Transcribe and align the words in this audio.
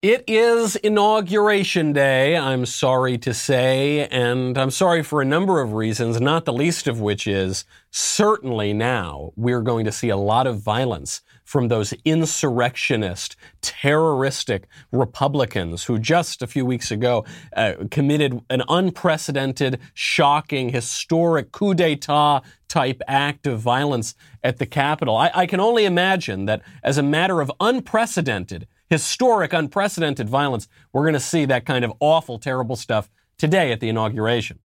It 0.00 0.22
is 0.28 0.76
Inauguration 0.76 1.92
Day, 1.92 2.36
I'm 2.36 2.66
sorry 2.66 3.18
to 3.18 3.34
say, 3.34 4.06
and 4.06 4.56
I'm 4.56 4.70
sorry 4.70 5.02
for 5.02 5.20
a 5.20 5.24
number 5.24 5.60
of 5.60 5.72
reasons, 5.72 6.20
not 6.20 6.44
the 6.44 6.52
least 6.52 6.86
of 6.86 7.00
which 7.00 7.26
is 7.26 7.64
certainly 7.90 8.72
now 8.72 9.32
we're 9.34 9.60
going 9.60 9.84
to 9.86 9.90
see 9.90 10.08
a 10.08 10.16
lot 10.16 10.46
of 10.46 10.60
violence 10.60 11.22
from 11.42 11.66
those 11.66 11.92
insurrectionist, 12.04 13.34
terroristic 13.60 14.68
Republicans 14.92 15.82
who 15.82 15.98
just 15.98 16.42
a 16.42 16.46
few 16.46 16.64
weeks 16.64 16.92
ago 16.92 17.24
uh, 17.56 17.72
committed 17.90 18.40
an 18.50 18.62
unprecedented, 18.68 19.80
shocking, 19.94 20.68
historic 20.68 21.50
coup 21.50 21.74
d'etat 21.74 22.42
type 22.68 23.02
act 23.08 23.48
of 23.48 23.58
violence 23.58 24.14
at 24.44 24.58
the 24.58 24.66
Capitol. 24.66 25.16
I, 25.16 25.32
I 25.34 25.46
can 25.46 25.58
only 25.58 25.86
imagine 25.86 26.44
that 26.44 26.62
as 26.84 26.98
a 26.98 27.02
matter 27.02 27.40
of 27.40 27.50
unprecedented, 27.58 28.68
historic, 28.88 29.52
unprecedented 29.52 30.28
violence, 30.28 30.68
we're 30.92 31.02
going 31.02 31.14
to 31.14 31.20
see 31.20 31.44
that 31.44 31.66
kind 31.66 31.84
of 31.84 31.92
awful, 32.00 32.38
terrible 32.38 32.76
stuff 32.76 33.10
today 33.36 33.72
at 33.72 33.80
the 33.80 33.88
inauguration. 33.88 34.58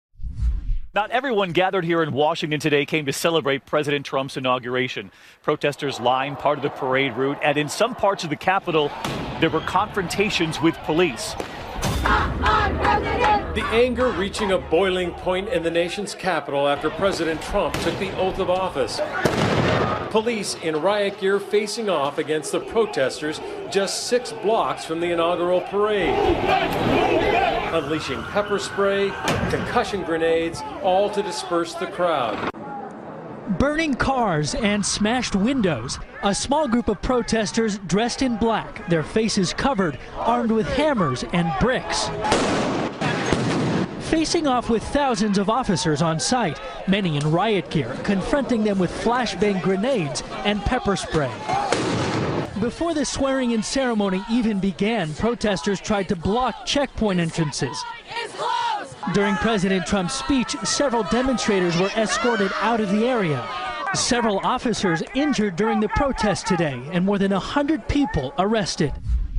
Not 0.95 1.09
everyone 1.09 1.53
gathered 1.53 1.85
here 1.85 2.03
in 2.03 2.13
Washington 2.13 2.59
today 2.59 2.85
came 2.85 3.07
to 3.07 3.13
celebrate 3.13 3.65
President 3.65 4.05
Trump's 4.05 4.37
inauguration. 4.37 5.11
Protesters 5.41 5.99
lined 5.99 6.37
part 6.37 6.59
of 6.59 6.61
the 6.61 6.69
parade 6.69 7.17
route, 7.17 7.39
and 7.41 7.57
in 7.57 7.67
some 7.67 7.95
parts 7.95 8.23
of 8.23 8.29
the 8.29 8.35
Capitol, 8.35 8.91
there 9.39 9.49
were 9.49 9.61
confrontations 9.61 10.61
with 10.61 10.77
police. 10.83 11.33
The 12.03 13.65
anger 13.71 14.09
reaching 14.11 14.51
a 14.51 14.59
boiling 14.59 15.11
point 15.11 15.49
in 15.49 15.63
the 15.63 15.71
nation's 15.71 16.13
capital 16.13 16.67
after 16.67 16.91
President 16.91 17.41
Trump 17.41 17.73
took 17.79 17.97
the 17.97 18.15
oath 18.17 18.37
of 18.37 18.51
office. 18.51 18.99
Police 20.09 20.55
in 20.63 20.75
riot 20.81 21.19
gear 21.19 21.39
facing 21.39 21.89
off 21.89 22.17
against 22.17 22.51
the 22.51 22.59
protesters 22.59 23.39
just 23.71 24.07
six 24.07 24.31
blocks 24.31 24.85
from 24.85 24.99
the 24.99 25.11
inaugural 25.11 25.61
parade. 25.61 26.13
Unleashing 27.73 28.21
pepper 28.25 28.59
spray, 28.59 29.09
concussion 29.49 30.03
grenades, 30.03 30.61
all 30.83 31.09
to 31.09 31.23
disperse 31.23 31.73
the 31.73 31.87
crowd. 31.87 32.51
Burning 33.59 33.93
cars 33.93 34.55
and 34.55 34.85
smashed 34.85 35.35
windows. 35.35 35.99
A 36.23 36.33
small 36.33 36.67
group 36.67 36.87
of 36.87 37.01
protesters 37.01 37.79
dressed 37.79 38.21
in 38.21 38.37
black, 38.37 38.87
their 38.89 39.03
faces 39.03 39.53
covered, 39.53 39.97
armed 40.15 40.51
with 40.51 40.67
hammers 40.67 41.25
and 41.33 41.51
bricks. 41.59 42.09
Facing 44.09 44.47
off 44.47 44.69
with 44.69 44.83
thousands 44.83 45.37
of 45.37 45.49
officers 45.49 46.01
on 46.01 46.19
site, 46.19 46.59
many 46.87 47.17
in 47.17 47.31
riot 47.31 47.69
gear, 47.71 47.97
confronting 48.03 48.63
them 48.63 48.77
with 48.77 48.91
flashbang 48.91 49.61
grenades 49.61 50.21
and 50.45 50.61
pepper 50.61 50.95
spray. 50.95 51.31
Before 52.59 52.93
the 52.93 53.05
swearing 53.05 53.51
in 53.51 53.63
ceremony 53.63 54.23
even 54.29 54.59
began, 54.59 55.13
protesters 55.15 55.81
tried 55.81 56.09
to 56.09 56.15
block 56.15 56.65
checkpoint 56.65 57.19
entrances. 57.19 57.83
During 59.13 59.35
President 59.35 59.85
Trump's 59.85 60.13
speech, 60.13 60.55
several 60.63 61.03
demonstrators 61.03 61.77
were 61.77 61.91
escorted 61.97 62.51
out 62.61 62.79
of 62.79 62.89
the 62.89 63.05
area. 63.05 63.45
Several 63.93 64.39
officers 64.43 65.03
injured 65.13 65.55
during 65.55 65.79
the 65.79 65.89
protest 65.89 66.47
today, 66.47 66.81
and 66.91 67.05
more 67.05 67.17
than 67.17 67.31
100 67.31 67.87
people 67.87 68.33
arrested. 68.37 68.93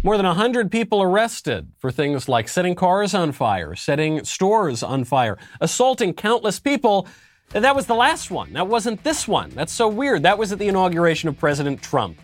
More 0.04 0.18
than 0.18 0.26
100 0.26 0.70
people 0.70 1.00
arrested 1.00 1.72
for 1.78 1.90
things 1.90 2.28
like 2.28 2.46
setting 2.46 2.74
cars 2.74 3.14
on 3.14 3.32
fire, 3.32 3.74
setting 3.74 4.22
stores 4.22 4.82
on 4.82 5.04
fire, 5.04 5.38
assaulting 5.62 6.12
countless 6.12 6.60
people. 6.60 7.08
That 7.52 7.74
was 7.74 7.86
the 7.86 7.94
last 7.94 8.30
one. 8.30 8.52
That 8.52 8.68
wasn't 8.68 9.02
this 9.02 9.26
one. 9.26 9.48
That's 9.54 9.72
so 9.72 9.88
weird. 9.88 10.22
That 10.22 10.36
was 10.36 10.52
at 10.52 10.58
the 10.58 10.68
inauguration 10.68 11.30
of 11.30 11.38
President 11.38 11.80
Trump. 11.80 12.18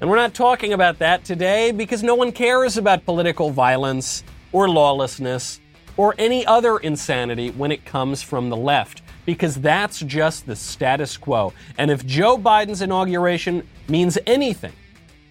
And 0.00 0.08
we're 0.08 0.16
not 0.16 0.32
talking 0.32 0.72
about 0.72 0.98
that 1.00 1.22
today 1.22 1.72
because 1.72 2.02
no 2.02 2.14
one 2.14 2.32
cares 2.32 2.78
about 2.78 3.04
political 3.04 3.50
violence 3.50 4.24
or 4.50 4.66
lawlessness 4.66 5.60
or 5.98 6.14
any 6.16 6.46
other 6.46 6.78
insanity 6.78 7.50
when 7.50 7.70
it 7.70 7.84
comes 7.84 8.22
from 8.22 8.48
the 8.48 8.56
left, 8.56 9.02
because 9.26 9.56
that's 9.56 10.00
just 10.00 10.46
the 10.46 10.56
status 10.56 11.18
quo. 11.18 11.52
And 11.76 11.90
if 11.90 12.06
Joe 12.06 12.38
Biden's 12.38 12.80
inauguration 12.80 13.68
means 13.88 14.16
anything, 14.26 14.72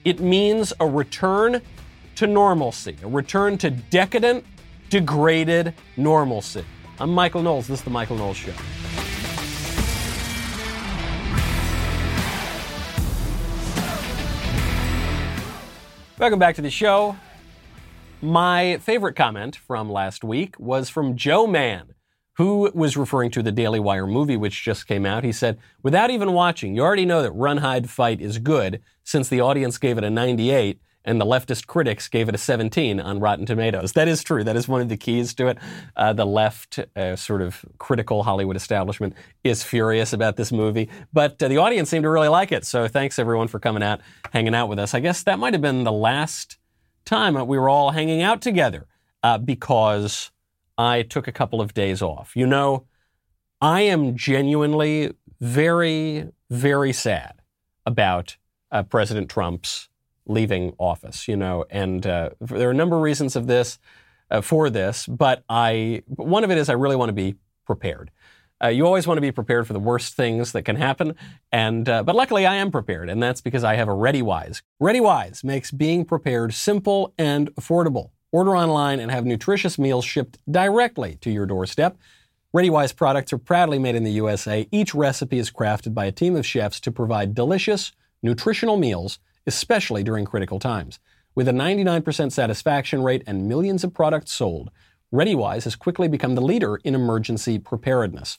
it 0.06 0.20
means 0.20 0.72
a 0.80 0.88
return 0.88 1.62
to 2.20 2.28
normalcy, 2.28 2.98
a 3.02 3.08
return 3.08 3.58
to 3.58 3.70
decadent, 3.70 4.44
degraded 4.90 5.74
normalcy. 5.96 6.66
I'm 7.00 7.14
Michael 7.14 7.42
Knowles. 7.42 7.68
This 7.68 7.80
is 7.80 7.84
The 7.86 7.92
Michael 7.92 8.18
Knowles 8.18 8.36
Show. 8.36 8.52
Welcome 16.20 16.40
back 16.40 16.56
to 16.56 16.62
the 16.62 16.70
show. 16.70 17.16
My 18.22 18.80
favorite 18.80 19.16
comment 19.16 19.56
from 19.56 19.90
last 19.90 20.22
week 20.22 20.60
was 20.60 20.90
from 20.90 21.16
Joe 21.16 21.48
Mann, 21.48 21.94
who 22.34 22.70
was 22.74 22.98
referring 22.98 23.32
to 23.32 23.42
the 23.42 23.54
Daily 23.54 23.80
Wire 23.80 24.06
movie, 24.06 24.36
which 24.36 24.62
just 24.62 24.88
came 24.88 25.06
out. 25.06 25.24
He 25.24 25.32
said, 25.32 25.58
Without 25.84 26.10
even 26.10 26.34
watching, 26.34 26.76
you 26.76 26.82
already 26.82 27.06
know 27.06 27.22
that 27.22 27.32
Run, 27.32 27.60
Hide, 27.60 27.90
Fight 27.90 28.20
is 28.20 28.40
good 28.40 28.82
since 29.06 29.30
the 29.30 29.40
audience 29.40 29.78
gave 29.78 29.98
it 29.98 30.04
a 30.04 30.10
98 30.10 30.82
and 31.10 31.20
the 31.20 31.26
leftist 31.26 31.66
critics 31.68 32.08
gave 32.08 32.30
it 32.30 32.36
a 32.36 32.38
17 32.38 33.00
on 33.00 33.20
Rotten 33.20 33.46
Tomatoes. 33.46 33.94
That 33.94 34.08
is 34.08 34.24
true. 34.24 34.44
That 34.44 34.56
is 34.56 34.68
one 34.68 34.82
of 34.82 34.90
the 34.90 34.96
keys 34.96 35.34
to 35.34 35.48
it. 35.48 35.58
Uh, 35.96 36.14
the 36.14 36.26
left, 36.26 36.80
uh, 36.96 37.16
sort 37.16 37.42
of 37.42 37.66
critical 37.80 38.24
Hollywood 38.24 38.56
establishment, 38.56 39.16
is 39.44 39.64
furious 39.64 40.14
about 40.14 40.38
this 40.38 40.52
movie, 40.52 40.90
but 41.12 41.42
uh, 41.42 41.48
the 41.48 41.58
audience 41.58 41.90
seemed 41.90 42.04
to 42.04 42.10
really 42.10 42.28
like 42.28 42.52
it. 42.52 42.64
So 42.64 42.88
thanks 42.88 43.18
everyone 43.18 43.48
for 43.48 43.60
coming 43.60 43.82
out, 43.82 44.02
hanging 44.32 44.54
out 44.54 44.70
with 44.70 44.78
us. 44.78 44.94
I 44.94 45.00
guess 45.00 45.24
that 45.24 45.40
might 45.40 45.54
have 45.54 45.62
been 45.62 45.84
the 45.84 45.92
last 45.92 46.58
time 47.06 47.34
we 47.48 47.58
were 47.58 47.70
all 47.70 47.90
hanging 47.90 48.22
out 48.22 48.42
together 48.42 48.86
uh, 49.24 49.40
because 49.40 50.32
I 50.78 51.02
took 51.02 51.28
a 51.28 51.32
couple 51.32 51.60
of 51.60 51.74
days 51.74 52.02
off. 52.04 52.36
You 52.36 52.46
know, 52.46 52.86
I 53.62 53.82
am 53.82 54.16
genuinely 54.16 55.14
very, 55.42 56.30
very 56.50 56.94
sad 56.94 57.42
about 57.86 58.38
uh, 58.72 58.84
President 58.84 59.30
Trump's 59.30 59.89
leaving 60.30 60.74
office, 60.78 61.28
you 61.28 61.36
know, 61.36 61.66
and 61.70 62.08
uh, 62.08 62.30
there 62.40 62.70
are 62.70 62.72
a 62.72 62.76
number 62.76 62.96
of 62.96 63.02
reasons 63.02 63.36
of 63.36 63.48
this, 63.48 63.80
uh, 64.32 64.42
for 64.42 64.70
this, 64.70 65.08
but 65.08 65.44
I, 65.50 66.04
one 66.08 66.44
of 66.44 66.52
it 66.52 66.58
is 66.58 66.70
I 66.70 66.74
really 66.74 66.96
want 66.96 67.10
to 67.10 67.14
be 67.14 67.36
prepared. 67.66 68.12
Uh, 68.62 68.68
you 68.68 68.86
always 68.86 69.08
want 69.08 69.18
to 69.18 69.22
be 69.22 69.32
prepared 69.32 69.66
for 69.66 69.74
the 69.74 69.80
worst 69.80 70.16
things 70.16 70.52
that 70.52 70.64
can 70.64 70.76
happen, 70.76 71.16
and 71.52 71.88
uh, 71.88 72.04
but 72.04 72.14
luckily 72.14 72.46
I 72.46 72.56
am 72.56 72.72
prepared, 72.72 73.10
and 73.10 73.24
that's 73.24 73.40
because 73.40 73.64
I 73.64 73.76
have 73.76 73.88
a 73.88 73.94
ReadyWise. 73.94 74.62
ReadyWise 74.82 75.44
makes 75.46 75.72
being 75.72 76.04
prepared 76.04 76.54
simple 76.54 77.14
and 77.18 77.54
affordable. 77.56 78.10
Order 78.32 78.56
online 78.56 79.00
and 79.00 79.10
have 79.12 79.26
nutritious 79.26 79.80
meals 79.80 80.04
shipped 80.04 80.38
directly 80.50 81.18
to 81.22 81.32
your 81.32 81.46
doorstep. 81.46 81.98
ReadyWise 82.54 82.96
products 82.96 83.32
are 83.32 83.38
proudly 83.38 83.80
made 83.80 83.96
in 83.96 84.04
the 84.04 84.12
USA. 84.12 84.68
Each 84.72 84.94
recipe 84.94 85.40
is 85.40 85.52
crafted 85.52 85.94
by 85.94 86.06
a 86.06 86.12
team 86.12 86.36
of 86.36 86.46
chefs 86.46 86.80
to 86.82 86.92
provide 86.92 87.34
delicious, 87.34 87.94
nutritional 88.22 88.76
meals, 88.76 89.20
especially 89.50 90.04
during 90.04 90.24
critical 90.24 90.60
times. 90.60 91.00
With 91.36 91.48
a 91.48 91.52
99% 91.52 92.32
satisfaction 92.32 93.04
rate 93.04 93.24
and 93.28 93.48
millions 93.48 93.84
of 93.84 93.94
products 93.94 94.32
sold, 94.32 94.70
ReadyWise 95.12 95.64
has 95.64 95.76
quickly 95.76 96.08
become 96.08 96.36
the 96.36 96.42
leader 96.42 96.78
in 96.78 96.96
emergency 96.96 97.58
preparedness. 97.60 98.38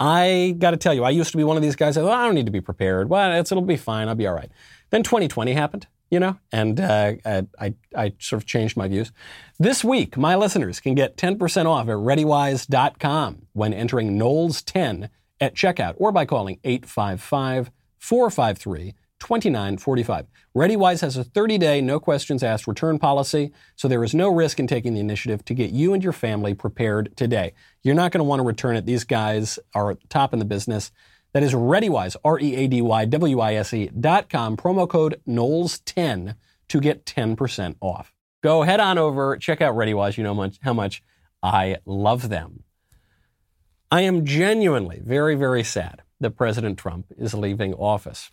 I 0.00 0.56
got 0.58 0.72
to 0.72 0.76
tell 0.76 0.94
you, 0.94 1.04
I 1.04 1.10
used 1.10 1.30
to 1.30 1.36
be 1.36 1.44
one 1.44 1.56
of 1.56 1.62
these 1.62 1.76
guys 1.76 1.94
that, 1.94 2.04
I 2.04 2.24
don't 2.24 2.34
need 2.34 2.46
to 2.46 2.52
be 2.52 2.60
prepared. 2.60 3.08
Well, 3.08 3.38
it'll 3.38 3.62
be 3.62 3.76
fine. 3.76 4.08
I'll 4.08 4.14
be 4.14 4.26
all 4.26 4.34
right. 4.34 4.50
Then 4.90 5.02
2020 5.02 5.52
happened, 5.52 5.86
you 6.10 6.20
know, 6.20 6.38
and 6.52 6.80
uh, 6.80 7.14
I, 7.58 7.74
I 7.94 8.12
sort 8.18 8.42
of 8.42 8.46
changed 8.46 8.76
my 8.76 8.88
views. 8.88 9.12
This 9.58 9.82
week, 9.82 10.16
my 10.16 10.36
listeners 10.36 10.80
can 10.80 10.94
get 10.94 11.16
10% 11.16 11.66
off 11.66 11.88
at 11.88 11.96
ReadyWise.com 11.96 13.46
when 13.52 13.72
entering 13.72 14.18
Knowles10 14.18 15.08
at 15.40 15.54
checkout 15.54 15.94
or 15.96 16.12
by 16.12 16.24
calling 16.24 16.58
855 16.64 17.70
453 17.98 18.94
2945. 19.20 20.26
ReadyWise 20.56 21.00
has 21.00 21.16
a 21.16 21.24
30-day 21.24 21.80
no 21.80 21.98
questions 21.98 22.42
asked 22.42 22.66
return 22.66 22.98
policy, 22.98 23.52
so 23.74 23.88
there 23.88 24.04
is 24.04 24.14
no 24.14 24.28
risk 24.28 24.58
in 24.58 24.66
taking 24.66 24.94
the 24.94 25.00
initiative 25.00 25.44
to 25.44 25.54
get 25.54 25.70
you 25.70 25.94
and 25.94 26.02
your 26.02 26.12
family 26.12 26.54
prepared 26.54 27.16
today. 27.16 27.52
You're 27.82 27.94
not 27.94 28.12
going 28.12 28.20
to 28.20 28.24
want 28.24 28.40
to 28.40 28.44
return 28.44 28.76
it. 28.76 28.86
These 28.86 29.04
guys 29.04 29.58
are 29.74 29.96
top 30.08 30.32
in 30.32 30.38
the 30.38 30.44
business. 30.44 30.92
That 31.32 31.42
is 31.42 31.52
ReadyWise, 31.52 32.16
R-E-A-D-Y-W-I-S-E 32.24 33.90
dot 34.00 34.28
com, 34.28 34.56
promo 34.56 34.88
code 34.88 35.20
Knowles10 35.28 36.34
to 36.68 36.80
get 36.80 37.04
10% 37.04 37.76
off. 37.80 38.12
Go 38.42 38.62
head 38.62 38.80
on 38.80 38.96
over, 38.98 39.36
check 39.36 39.60
out 39.60 39.74
ReadyWise. 39.74 40.16
You 40.16 40.24
know 40.24 40.34
much, 40.34 40.58
how 40.62 40.72
much 40.72 41.02
I 41.42 41.76
love 41.84 42.28
them. 42.28 42.64
I 43.90 44.00
am 44.00 44.24
genuinely 44.24 45.00
very, 45.02 45.34
very 45.36 45.62
sad 45.62 46.02
that 46.20 46.32
President 46.32 46.78
Trump 46.78 47.06
is 47.16 47.34
leaving 47.34 47.74
office. 47.74 48.30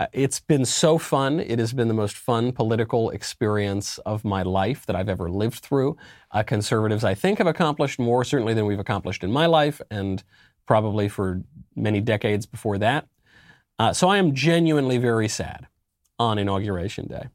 Uh, 0.00 0.06
it's 0.14 0.40
been 0.40 0.64
so 0.64 0.96
fun. 0.96 1.38
It 1.38 1.58
has 1.58 1.74
been 1.74 1.86
the 1.86 1.92
most 1.92 2.16
fun 2.16 2.52
political 2.52 3.10
experience 3.10 3.98
of 3.98 4.24
my 4.24 4.40
life 4.42 4.86
that 4.86 4.96
I've 4.96 5.10
ever 5.10 5.28
lived 5.28 5.58
through. 5.58 5.98
Uh, 6.30 6.42
conservatives, 6.42 7.04
I 7.04 7.12
think, 7.12 7.36
have 7.36 7.46
accomplished 7.46 7.98
more, 7.98 8.24
certainly, 8.24 8.54
than 8.54 8.64
we've 8.64 8.78
accomplished 8.80 9.22
in 9.22 9.30
my 9.30 9.44
life, 9.44 9.82
and 9.90 10.24
probably 10.66 11.10
for 11.10 11.42
many 11.76 12.00
decades 12.00 12.46
before 12.46 12.78
that. 12.78 13.08
Uh, 13.78 13.92
so 13.92 14.08
I 14.08 14.16
am 14.16 14.34
genuinely 14.34 14.96
very 14.96 15.28
sad 15.28 15.66
on 16.18 16.38
Inauguration 16.38 17.06
Day. 17.06 17.28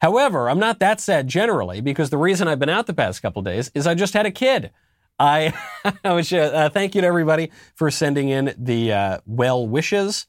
However, 0.00 0.48
I'm 0.48 0.60
not 0.60 0.78
that 0.78 1.00
sad 1.00 1.26
generally 1.26 1.80
because 1.80 2.10
the 2.10 2.16
reason 2.16 2.46
I've 2.46 2.60
been 2.60 2.68
out 2.68 2.86
the 2.86 2.94
past 2.94 3.22
couple 3.22 3.42
days 3.42 3.72
is 3.74 3.88
I 3.88 3.96
just 3.96 4.14
had 4.14 4.24
a 4.24 4.30
kid. 4.30 4.70
I, 5.18 5.52
I 6.04 6.12
was, 6.12 6.32
uh, 6.32 6.70
thank 6.72 6.94
you 6.94 7.00
to 7.00 7.06
everybody 7.08 7.50
for 7.74 7.90
sending 7.90 8.28
in 8.28 8.54
the 8.56 8.92
uh, 8.92 9.18
well 9.26 9.66
wishes. 9.66 10.28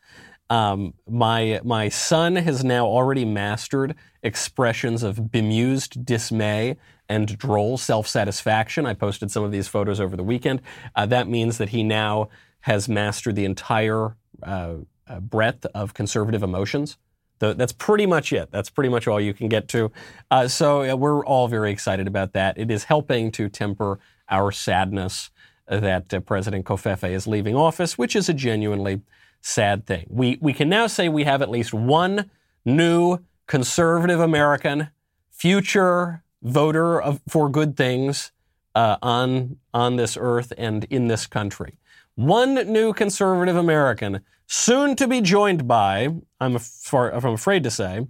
Um, 0.50 0.94
my 1.08 1.62
my 1.64 1.90
son 1.90 2.36
has 2.36 2.64
now 2.64 2.86
already 2.86 3.26
mastered 3.26 3.96
expressions 4.24 5.04
of 5.04 5.32
bemused 5.32 6.06
dismay 6.06 6.78
and 7.08 7.38
droll 7.38 7.78
self-satisfaction. 7.78 8.86
I 8.86 8.94
posted 8.94 9.32
some 9.32 9.44
of 9.44 9.52
these 9.52 9.68
photos 9.68 10.00
over 10.00 10.16
the 10.16 10.24
weekend. 10.24 10.62
Uh, 10.96 11.06
that 11.08 11.28
means 11.28 11.58
that 11.58 11.70
he 11.70 11.84
now 11.84 12.30
has 12.62 12.90
mastered 12.90 13.36
the 13.36 13.46
entire 13.46 14.16
uh, 14.44 14.76
uh, 15.08 15.20
breadth 15.20 15.66
of 15.74 15.94
conservative 15.94 16.44
emotions. 16.44 16.98
The, 17.40 17.54
that's 17.54 17.72
pretty 17.72 18.06
much 18.06 18.34
it. 18.34 18.52
That's 18.52 18.70
pretty 18.70 18.90
much 18.90 19.08
all 19.08 19.20
you 19.20 19.34
can 19.34 19.48
get 19.48 19.68
to. 19.70 19.92
Uh, 20.30 20.48
so 20.48 20.96
we're 20.96 21.26
all 21.26 21.48
very 21.48 21.72
excited 21.72 22.06
about 22.06 22.34
that. 22.34 22.58
It 22.58 22.70
is 22.70 22.84
helping 22.84 23.32
to 23.32 23.50
temper 23.50 24.00
our 24.28 24.52
sadness 24.52 25.32
that 25.68 26.14
uh, 26.14 26.20
President 26.20 26.66
Covfefe 26.66 27.10
is 27.10 27.28
leaving 27.28 27.56
office, 27.56 27.98
which 27.98 28.16
is 28.16 28.28
a 28.28 28.34
genuinely 28.34 29.02
sad 29.42 29.86
thing. 29.86 30.06
We, 30.10 30.38
we 30.42 30.54
can 30.54 30.70
now 30.70 30.88
say 30.88 31.10
we 31.10 31.24
have 31.24 31.42
at 31.42 31.50
least 31.50 31.74
one 31.74 32.30
new 32.66 33.20
conservative 33.48 34.20
American 34.20 34.90
future 35.32 36.24
voter 36.42 37.02
of, 37.02 37.22
for 37.28 37.50
good 37.50 37.76
things 37.76 38.32
uh, 38.76 38.98
on, 39.02 39.58
on 39.74 39.96
this 39.96 40.18
earth 40.20 40.54
and 40.58 40.86
in 40.86 41.08
this 41.08 41.28
country. 41.28 41.78
One 42.16 42.56
new 42.72 42.94
conservative 42.94 43.56
American, 43.56 44.22
soon 44.46 44.96
to 44.98 45.08
be 45.08 45.22
joined 45.22 45.68
by, 45.68 46.10
I'm, 46.40 46.58
I'm 46.92 47.34
afraid 47.34 47.64
to 47.64 47.72
say, 47.72 48.08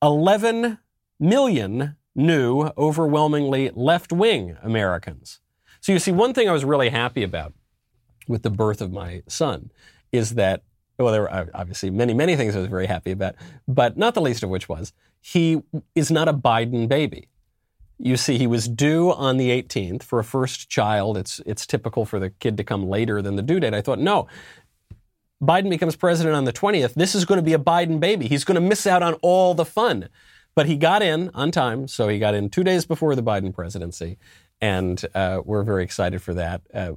11 0.00 0.78
million 1.18 1.96
new, 2.14 2.70
overwhelmingly 2.76 3.70
left 3.74 4.12
wing 4.12 4.56
Americans. 4.62 5.40
So 5.80 5.92
you 5.92 5.98
see, 5.98 6.12
one 6.12 6.34
thing 6.34 6.48
I 6.48 6.52
was 6.52 6.64
really 6.64 6.90
happy 6.90 7.22
about 7.22 7.54
with 8.28 8.42
the 8.42 8.50
birth 8.50 8.80
of 8.80 8.92
my 8.92 9.22
son 9.26 9.70
is 10.12 10.34
that, 10.34 10.62
well, 10.98 11.12
there 11.12 11.22
were 11.22 11.50
obviously 11.54 11.90
many, 11.90 12.14
many 12.14 12.36
things 12.36 12.54
I 12.54 12.60
was 12.60 12.68
very 12.68 12.86
happy 12.86 13.10
about, 13.10 13.34
but 13.66 13.96
not 13.96 14.14
the 14.14 14.20
least 14.20 14.42
of 14.42 14.50
which 14.50 14.68
was 14.68 14.92
he 15.20 15.62
is 15.94 16.10
not 16.10 16.28
a 16.28 16.34
Biden 16.34 16.88
baby. 16.88 17.28
You 17.98 18.16
see, 18.16 18.36
he 18.36 18.48
was 18.48 18.66
due 18.66 19.12
on 19.12 19.36
the 19.36 19.50
18th 19.50 20.02
for 20.02 20.18
a 20.18 20.24
first 20.24 20.68
child. 20.68 21.16
It's, 21.16 21.40
it's 21.46 21.64
typical 21.64 22.04
for 22.04 22.18
the 22.18 22.30
kid 22.30 22.56
to 22.56 22.64
come 22.64 22.88
later 22.88 23.22
than 23.22 23.36
the 23.36 23.42
due 23.42 23.60
date. 23.60 23.74
I 23.74 23.80
thought, 23.80 24.00
no, 24.00 24.26
Biden 25.40 25.70
becomes 25.70 25.94
president 25.94 26.34
on 26.34 26.44
the 26.44 26.52
20th. 26.52 26.94
This 26.94 27.14
is 27.14 27.24
going 27.24 27.38
to 27.38 27.42
be 27.42 27.52
a 27.52 27.58
Biden 27.58 28.00
baby. 28.00 28.26
He's 28.26 28.44
going 28.44 28.56
to 28.56 28.60
miss 28.60 28.86
out 28.86 29.02
on 29.02 29.14
all 29.22 29.54
the 29.54 29.64
fun. 29.64 30.08
But 30.54 30.66
he 30.66 30.76
got 30.76 31.02
in 31.02 31.30
on 31.34 31.50
time, 31.50 31.88
so 31.88 32.08
he 32.08 32.18
got 32.18 32.34
in 32.34 32.50
two 32.50 32.62
days 32.62 32.84
before 32.84 33.14
the 33.14 33.22
Biden 33.22 33.54
presidency, 33.54 34.18
and 34.60 35.02
uh, 35.14 35.40
we're 35.44 35.62
very 35.62 35.82
excited 35.82 36.20
for 36.20 36.34
that. 36.34 36.60
Uh, 36.74 36.92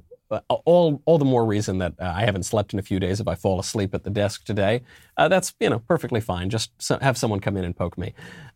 all, 0.48 1.02
all 1.04 1.18
the 1.18 1.24
more 1.24 1.44
reason 1.44 1.78
that 1.78 1.94
uh, 2.00 2.12
I 2.14 2.24
haven't 2.24 2.44
slept 2.44 2.72
in 2.72 2.78
a 2.78 2.82
few 2.82 2.98
days 2.98 3.20
if 3.20 3.28
I 3.28 3.34
fall 3.34 3.60
asleep 3.60 3.94
at 3.94 4.04
the 4.04 4.10
desk 4.10 4.44
today. 4.44 4.82
Uh, 5.16 5.28
that's 5.28 5.54
you 5.60 5.70
know 5.70 5.78
perfectly 5.80 6.20
fine. 6.20 6.50
Just 6.50 6.70
so, 6.78 6.98
have 7.00 7.16
someone 7.16 7.40
come 7.40 7.56
in 7.56 7.64
and 7.64 7.76
poke 7.76 7.96
me, 7.98 8.14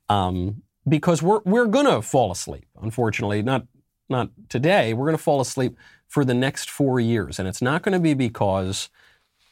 um, 0.09 0.63
because 0.89 1.23
we're 1.23 1.41
we're 1.45 1.67
gonna 1.67 2.03
fall 2.03 2.33
asleep. 2.33 2.67
Unfortunately, 2.83 3.43
not 3.43 3.67
not 4.09 4.31
today. 4.49 4.95
We're 4.95 5.07
gonna 5.07 5.19
fall 5.19 5.41
asleep 5.41 5.77
for 6.11 6.25
the 6.25 6.35
next 6.35 6.69
four 6.69 6.99
years, 6.99 7.39
and 7.39 7.47
it's 7.47 7.63
not 7.63 7.83
going 7.83 7.93
to 7.93 8.01
be 8.01 8.15
because 8.15 8.91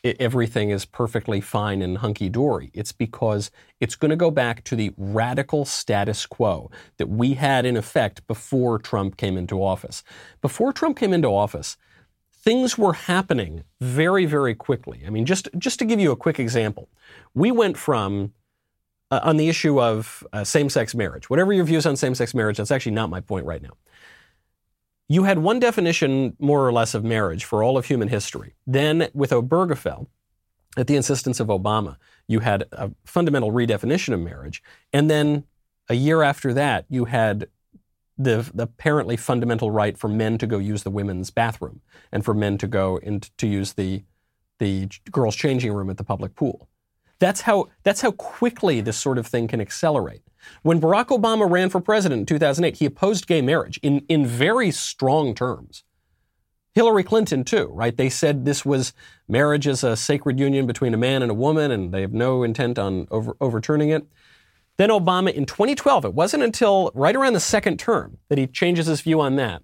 everything 0.05 0.71
is 0.71 0.85
perfectly 0.85 1.41
fine 1.41 1.83
and 1.83 1.99
hunky 1.99 2.29
dory. 2.29 2.71
It's 2.75 2.93
because 2.93 3.51
it's 3.81 3.95
going 3.95 4.11
to 4.11 4.17
go 4.17 4.31
back 4.31 4.65
to 4.65 4.77
the 4.77 4.93
radical 4.97 5.65
status 5.65 6.27
quo 6.27 6.71
that 6.97 7.09
we 7.09 7.35
had 7.35 7.65
in 7.65 7.77
effect 7.77 8.27
before 8.27 8.79
Trump 8.79 9.17
came 9.17 9.37
into 9.37 9.63
office. 9.63 10.03
Before 10.41 10.73
Trump 10.73 10.99
came 10.99 11.13
into 11.13 11.29
office, 11.29 11.77
things 12.49 12.79
were 12.79 12.95
happening 12.95 13.63
very, 13.79 14.25
very 14.25 14.55
quickly. 14.55 15.03
I 15.07 15.11
mean, 15.11 15.27
just, 15.27 15.51
just 15.59 15.79
to 15.81 15.85
give 15.85 16.01
you 16.01 16.13
a 16.13 16.17
quick 16.17 16.41
example, 16.41 16.89
we 17.35 17.51
went 17.51 17.77
from 17.77 18.33
uh, 19.11 19.21
on 19.23 19.37
the 19.37 19.51
issue 19.51 19.79
of 19.79 20.27
uh, 20.33 20.45
same 20.45 20.71
sex 20.71 20.95
marriage, 20.95 21.29
whatever 21.29 21.53
your 21.53 21.67
views 21.67 21.85
on 21.85 21.95
same 21.95 22.15
sex 22.15 22.33
marriage, 22.33 22.57
that's 22.57 22.71
actually 22.71 22.93
not 22.93 23.11
my 23.11 23.21
point 23.21 23.45
right 23.45 23.61
now. 23.61 23.77
You 25.11 25.25
had 25.25 25.41
one 25.41 25.61
definition, 25.61 26.37
more 26.39 26.67
or 26.67 26.73
less, 26.73 26.95
of 26.95 27.05
marriage 27.05 27.45
for 27.45 27.63
all 27.63 27.77
of 27.77 27.85
human 27.85 28.09
history. 28.09 28.55
Then, 28.67 29.11
with 29.13 29.31
Obergefell, 29.31 30.07
at 30.79 30.87
the 30.87 30.97
insistence 30.97 31.41
of 31.41 31.49
Obama, 31.49 31.97
you 32.29 32.41
had 32.41 32.65
a 32.73 32.91
fundamental 33.05 33.53
redefinition 33.53 34.15
of 34.15 34.21
marriage. 34.21 34.63
And 34.95 35.11
then 35.11 35.45
a 35.91 35.95
year 35.95 36.23
after 36.23 36.55
that, 36.55 36.87
you 36.89 37.05
had 37.05 37.49
the, 38.19 38.51
the, 38.53 38.65
apparently 38.65 39.17
fundamental 39.17 39.71
right 39.71 39.97
for 39.97 40.09
men 40.09 40.39
to 40.39 40.47
go 40.47 40.59
use 40.59 40.83
the 40.83 40.91
women's 40.91 41.31
bathroom 41.31 41.81
and 42.13 42.25
for 42.25 42.35
men 42.35 42.59
to 42.59 42.67
go 42.67 42.99
and 43.03 43.31
to 43.39 43.47
use 43.47 43.75
the, 43.75 44.05
the 44.59 44.89
girls' 45.11 45.37
changing 45.37 45.73
room 45.73 45.89
at 45.89 45.97
the 45.97 46.05
public 46.05 46.35
pool. 46.35 46.69
That's 47.21 47.43
how, 47.43 47.69
that's 47.83 48.01
how 48.01 48.13
quickly 48.13 48.81
this 48.81 48.97
sort 48.97 49.19
of 49.19 49.27
thing 49.27 49.49
can 49.49 49.61
accelerate. 49.61 50.23
When 50.63 50.81
Barack 50.81 51.07
Obama 51.07 51.51
ran 51.51 51.69
for 51.69 51.81
president 51.81 52.21
in 52.21 52.27
2008, 52.27 52.77
he 52.77 52.87
opposed 52.87 53.27
gay 53.27 53.43
marriage 53.43 53.79
in, 53.83 54.05
in 54.09 54.27
very 54.27 54.71
strong 54.71 55.35
terms. 55.35 55.85
Hillary 56.75 57.03
Clinton, 57.03 57.43
too, 57.43 57.71
right? 57.73 57.97
They 57.97 58.09
said 58.09 58.45
this 58.45 58.65
was 58.65 58.93
marriage 59.27 59.67
is 59.67 59.83
a 59.83 59.97
sacred 59.97 60.39
union 60.39 60.65
between 60.67 60.95
a 60.95 60.99
man 60.99 61.23
and 61.23 61.31
a 61.31 61.35
woman, 61.35 61.73
and 61.73 61.93
they 61.93 62.03
have 62.03 62.13
no 62.13 62.45
intent 62.45 62.79
on 62.79 63.09
over, 63.11 63.37
overturning 63.41 63.89
it. 63.89 64.07
Then 64.79 64.91
Obama 64.91 65.33
in 65.33 65.45
2012, 65.45 66.05
it 66.07 66.15
wasn't 66.15 66.45
until 66.45 66.91
right 66.95 67.15
around 67.15 67.33
the 67.33 67.41
second 67.41 67.79
term 67.79 68.19
that 68.29 68.39
he 68.39 68.47
changes 68.47 68.87
his 68.87 69.01
view 69.01 69.21
on 69.21 69.37
that. 69.37 69.63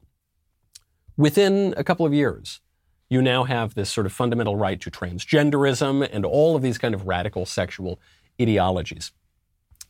Within 1.17 1.73
a 1.77 1.85
couple 1.85 2.05
of 2.05 2.13
years, 2.13 2.61
you 3.09 3.23
now 3.23 3.45
have 3.45 3.75
this 3.75 3.91
sort 3.91 4.07
of 4.07 4.13
fundamental 4.13 4.57
right 4.57 4.81
to 4.81 4.91
transgenderism 4.91 6.09
and 6.13 6.27
all 6.27 6.57
of 6.57 6.63
these 6.63 6.79
kind 6.79 6.95
of 6.95 7.07
radical 7.07 7.47
sexual 7.47 8.01
ideologies 8.43 9.13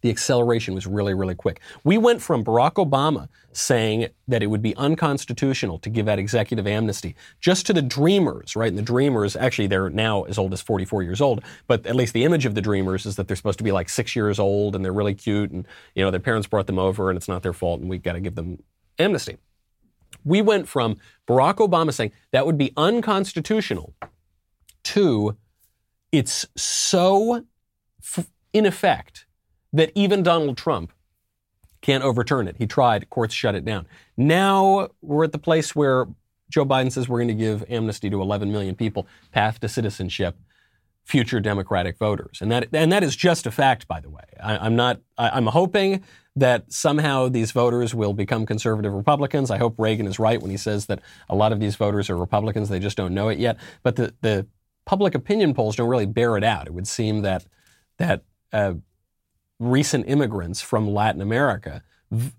the 0.05 0.11
acceleration 0.11 0.75
was 0.75 0.87
really, 0.87 1.15
really 1.15 1.35
quick. 1.35 1.61
We 1.83 1.97
went 1.97 2.21
from 2.21 2.45
Barack 2.45 2.75
Obama 2.75 3.27
saying 3.53 4.09
that 4.29 4.43
it 4.43 4.49
would 4.49 4.61
be 4.61 4.77
unconstitutional 4.77 5.79
to 5.79 5.89
give 5.89 6.09
out 6.09 6.19
executive 6.19 6.67
amnesty 6.67 7.17
just 7.41 7.65
to 7.67 7.73
the 7.73 7.81
Dreamers, 7.81 8.55
right? 8.55 8.69
And 8.69 8.77
the 8.77 8.83
Dreamers, 8.83 9.35
actually, 9.35 9.67
they're 9.67 9.89
now 9.89 10.25
as 10.25 10.37
old 10.37 10.53
as 10.53 10.61
44 10.61 11.03
years 11.05 11.23
old, 11.23 11.43
but 11.69 11.87
at 11.87 11.97
least 11.97 12.12
the 12.12 12.25
image 12.25 12.45
of 12.45 12.55
the 12.55 12.61
Dreamers 12.61 13.06
is 13.06 13.17
that 13.17 13.29
they're 13.29 13.37
supposed 13.37 13.56
to 13.56 13.65
be 13.65 13.73
like 13.73 13.89
six 13.89 14.15
years 14.15 14.39
old 14.39 14.77
and 14.77 14.85
they're 14.85 14.93
really 14.93 15.15
cute 15.15 15.51
and, 15.51 15.67
you 15.95 16.05
know, 16.05 16.11
their 16.11 16.21
parents 16.21 16.47
brought 16.47 16.67
them 16.67 16.79
over 16.79 17.09
and 17.09 17.17
it's 17.17 17.27
not 17.27 17.43
their 17.43 17.55
fault 17.55 17.81
and 17.81 17.89
we've 17.89 18.03
got 18.03 18.12
to 18.12 18.21
give 18.21 18.35
them 18.35 18.62
amnesty. 18.99 19.39
We 20.23 20.43
went 20.43 20.69
from 20.69 20.99
Barack 21.27 21.67
Obama 21.67 21.94
saying 21.94 22.13
that 22.31 22.44
would 22.44 22.58
be 22.58 22.75
unconstitutional 22.77 23.94
to 24.82 25.39
it's 26.13 26.44
so 26.56 27.46
f- 28.03 28.31
in 28.53 28.67
effect 28.67 29.23
that 29.74 29.93
even 29.94 30.22
Donald 30.22 30.56
Trump 30.56 30.93
can't 31.82 32.02
overturn 32.02 32.48
it. 32.48 32.56
He 32.56 32.66
tried, 32.66 33.10
courts 33.10 33.34
shut 33.34 33.54
it 33.54 33.64
down. 33.64 33.86
Now 34.16 34.88
we're 35.02 35.24
at 35.24 35.32
the 35.32 35.38
place 35.38 35.76
where 35.76 36.06
Joe 36.48 36.64
Biden 36.64 36.90
says 36.90 37.08
we're 37.08 37.19
going 37.19 37.28
to 37.28 37.34
give 37.34 37.64
amnesty 37.69 38.08
to 38.08 38.22
11 38.22 38.50
million 38.50 38.74
people, 38.74 39.06
path 39.32 39.60
to 39.60 39.69
citizenship, 39.69 40.38
future 41.04 41.40
Democratic 41.40 41.98
voters, 41.98 42.38
and 42.40 42.50
that 42.50 42.69
and 42.72 42.90
that 42.93 43.02
is 43.02 43.14
just 43.16 43.46
a 43.46 43.50
fact, 43.50 43.86
by 43.86 44.00
the 44.00 44.08
way. 44.08 44.22
I, 44.43 44.64
am 44.64 44.76
not. 44.76 45.00
I, 45.19 45.36
am 45.36 45.46
hoping 45.46 46.04
that 46.36 46.72
somehow 46.72 47.28
these 47.28 47.52
voters 47.52 47.94
will 47.94 48.14
become 48.14 48.46
conservative 48.46 48.93
Republicans. 48.93 49.50
I 49.50 49.58
hope 49.58 49.74
Reagan 49.76 50.06
is 50.06 50.19
right 50.19 50.40
when 50.40 50.50
he 50.50 50.56
says 50.56 50.86
that 50.86 51.00
a 51.28 51.34
lot 51.34 51.52
of 51.52 51.60
these 51.60 51.76
voters 51.76 52.08
are 52.08 52.16
Republicans. 52.16 52.69
They 52.69 52.78
just 52.78 52.96
don't 52.96 53.12
know 53.12 53.28
it 53.28 53.38
yet. 53.38 53.58
But 53.82 53.96
the 53.96 54.14
the 54.22 54.46
public 54.86 55.14
opinion 55.14 55.54
polls 55.54 55.76
don't 55.76 55.88
really 55.88 56.06
bear 56.06 56.36
it 56.36 56.44
out. 56.44 56.66
It 56.66 56.72
would 56.72 56.88
seem 56.88 57.22
that 57.22 57.44
that 57.98 58.22
uh, 58.52 58.74
recent 59.58 60.08
immigrants 60.08 60.61
from 60.61 60.93
Latin 60.93 61.20
America 61.20 61.82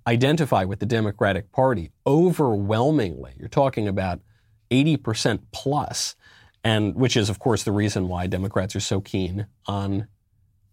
identify 0.08 0.64
with 0.64 0.80
the 0.80 0.86
Democratic 0.86 1.52
Party 1.52 1.92
overwhelmingly. 2.06 3.34
You're 3.38 3.48
talking 3.48 3.88
about 3.88 4.22
80% 4.72 5.40
plus, 5.52 6.16
and 6.64 6.96
which 6.96 7.18
is, 7.18 7.30
of 7.30 7.40
course, 7.40 7.64
the 7.64 7.72
reason 7.72 8.08
why 8.08 8.28
Democrats 8.28 8.76
are 8.76 8.82
so 8.82 9.02
keen 9.02 9.48
on, 9.66 10.08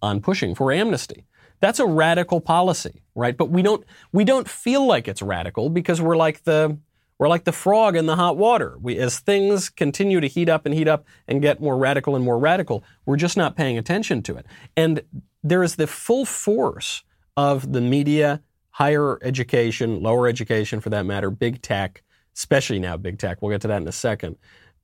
on 0.01 0.21
pushing 0.21 0.55
for 0.55 0.73
amnesty. 0.73 1.27
That's 1.61 1.79
a 1.79 1.87
radical 1.87 2.41
policy, 2.41 3.03
right? 3.15 3.37
But 3.37 3.51
we 3.51 3.63
don't, 3.63 3.85
we 4.13 4.25
don't 4.25 4.49
feel 4.49 4.87
like 4.87 5.07
it's 5.07 5.23
radical 5.23 5.71
because 5.71 6.01
we're 6.01 6.17
like 6.17 6.45
the, 6.45 6.79
we're 7.19 7.29
like 7.29 7.45
the 7.45 7.53
frog 7.53 7.95
in 7.95 8.07
the 8.07 8.17
hot 8.17 8.37
water. 8.37 8.77
We, 8.81 8.99
as 8.99 9.21
things 9.21 9.69
continue 9.71 10.21
to 10.21 10.27
heat 10.27 10.49
up 10.49 10.67
and 10.67 10.75
heat 10.75 10.89
up 10.89 11.05
and 11.29 11.41
get 11.41 11.61
more 11.61 11.77
radical 11.77 12.17
and 12.17 12.25
more 12.25 12.39
radical, 12.39 12.83
we're 13.07 13.17
just 13.17 13.37
not 13.37 13.57
paying 13.57 13.79
attention 13.79 14.23
to 14.25 14.37
it. 14.37 14.47
And 14.77 15.03
there 15.43 15.63
is 15.63 15.77
the 15.77 15.87
full 15.87 16.25
force 16.25 17.03
of 17.37 17.73
the 17.73 17.81
media, 17.81 18.43
higher 18.71 19.19
education, 19.23 20.03
lower 20.03 20.29
education 20.29 20.81
for 20.81 20.91
that 20.91 21.07
matter, 21.07 21.31
big 21.31 21.63
tech, 21.63 22.03
especially 22.37 22.79
now 22.79 22.97
big 22.97 23.19
tech. 23.19 23.41
We'll 23.41 23.51
get 23.51 23.61
to 23.63 23.69
that 23.69 23.83
in 23.83 23.89
a 23.89 23.93
second. 23.93 24.37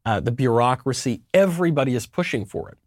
Uh, 0.04 0.20
the 0.20 0.32
bureaucracy, 0.32 1.22
everybody 1.34 1.94
is 1.94 2.06
pushing 2.06 2.44
for 2.44 2.70
it. 2.70 2.78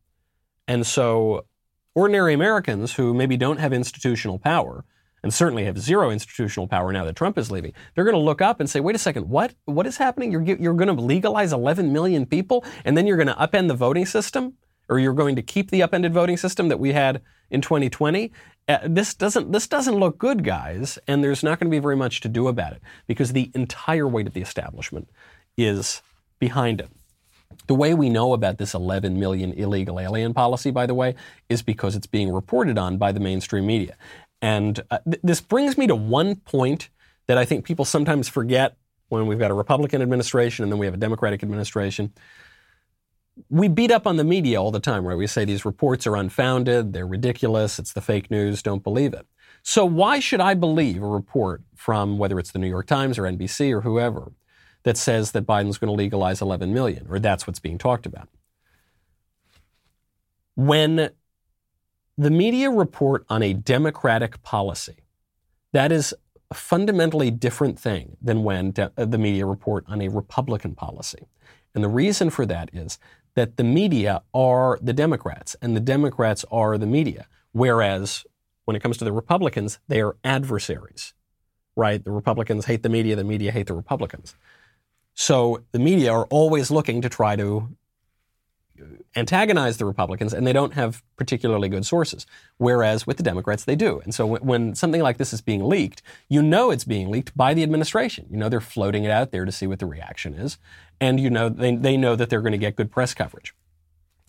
And 0.67 0.85
so 0.85 1.45
ordinary 1.93 2.33
Americans 2.33 2.93
who 2.93 3.13
maybe 3.13 3.37
don't 3.37 3.59
have 3.59 3.73
institutional 3.73 4.39
power 4.39 4.85
and 5.23 5.33
certainly 5.33 5.65
have 5.65 5.77
zero 5.77 6.09
institutional 6.09 6.67
power 6.67 6.91
now 6.91 7.05
that 7.05 7.15
Trump 7.15 7.37
is 7.37 7.51
leaving, 7.51 7.73
they're 7.93 8.03
going 8.03 8.15
to 8.15 8.21
look 8.21 8.41
up 8.41 8.59
and 8.59 8.69
say, 8.69 8.79
wait 8.79 8.95
a 8.95 8.99
second, 8.99 9.29
what, 9.29 9.53
what 9.65 9.85
is 9.85 9.97
happening? 9.97 10.31
You're, 10.31 10.41
you're 10.41 10.73
going 10.73 10.95
to 10.95 11.01
legalize 11.01 11.53
11 11.53 11.93
million 11.93 12.25
people 12.25 12.65
and 12.85 12.97
then 12.97 13.05
you're 13.05 13.17
going 13.17 13.27
to 13.27 13.35
upend 13.35 13.67
the 13.67 13.75
voting 13.75 14.05
system? 14.05 14.53
Or 14.91 14.99
you're 14.99 15.13
going 15.13 15.37
to 15.37 15.41
keep 15.41 15.71
the 15.71 15.81
upended 15.81 16.13
voting 16.13 16.37
system 16.37 16.67
that 16.67 16.79
we 16.79 16.91
had 16.91 17.21
in 17.49 17.61
2020? 17.61 18.31
Uh, 18.67 18.79
this 18.83 19.13
doesn't 19.13 19.51
this 19.51 19.67
doesn't 19.67 19.95
look 19.95 20.17
good, 20.17 20.43
guys, 20.43 20.99
and 21.07 21.23
there's 21.23 21.43
not 21.43 21.59
going 21.59 21.71
to 21.71 21.75
be 21.75 21.79
very 21.79 21.95
much 21.95 22.19
to 22.21 22.27
do 22.27 22.47
about 22.47 22.73
it 22.73 22.81
because 23.07 23.31
the 23.31 23.49
entire 23.55 24.07
weight 24.07 24.27
of 24.27 24.33
the 24.33 24.41
establishment 24.41 25.09
is 25.57 26.01
behind 26.39 26.81
it. 26.81 26.89
The 27.67 27.75
way 27.75 27.93
we 27.93 28.09
know 28.09 28.33
about 28.33 28.57
this 28.57 28.73
11 28.73 29.19
million 29.19 29.53
illegal 29.53 29.99
alien 29.99 30.33
policy, 30.33 30.71
by 30.71 30.85
the 30.85 30.93
way, 30.93 31.15
is 31.49 31.61
because 31.61 31.95
it's 31.95 32.07
being 32.07 32.31
reported 32.31 32.77
on 32.77 32.97
by 32.97 33.11
the 33.11 33.19
mainstream 33.19 33.65
media. 33.65 33.95
And 34.41 34.81
uh, 34.91 34.99
th- 35.05 35.21
this 35.23 35.41
brings 35.41 35.77
me 35.77 35.87
to 35.87 35.95
one 35.95 36.35
point 36.35 36.89
that 37.27 37.37
I 37.37 37.45
think 37.45 37.65
people 37.65 37.85
sometimes 37.85 38.27
forget 38.27 38.75
when 39.09 39.27
we've 39.27 39.39
got 39.39 39.51
a 39.51 39.53
Republican 39.53 40.01
administration 40.01 40.63
and 40.63 40.71
then 40.71 40.79
we 40.79 40.85
have 40.85 40.95
a 40.95 40.97
Democratic 40.97 41.43
administration. 41.43 42.11
We 43.49 43.67
beat 43.67 43.91
up 43.91 44.07
on 44.07 44.17
the 44.17 44.23
media 44.23 44.61
all 44.61 44.71
the 44.71 44.79
time, 44.79 45.05
right? 45.05 45.17
We 45.17 45.27
say 45.27 45.45
these 45.45 45.65
reports 45.65 46.07
are 46.07 46.15
unfounded, 46.15 46.93
they're 46.93 47.07
ridiculous, 47.07 47.79
it's 47.79 47.93
the 47.93 48.01
fake 48.01 48.31
news, 48.31 48.61
don't 48.61 48.83
believe 48.83 49.13
it. 49.13 49.25
So 49.63 49.85
why 49.85 50.19
should 50.19 50.41
I 50.41 50.53
believe 50.53 51.03
a 51.03 51.07
report 51.07 51.61
from 51.75 52.17
whether 52.17 52.39
it's 52.39 52.51
the 52.51 52.59
New 52.59 52.69
York 52.69 52.87
Times 52.87 53.17
or 53.17 53.23
NBC 53.23 53.71
or 53.71 53.81
whoever 53.81 54.31
that 54.83 54.97
says 54.97 55.31
that 55.31 55.45
Biden's 55.45 55.77
going 55.77 55.89
to 55.89 55.95
legalize 55.95 56.41
11 56.41 56.73
million, 56.73 57.05
or 57.09 57.19
that's 57.19 57.45
what's 57.45 57.59
being 57.59 57.77
talked 57.77 58.05
about? 58.05 58.27
When 60.55 61.11
the 62.21 62.29
media 62.29 62.69
report 62.69 63.25
on 63.29 63.41
a 63.41 63.53
Democratic 63.53 64.41
policy. 64.43 64.97
That 65.73 65.91
is 65.91 66.13
a 66.51 66.53
fundamentally 66.53 67.31
different 67.31 67.79
thing 67.79 68.17
than 68.21 68.43
when 68.43 68.71
de- 68.71 68.91
uh, 68.95 69.05
the 69.05 69.17
media 69.17 69.45
report 69.45 69.85
on 69.87 70.01
a 70.01 70.09
Republican 70.09 70.75
policy. 70.75 71.27
And 71.73 71.83
the 71.83 71.89
reason 71.89 72.29
for 72.29 72.45
that 72.45 72.69
is 72.73 72.99
that 73.35 73.57
the 73.57 73.63
media 73.63 74.23
are 74.33 74.77
the 74.81 74.93
Democrats 74.93 75.55
and 75.61 75.75
the 75.75 75.79
Democrats 75.79 76.45
are 76.51 76.77
the 76.77 76.85
media. 76.85 77.27
Whereas 77.51 78.25
when 78.65 78.75
it 78.75 78.81
comes 78.81 78.97
to 78.97 79.05
the 79.05 79.11
Republicans, 79.11 79.79
they 79.87 80.01
are 80.01 80.15
adversaries, 80.23 81.13
right? 81.75 82.03
The 82.03 82.11
Republicans 82.11 82.65
hate 82.65 82.83
the 82.83 82.89
media, 82.89 83.15
the 83.15 83.23
media 83.23 83.51
hate 83.51 83.67
the 83.67 83.73
Republicans. 83.73 84.35
So 85.13 85.63
the 85.71 85.79
media 85.79 86.11
are 86.13 86.25
always 86.25 86.71
looking 86.71 87.01
to 87.01 87.09
try 87.09 87.35
to 87.35 87.69
antagonize 89.15 89.77
the 89.77 89.85
Republicans, 89.85 90.33
and 90.33 90.45
they 90.45 90.53
don't 90.53 90.73
have 90.73 91.03
particularly 91.17 91.69
good 91.69 91.85
sources. 91.85 92.25
Whereas 92.57 93.05
with 93.05 93.17
the 93.17 93.23
Democrats, 93.23 93.65
they 93.65 93.75
do. 93.75 93.99
And 94.03 94.13
so 94.13 94.25
when, 94.25 94.41
when, 94.41 94.75
something 94.75 95.01
like 95.01 95.17
this 95.17 95.33
is 95.33 95.41
being 95.41 95.63
leaked, 95.63 96.01
you 96.29 96.41
know 96.41 96.71
it's 96.71 96.83
being 96.83 97.09
leaked 97.09 97.35
by 97.35 97.53
the 97.53 97.63
administration. 97.63 98.27
You 98.29 98.37
know 98.37 98.49
they're 98.49 98.61
floating 98.61 99.03
it 99.03 99.11
out 99.11 99.31
there 99.31 99.45
to 99.45 99.51
see 99.51 99.67
what 99.67 99.79
the 99.79 99.85
reaction 99.85 100.33
is, 100.33 100.57
and 100.99 101.19
you 101.19 101.29
know 101.29 101.49
they, 101.49 101.75
they 101.75 101.97
know 101.97 102.15
that 102.15 102.29
they're 102.29 102.41
going 102.41 102.51
to 102.53 102.57
get 102.57 102.75
good 102.75 102.91
press 102.91 103.13
coverage. 103.13 103.53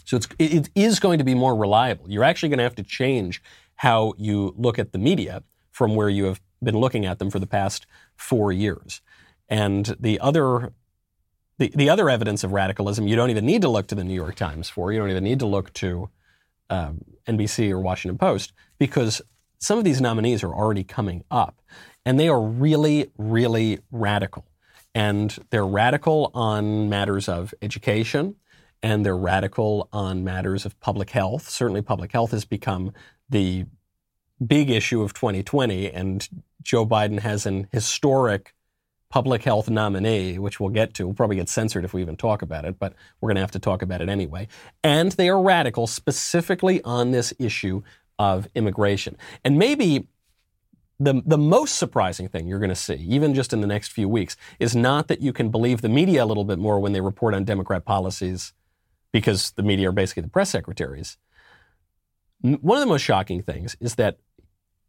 So 0.04 0.16
it's, 0.16 0.28
it 0.38 0.68
is 0.74 1.00
going 1.00 1.18
to 1.18 1.24
be 1.24 1.34
more 1.34 1.54
reliable. 1.54 2.10
You're 2.10 2.24
actually 2.24 2.48
going 2.48 2.58
to 2.58 2.64
have 2.64 2.74
to 2.74 2.82
change 2.82 3.42
how 3.76 4.14
you 4.18 4.54
look 4.56 4.78
at 4.78 4.92
the 4.92 4.98
media 4.98 5.42
from 5.70 5.94
where 5.94 6.08
you 6.08 6.24
have 6.24 6.40
been 6.62 6.76
looking 6.76 7.06
at 7.06 7.18
them 7.18 7.30
for 7.30 7.38
the 7.38 7.46
past 7.46 7.86
four 8.16 8.52
years. 8.52 9.00
And 9.48 9.96
the 9.98 10.20
other 10.20 10.72
the, 11.58 11.72
the 11.74 11.90
other 11.90 12.08
evidence 12.08 12.44
of 12.44 12.52
radicalism, 12.52 13.06
you 13.06 13.16
don't 13.16 13.30
even 13.30 13.46
need 13.46 13.62
to 13.62 13.68
look 13.68 13.86
to 13.88 13.94
the 13.94 14.04
New 14.04 14.14
York 14.14 14.34
Times 14.34 14.68
for. 14.68 14.92
You 14.92 14.98
don't 14.98 15.10
even 15.10 15.24
need 15.24 15.38
to 15.40 15.46
look 15.46 15.72
to 15.74 16.08
um, 16.70 17.04
NBC 17.26 17.70
or 17.70 17.80
Washington 17.80 18.18
Post 18.18 18.52
because 18.78 19.22
some 19.58 19.78
of 19.78 19.84
these 19.84 20.00
nominees 20.00 20.42
are 20.42 20.52
already 20.52 20.82
coming 20.82 21.24
up. 21.30 21.62
And 22.04 22.18
they 22.18 22.28
are 22.28 22.40
really, 22.40 23.12
really 23.16 23.78
radical. 23.92 24.44
And 24.94 25.36
they're 25.50 25.66
radical 25.66 26.30
on 26.34 26.88
matters 26.88 27.28
of 27.28 27.54
education, 27.62 28.36
and 28.82 29.06
they're 29.06 29.16
radical 29.16 29.88
on 29.92 30.24
matters 30.24 30.66
of 30.66 30.78
public 30.80 31.10
health. 31.10 31.48
Certainly, 31.48 31.82
public 31.82 32.12
health 32.12 32.32
has 32.32 32.44
become 32.44 32.92
the 33.30 33.64
big 34.44 34.68
issue 34.68 35.00
of 35.02 35.14
2020, 35.14 35.90
and 35.90 36.28
Joe 36.60 36.84
Biden 36.84 37.20
has 37.20 37.46
an 37.46 37.68
historic 37.72 38.52
public 39.12 39.42
health 39.44 39.68
nominee, 39.68 40.38
which 40.38 40.58
we'll 40.58 40.70
get 40.70 40.94
to. 40.94 41.04
We'll 41.06 41.14
probably 41.14 41.36
get 41.36 41.50
censored 41.50 41.84
if 41.84 41.92
we 41.92 42.00
even 42.00 42.16
talk 42.16 42.40
about 42.40 42.64
it, 42.64 42.78
but 42.78 42.94
we're 43.20 43.28
going 43.28 43.36
to 43.36 43.42
have 43.42 43.50
to 43.50 43.58
talk 43.58 43.82
about 43.82 44.00
it 44.00 44.08
anyway. 44.08 44.48
And 44.82 45.12
they 45.12 45.28
are 45.28 45.40
radical 45.40 45.86
specifically 45.86 46.82
on 46.82 47.10
this 47.10 47.34
issue 47.38 47.82
of 48.18 48.48
immigration. 48.54 49.18
And 49.44 49.58
maybe 49.58 50.08
the, 50.98 51.22
the 51.26 51.36
most 51.36 51.76
surprising 51.76 52.26
thing 52.26 52.48
you're 52.48 52.58
going 52.58 52.70
to 52.70 52.74
see, 52.74 52.94
even 52.94 53.34
just 53.34 53.52
in 53.52 53.60
the 53.60 53.66
next 53.66 53.92
few 53.92 54.08
weeks, 54.08 54.34
is 54.58 54.74
not 54.74 55.08
that 55.08 55.20
you 55.20 55.34
can 55.34 55.50
believe 55.50 55.82
the 55.82 55.90
media 55.90 56.24
a 56.24 56.26
little 56.26 56.44
bit 56.44 56.58
more 56.58 56.80
when 56.80 56.92
they 56.92 57.02
report 57.02 57.34
on 57.34 57.44
Democrat 57.44 57.84
policies 57.84 58.54
because 59.12 59.50
the 59.52 59.62
media 59.62 59.90
are 59.90 59.92
basically 59.92 60.22
the 60.22 60.30
press 60.30 60.48
secretaries. 60.48 61.18
One 62.40 62.78
of 62.78 62.80
the 62.80 62.90
most 62.90 63.02
shocking 63.02 63.42
things 63.42 63.76
is 63.78 63.96
that 63.96 64.16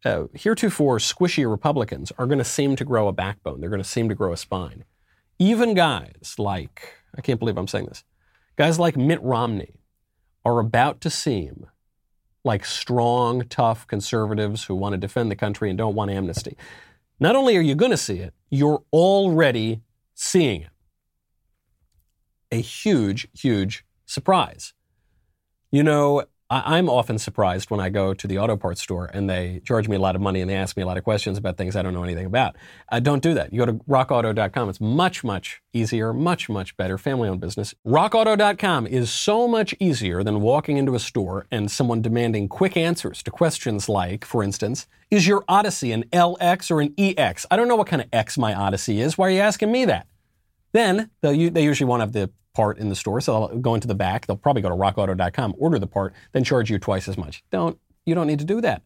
uh, 0.04 0.26
heretofore 0.34 0.98
squishy 0.98 1.48
Republicans 1.50 2.12
are 2.18 2.26
going 2.26 2.38
to 2.38 2.44
seem 2.44 2.76
to 2.76 2.84
grow 2.84 3.08
a 3.08 3.12
backbone. 3.12 3.60
They're 3.60 3.70
going 3.70 3.82
to 3.82 3.88
seem 3.88 4.08
to 4.08 4.14
grow 4.14 4.32
a 4.32 4.36
spine. 4.36 4.84
Even 5.38 5.74
guys 5.74 6.34
like, 6.38 6.94
I 7.16 7.20
can't 7.20 7.38
believe 7.38 7.56
I'm 7.56 7.68
saying 7.68 7.86
this, 7.86 8.04
guys 8.56 8.78
like 8.78 8.96
Mitt 8.96 9.22
Romney 9.22 9.80
are 10.44 10.58
about 10.58 11.00
to 11.02 11.10
seem 11.10 11.66
like 12.44 12.64
strong, 12.64 13.44
tough 13.48 13.86
conservatives 13.86 14.64
who 14.64 14.74
want 14.74 14.92
to 14.92 14.98
defend 14.98 15.30
the 15.30 15.36
country 15.36 15.70
and 15.70 15.78
don't 15.78 15.94
want 15.94 16.10
amnesty. 16.10 16.56
Not 17.18 17.36
only 17.36 17.56
are 17.56 17.62
you 17.62 17.74
going 17.74 17.90
to 17.90 17.96
see 17.96 18.18
it, 18.18 18.34
you're 18.50 18.82
already 18.92 19.80
seeing 20.14 20.62
it. 20.62 20.70
A 22.52 22.60
huge, 22.60 23.28
huge 23.32 23.84
surprise. 24.04 24.74
You 25.70 25.82
know, 25.82 26.24
I, 26.50 26.78
am 26.78 26.90
often 26.90 27.18
surprised 27.18 27.70
when 27.70 27.80
I 27.80 27.88
go 27.88 28.12
to 28.12 28.26
the 28.26 28.38
auto 28.38 28.56
parts 28.56 28.82
store 28.82 29.06
and 29.06 29.28
they 29.30 29.62
charge 29.64 29.88
me 29.88 29.96
a 29.96 29.98
lot 29.98 30.14
of 30.14 30.20
money 30.20 30.40
and 30.40 30.50
they 30.50 30.54
ask 30.54 30.76
me 30.76 30.82
a 30.82 30.86
lot 30.86 30.98
of 30.98 31.04
questions 31.04 31.38
about 31.38 31.56
things 31.56 31.74
I 31.74 31.82
don't 31.82 31.94
know 31.94 32.02
anything 32.02 32.26
about. 32.26 32.56
Uh, 32.92 33.00
don't 33.00 33.22
do 33.22 33.32
that. 33.34 33.52
You 33.52 33.60
go 33.60 33.66
to 33.66 33.72
rockauto.com. 33.88 34.68
It's 34.68 34.80
much, 34.80 35.24
much 35.24 35.62
easier, 35.72 36.12
much, 36.12 36.50
much 36.50 36.76
better, 36.76 36.98
family 36.98 37.28
owned 37.28 37.40
business. 37.40 37.74
Rockauto.com 37.86 38.86
is 38.86 39.10
so 39.10 39.48
much 39.48 39.74
easier 39.80 40.22
than 40.22 40.42
walking 40.42 40.76
into 40.76 40.94
a 40.94 41.00
store 41.00 41.46
and 41.50 41.70
someone 41.70 42.02
demanding 42.02 42.48
quick 42.48 42.76
answers 42.76 43.22
to 43.22 43.30
questions 43.30 43.88
like, 43.88 44.24
for 44.24 44.42
instance, 44.42 44.86
is 45.10 45.26
your 45.26 45.44
Odyssey 45.48 45.92
an 45.92 46.04
LX 46.12 46.70
or 46.70 46.80
an 46.82 46.94
EX? 46.98 47.46
I 47.50 47.56
don't 47.56 47.68
know 47.68 47.76
what 47.76 47.86
kind 47.86 48.02
of 48.02 48.08
X 48.12 48.36
my 48.36 48.54
Odyssey 48.54 49.00
is. 49.00 49.16
Why 49.16 49.28
are 49.28 49.30
you 49.30 49.40
asking 49.40 49.72
me 49.72 49.86
that? 49.86 50.06
Then 50.74 51.08
they 51.22 51.62
usually 51.62 51.88
won't 51.88 52.00
have 52.00 52.12
the 52.12 52.30
part 52.52 52.78
in 52.78 52.88
the 52.88 52.96
store. 52.96 53.20
So 53.20 53.48
they'll 53.48 53.58
go 53.58 53.74
into 53.74 53.88
the 53.88 53.94
back. 53.94 54.26
They'll 54.26 54.36
probably 54.36 54.62
go 54.62 54.68
to 54.68 54.74
rockauto.com, 54.74 55.54
order 55.58 55.78
the 55.78 55.86
part, 55.86 56.14
then 56.32 56.44
charge 56.44 56.70
you 56.70 56.78
twice 56.78 57.08
as 57.08 57.16
much. 57.16 57.42
Don't, 57.50 57.78
you 58.04 58.14
don't 58.14 58.26
need 58.26 58.40
to 58.40 58.44
do 58.44 58.60
that. 58.60 58.82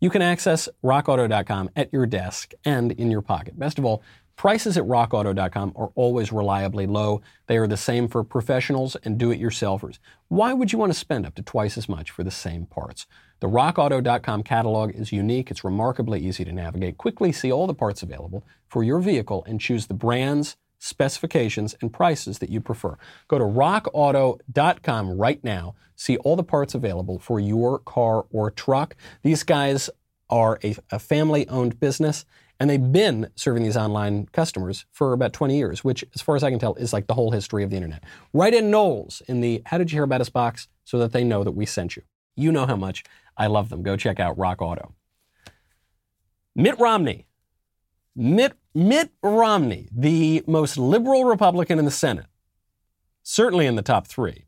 You 0.00 0.10
can 0.10 0.22
access 0.22 0.68
rockauto.com 0.84 1.70
at 1.76 1.92
your 1.92 2.06
desk 2.06 2.52
and 2.64 2.92
in 2.92 3.10
your 3.10 3.22
pocket. 3.22 3.58
Best 3.58 3.78
of 3.78 3.84
all, 3.84 4.02
prices 4.36 4.78
at 4.78 4.84
rockauto.com 4.84 5.72
are 5.74 5.90
always 5.96 6.32
reliably 6.32 6.86
low. 6.86 7.20
They 7.46 7.56
are 7.56 7.66
the 7.66 7.76
same 7.76 8.08
for 8.08 8.22
professionals 8.22 8.96
and 9.02 9.18
do 9.18 9.30
it 9.30 9.40
yourselfers. 9.40 9.98
Why 10.28 10.52
would 10.52 10.72
you 10.72 10.78
want 10.78 10.92
to 10.92 10.98
spend 10.98 11.26
up 11.26 11.34
to 11.34 11.42
twice 11.42 11.76
as 11.76 11.88
much 11.88 12.10
for 12.10 12.22
the 12.22 12.30
same 12.30 12.66
parts? 12.66 13.06
The 13.40 13.48
rockauto.com 13.48 14.44
catalog 14.44 14.92
is 14.94 15.12
unique. 15.12 15.50
It's 15.50 15.64
remarkably 15.64 16.24
easy 16.24 16.44
to 16.44 16.52
navigate. 16.52 16.96
Quickly 16.96 17.32
see 17.32 17.50
all 17.50 17.66
the 17.66 17.74
parts 17.74 18.02
available 18.02 18.44
for 18.68 18.84
your 18.84 19.00
vehicle 19.00 19.44
and 19.48 19.60
choose 19.60 19.88
the 19.88 19.94
brands 19.94 20.56
specifications, 20.78 21.74
and 21.80 21.92
prices 21.92 22.38
that 22.38 22.50
you 22.50 22.60
prefer. 22.60 22.96
Go 23.26 23.38
to 23.38 23.44
rockauto.com 23.44 25.10
right 25.10 25.42
now. 25.42 25.74
See 25.96 26.16
all 26.18 26.36
the 26.36 26.44
parts 26.44 26.74
available 26.74 27.18
for 27.18 27.40
your 27.40 27.78
car 27.80 28.26
or 28.30 28.50
truck. 28.50 28.94
These 29.22 29.42
guys 29.42 29.90
are 30.30 30.58
a, 30.62 30.76
a 30.90 30.98
family 30.98 31.48
owned 31.48 31.80
business 31.80 32.24
and 32.60 32.68
they've 32.68 32.92
been 32.92 33.30
serving 33.36 33.62
these 33.62 33.76
online 33.76 34.26
customers 34.32 34.84
for 34.90 35.12
about 35.12 35.32
20 35.32 35.56
years, 35.56 35.84
which, 35.84 36.04
as 36.14 36.20
far 36.20 36.34
as 36.34 36.42
I 36.42 36.50
can 36.50 36.58
tell, 36.58 36.74
is 36.74 36.92
like 36.92 37.06
the 37.06 37.14
whole 37.14 37.30
history 37.30 37.62
of 37.62 37.70
the 37.70 37.76
internet. 37.76 38.02
Write 38.32 38.54
in 38.54 38.70
Knowles 38.70 39.22
in 39.28 39.40
the 39.40 39.62
How 39.66 39.78
Did 39.78 39.92
You 39.92 39.96
Hear 39.96 40.02
About 40.02 40.20
Us 40.20 40.28
box 40.28 40.66
so 40.84 40.98
that 40.98 41.12
they 41.12 41.22
know 41.22 41.44
that 41.44 41.52
we 41.52 41.66
sent 41.66 41.96
you. 41.96 42.02
You 42.34 42.50
know 42.50 42.66
how 42.66 42.76
much 42.76 43.04
I 43.36 43.46
love 43.46 43.68
them. 43.68 43.82
Go 43.82 43.96
check 43.96 44.18
out 44.18 44.36
Rock 44.38 44.60
Auto. 44.60 44.94
Mitt 46.56 46.78
Romney 46.80 47.26
Mitt, 48.18 48.54
Mitt 48.74 49.10
Romney, 49.22 49.88
the 49.92 50.42
most 50.48 50.76
liberal 50.76 51.24
Republican 51.24 51.78
in 51.78 51.84
the 51.84 51.90
Senate, 51.92 52.26
certainly 53.22 53.64
in 53.64 53.76
the 53.76 53.82
top 53.82 54.08
three, 54.08 54.46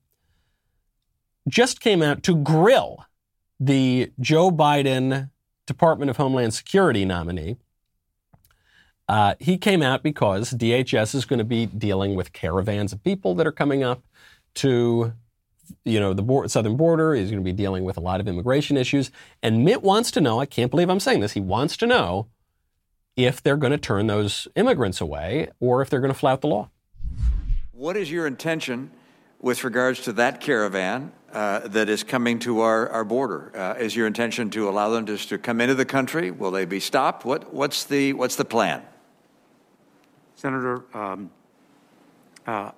just 1.48 1.80
came 1.80 2.02
out 2.02 2.24
to 2.24 2.34
grill 2.34 3.06
the 3.60 4.10
Joe 4.18 4.50
Biden 4.50 5.30
Department 5.66 6.10
of 6.10 6.16
Homeland 6.16 6.52
Security 6.52 7.04
nominee. 7.04 7.58
Uh, 9.08 9.36
he 9.38 9.56
came 9.56 9.82
out 9.82 10.02
because 10.02 10.52
DHS 10.52 11.14
is 11.14 11.24
going 11.24 11.38
to 11.38 11.44
be 11.44 11.66
dealing 11.66 12.16
with 12.16 12.32
caravans 12.32 12.92
of 12.92 13.04
people 13.04 13.36
that 13.36 13.46
are 13.46 13.52
coming 13.52 13.84
up 13.84 14.02
to 14.54 15.12
you 15.84 16.00
know, 16.00 16.12
the 16.12 16.48
southern 16.48 16.76
border. 16.76 17.14
He's 17.14 17.30
going 17.30 17.42
to 17.42 17.44
be 17.44 17.52
dealing 17.52 17.84
with 17.84 17.96
a 17.96 18.00
lot 18.00 18.18
of 18.18 18.26
immigration 18.26 18.76
issues. 18.76 19.12
And 19.44 19.64
Mitt 19.64 19.82
wants 19.82 20.10
to 20.12 20.20
know, 20.20 20.40
I 20.40 20.46
can't 20.46 20.72
believe 20.72 20.90
I'm 20.90 20.98
saying 20.98 21.20
this, 21.20 21.32
he 21.32 21.40
wants 21.40 21.76
to 21.76 21.86
know 21.86 22.26
if 23.16 23.42
they're 23.42 23.56
going 23.56 23.72
to 23.72 23.78
turn 23.78 24.06
those 24.06 24.48
immigrants 24.56 25.00
away 25.00 25.48
or 25.60 25.82
if 25.82 25.90
they're 25.90 26.00
going 26.00 26.12
to 26.12 26.18
flout 26.18 26.40
the 26.40 26.48
law. 26.48 26.70
What 27.72 27.96
is 27.96 28.10
your 28.10 28.26
intention 28.26 28.90
with 29.40 29.64
regards 29.64 30.02
to 30.02 30.12
that 30.14 30.40
caravan 30.40 31.12
uh, 31.32 31.60
that 31.68 31.88
is 31.88 32.02
coming 32.02 32.38
to 32.40 32.60
our, 32.60 32.88
our 32.88 33.04
border? 33.04 33.52
Uh, 33.54 33.74
is 33.78 33.96
your 33.96 34.06
intention 34.06 34.50
to 34.50 34.68
allow 34.68 34.90
them 34.90 35.06
just 35.06 35.28
to 35.30 35.38
come 35.38 35.60
into 35.60 35.74
the 35.74 35.84
country? 35.84 36.30
Will 36.30 36.50
they 36.50 36.64
be 36.64 36.80
stopped? 36.80 37.24
What, 37.24 37.52
what's, 37.52 37.84
the, 37.84 38.12
what's 38.12 38.36
the 38.36 38.44
plan? 38.44 38.82
Senator, 40.34 40.84
um, 40.94 41.30
uh, 42.46 42.72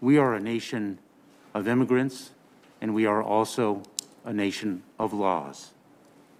we 0.00 0.18
are 0.18 0.34
a 0.34 0.40
nation 0.40 0.98
of 1.54 1.68
immigrants, 1.68 2.30
and 2.80 2.94
we 2.94 3.06
are 3.06 3.22
also 3.22 3.82
a 4.24 4.32
nation 4.32 4.82
of 4.98 5.12
laws. 5.12 5.70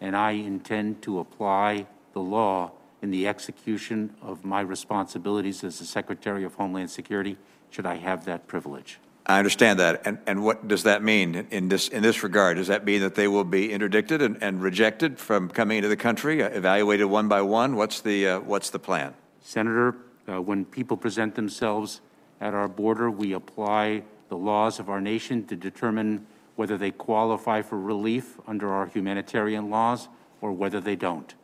And 0.00 0.16
I 0.16 0.32
intend 0.32 1.02
to 1.02 1.20
apply 1.20 1.86
the 2.12 2.20
law 2.20 2.72
in 3.02 3.10
the 3.10 3.26
execution 3.26 4.14
of 4.22 4.44
my 4.44 4.60
responsibilities 4.60 5.64
as 5.64 5.80
the 5.80 5.84
Secretary 5.84 6.44
of 6.44 6.54
Homeland 6.54 6.90
Security, 6.90 7.36
should 7.70 7.84
I 7.84 7.96
have 7.96 8.24
that 8.26 8.46
privilege. 8.46 8.98
I 9.26 9.38
understand 9.38 9.78
that. 9.78 10.06
And, 10.06 10.18
and 10.26 10.44
what 10.44 10.66
does 10.66 10.84
that 10.84 11.02
mean 11.02 11.46
in 11.50 11.68
this, 11.68 11.88
in 11.88 12.02
this 12.02 12.22
regard? 12.22 12.56
Does 12.56 12.68
that 12.68 12.84
mean 12.84 13.00
that 13.02 13.14
they 13.14 13.28
will 13.28 13.44
be 13.44 13.72
interdicted 13.72 14.22
and, 14.22 14.42
and 14.42 14.62
rejected 14.62 15.18
from 15.18 15.48
coming 15.48 15.78
into 15.78 15.88
the 15.88 15.96
country, 15.96 16.42
uh, 16.42 16.48
evaluated 16.48 17.06
one 17.06 17.28
by 17.28 17.42
one? 17.42 17.76
What's 17.76 18.00
the, 18.00 18.26
uh, 18.26 18.40
what's 18.40 18.70
the 18.70 18.78
plan? 18.78 19.14
Senator, 19.40 19.96
uh, 20.28 20.40
when 20.40 20.64
people 20.64 20.96
present 20.96 21.34
themselves 21.34 22.00
at 22.40 22.54
our 22.54 22.68
border, 22.68 23.10
we 23.10 23.32
apply 23.32 24.02
the 24.28 24.36
laws 24.36 24.80
of 24.80 24.88
our 24.88 25.00
nation 25.00 25.46
to 25.46 25.56
determine 25.56 26.26
whether 26.56 26.76
they 26.76 26.90
qualify 26.90 27.62
for 27.62 27.78
relief 27.78 28.38
under 28.46 28.72
our 28.72 28.86
humanitarian 28.86 29.70
laws 29.70 30.08
or 30.40 30.52
whether 30.52 30.80
they 30.80 30.96
don't. 30.96 31.34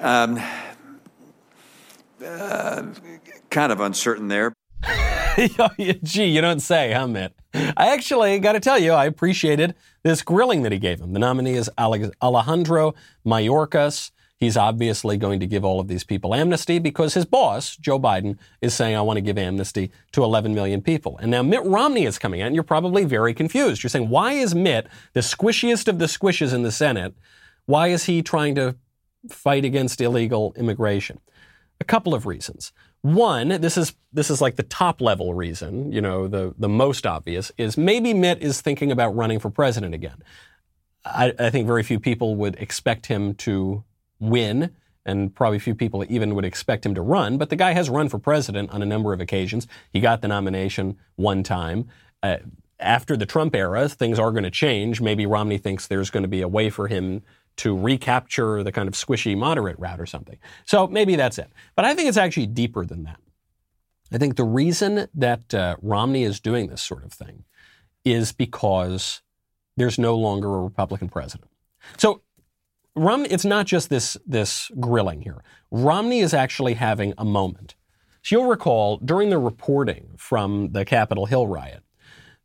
Um, 0.00 0.40
uh, 2.24 2.82
kind 3.50 3.70
of 3.70 3.80
uncertain 3.80 4.28
there. 4.28 4.54
Gee, 6.02 6.24
you 6.24 6.40
don't 6.40 6.60
say, 6.60 6.92
huh, 6.92 7.06
Mitt? 7.06 7.34
I 7.52 7.92
actually 7.92 8.38
got 8.38 8.52
to 8.52 8.60
tell 8.60 8.78
you, 8.78 8.92
I 8.92 9.04
appreciated 9.04 9.74
this 10.02 10.22
grilling 10.22 10.62
that 10.62 10.72
he 10.72 10.78
gave 10.78 11.00
him. 11.00 11.12
The 11.12 11.18
nominee 11.18 11.54
is 11.54 11.70
Alejandro 11.78 12.94
Mayorkas. 13.26 14.10
He's 14.38 14.56
obviously 14.56 15.18
going 15.18 15.38
to 15.40 15.46
give 15.46 15.66
all 15.66 15.80
of 15.80 15.88
these 15.88 16.02
people 16.02 16.34
amnesty 16.34 16.78
because 16.78 17.12
his 17.12 17.26
boss, 17.26 17.76
Joe 17.76 18.00
Biden, 18.00 18.38
is 18.62 18.72
saying, 18.72 18.96
I 18.96 19.02
want 19.02 19.18
to 19.18 19.22
give 19.22 19.36
amnesty 19.36 19.90
to 20.12 20.24
11 20.24 20.54
million 20.54 20.80
people. 20.80 21.18
And 21.18 21.30
now 21.30 21.42
Mitt 21.42 21.62
Romney 21.64 22.06
is 22.06 22.18
coming 22.18 22.40
out, 22.40 22.46
and 22.46 22.54
you're 22.54 22.64
probably 22.64 23.04
very 23.04 23.34
confused. 23.34 23.82
You're 23.82 23.90
saying, 23.90 24.08
why 24.08 24.32
is 24.32 24.54
Mitt, 24.54 24.86
the 25.12 25.20
squishiest 25.20 25.88
of 25.88 25.98
the 25.98 26.06
squishes 26.06 26.54
in 26.54 26.62
the 26.62 26.72
Senate, 26.72 27.14
why 27.66 27.88
is 27.88 28.04
he 28.04 28.22
trying 28.22 28.54
to 28.54 28.76
fight 29.28 29.64
against 29.64 30.00
illegal 30.00 30.54
immigration? 30.56 31.20
A 31.80 31.84
couple 31.84 32.14
of 32.14 32.26
reasons. 32.26 32.72
One, 33.02 33.48
this 33.48 33.78
is 33.78 33.94
this 34.12 34.30
is 34.30 34.40
like 34.40 34.56
the 34.56 34.62
top 34.62 35.00
level 35.00 35.32
reason, 35.32 35.90
you 35.90 36.02
know, 36.02 36.28
the 36.28 36.54
the 36.58 36.68
most 36.68 37.06
obvious 37.06 37.50
is 37.56 37.78
maybe 37.78 38.12
Mitt 38.12 38.42
is 38.42 38.60
thinking 38.60 38.92
about 38.92 39.16
running 39.16 39.38
for 39.38 39.50
president 39.50 39.94
again. 39.94 40.22
I, 41.04 41.32
I 41.38 41.48
think 41.48 41.66
very 41.66 41.82
few 41.82 41.98
people 41.98 42.36
would 42.36 42.56
expect 42.56 43.06
him 43.06 43.34
to 43.36 43.84
win, 44.18 44.74
and 45.06 45.34
probably 45.34 45.58
few 45.58 45.74
people 45.74 46.04
even 46.10 46.34
would 46.34 46.44
expect 46.44 46.84
him 46.84 46.94
to 46.94 47.00
run. 47.00 47.38
But 47.38 47.48
the 47.48 47.56
guy 47.56 47.72
has 47.72 47.88
run 47.88 48.10
for 48.10 48.18
president 48.18 48.70
on 48.70 48.82
a 48.82 48.86
number 48.86 49.14
of 49.14 49.20
occasions. 49.20 49.66
He 49.92 50.00
got 50.00 50.20
the 50.20 50.28
nomination 50.28 50.98
one 51.16 51.42
time. 51.42 51.88
Uh, 52.22 52.36
after 52.78 53.16
the 53.16 53.26
Trump 53.26 53.54
era, 53.54 53.88
things 53.88 54.18
are 54.18 54.30
going 54.30 54.44
to 54.44 54.50
change. 54.50 55.00
Maybe 55.00 55.26
Romney 55.26 55.58
thinks 55.58 55.86
there's 55.86 56.10
going 56.10 56.22
to 56.22 56.28
be 56.28 56.42
a 56.42 56.48
way 56.48 56.70
for 56.70 56.88
him 56.88 57.22
to 57.56 57.76
recapture 57.76 58.62
the 58.62 58.72
kind 58.72 58.88
of 58.88 58.94
squishy 58.94 59.36
moderate 59.36 59.78
route 59.78 60.00
or 60.00 60.06
something. 60.06 60.38
So 60.64 60.86
maybe 60.86 61.16
that's 61.16 61.38
it. 61.38 61.50
But 61.76 61.84
I 61.84 61.94
think 61.94 62.08
it's 62.08 62.16
actually 62.16 62.46
deeper 62.46 62.84
than 62.84 63.02
that. 63.04 63.18
I 64.12 64.18
think 64.18 64.36
the 64.36 64.44
reason 64.44 65.08
that 65.14 65.54
uh, 65.54 65.76
Romney 65.82 66.24
is 66.24 66.40
doing 66.40 66.68
this 66.68 66.82
sort 66.82 67.04
of 67.04 67.12
thing 67.12 67.44
is 68.04 68.32
because 68.32 69.22
there's 69.76 69.98
no 69.98 70.16
longer 70.16 70.48
a 70.54 70.62
Republican 70.62 71.08
president. 71.08 71.50
So 71.96 72.22
Romney, 72.96 73.28
it's 73.28 73.44
not 73.44 73.66
just 73.66 73.88
this, 73.88 74.16
this 74.26 74.70
grilling 74.80 75.22
here. 75.22 75.42
Romney 75.70 76.20
is 76.20 76.34
actually 76.34 76.74
having 76.74 77.14
a 77.16 77.24
moment. 77.24 77.76
So 78.22 78.36
you'll 78.36 78.48
recall 78.48 78.98
during 78.98 79.30
the 79.30 79.38
reporting 79.38 80.08
from 80.16 80.72
the 80.72 80.84
Capitol 80.84 81.26
Hill 81.26 81.46
riot, 81.46 81.82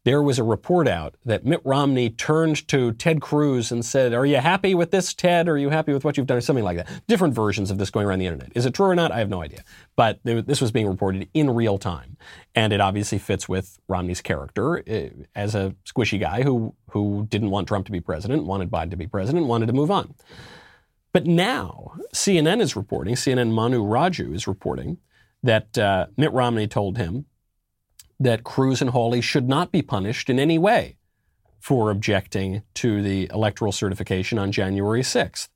there 0.05 0.21
was 0.21 0.37
a 0.37 0.43
report 0.43 0.87
out 0.87 1.15
that 1.25 1.45
Mitt 1.45 1.61
Romney 1.65 2.11
turned 2.11 2.67
to 2.67 2.93
Ted 2.93 3.21
Cruz 3.21 3.71
and 3.71 3.83
said, 3.83 4.13
Are 4.13 4.25
you 4.25 4.37
happy 4.37 4.75
with 4.75 4.91
this, 4.91 5.15
Ted? 5.15 5.49
Are 5.49 5.57
you 5.57 5.69
happy 5.69 5.93
with 5.93 6.05
what 6.05 6.15
you've 6.15 6.27
done? 6.27 6.37
Or 6.37 6.41
something 6.41 6.63
like 6.63 6.77
that. 6.77 6.87
Different 7.07 7.33
versions 7.33 7.71
of 7.71 7.79
this 7.79 7.89
going 7.89 8.05
around 8.05 8.19
the 8.19 8.27
internet. 8.27 8.51
Is 8.53 8.67
it 8.67 8.75
true 8.75 8.85
or 8.85 8.95
not? 8.95 9.11
I 9.11 9.17
have 9.17 9.29
no 9.29 9.41
idea. 9.41 9.63
But 9.95 10.19
this 10.23 10.61
was 10.61 10.71
being 10.71 10.87
reported 10.87 11.27
in 11.33 11.49
real 11.49 11.79
time. 11.79 12.17
And 12.53 12.71
it 12.71 12.79
obviously 12.79 13.17
fits 13.17 13.49
with 13.49 13.79
Romney's 13.87 14.21
character 14.21 14.83
eh, 14.87 15.09
as 15.33 15.55
a 15.55 15.75
squishy 15.85 16.19
guy 16.19 16.43
who, 16.43 16.75
who 16.91 17.25
didn't 17.27 17.49
want 17.49 17.67
Trump 17.67 17.87
to 17.87 17.91
be 17.91 17.99
president, 17.99 18.45
wanted 18.45 18.69
Biden 18.69 18.91
to 18.91 18.97
be 18.97 19.07
president, 19.07 19.47
wanted 19.47 19.65
to 19.65 19.73
move 19.73 19.89
on. 19.89 20.13
But 21.13 21.25
now, 21.25 21.93
CNN 22.13 22.61
is 22.61 22.75
reporting, 22.75 23.15
CNN 23.15 23.51
Manu 23.51 23.83
Raju 23.83 24.35
is 24.35 24.47
reporting 24.47 24.99
that 25.41 25.77
uh, 25.77 26.07
Mitt 26.15 26.31
Romney 26.31 26.67
told 26.67 26.97
him 26.97 27.25
that 28.19 28.43
Cruz 28.43 28.81
and 28.81 28.91
Hawley 28.91 29.21
should 29.21 29.47
not 29.47 29.71
be 29.71 29.81
punished 29.81 30.29
in 30.29 30.39
any 30.39 30.57
way 30.57 30.97
for 31.59 31.89
objecting 31.89 32.61
to 32.75 33.01
the 33.01 33.29
electoral 33.33 33.71
certification 33.71 34.37
on 34.37 34.51
January 34.51 35.01
6th. 35.01 35.47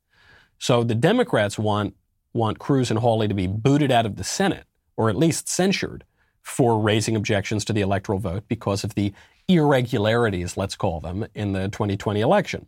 So 0.58 0.84
the 0.84 0.96
Democrats 0.96 1.58
want, 1.58 1.96
want 2.34 2.60
Cruz 2.60 2.90
and 2.90 3.00
Hawley 3.00 3.28
to 3.28 3.34
be 3.34 3.48
booted 3.48 3.92
out 3.92 4.06
of 4.06 4.16
the 4.16 4.24
Senate, 4.24 4.66
or 4.98 5.10
at 5.10 5.16
least 5.16 5.48
censured, 5.48 6.04
for 6.42 6.80
raising 6.80 7.16
objections 7.16 7.64
to 7.66 7.74
the 7.74 7.82
electoral 7.82 8.20
vote 8.20 8.44
because 8.48 8.84
of 8.84 8.96
the 8.96 9.14
irregularities, 9.48 10.58
let's 10.58 10.76
call 10.76 11.00
them, 11.00 11.26
in 11.34 11.54
the 11.54 11.70
2020 11.70 12.22
election. 12.22 12.68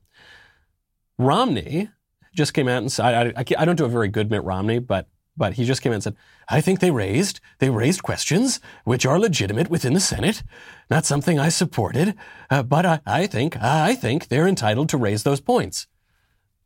Romney 1.17 1.89
just 2.36 2.54
came 2.54 2.67
out 2.67 2.77
and 2.77 2.91
said, 2.91 3.34
I, 3.36 3.41
I, 3.41 3.45
I 3.58 3.65
don't 3.65 3.75
do 3.75 3.86
a 3.86 3.89
very 3.89 4.08
good 4.08 4.32
Mitt 4.32 4.43
Romney, 4.43 4.80
but 4.80 5.08
but 5.37 5.53
he 5.53 5.65
just 5.65 5.81
came 5.81 5.91
in 5.91 5.95
and 5.95 6.03
said, 6.03 6.15
I 6.49 6.61
think 6.61 6.79
they 6.79 6.91
raised, 6.91 7.39
they 7.59 7.69
raised 7.69 8.03
questions 8.03 8.59
which 8.83 9.05
are 9.05 9.19
legitimate 9.19 9.69
within 9.69 9.93
the 9.93 9.99
Senate. 9.99 10.43
Not 10.89 11.05
something 11.05 11.39
I 11.39 11.49
supported, 11.49 12.15
uh, 12.49 12.63
but 12.63 12.85
I, 12.85 12.99
I, 13.05 13.27
think, 13.27 13.55
I 13.61 13.95
think 13.95 14.27
they're 14.27 14.47
entitled 14.47 14.89
to 14.89 14.97
raise 14.97 15.23
those 15.23 15.39
points. 15.39 15.87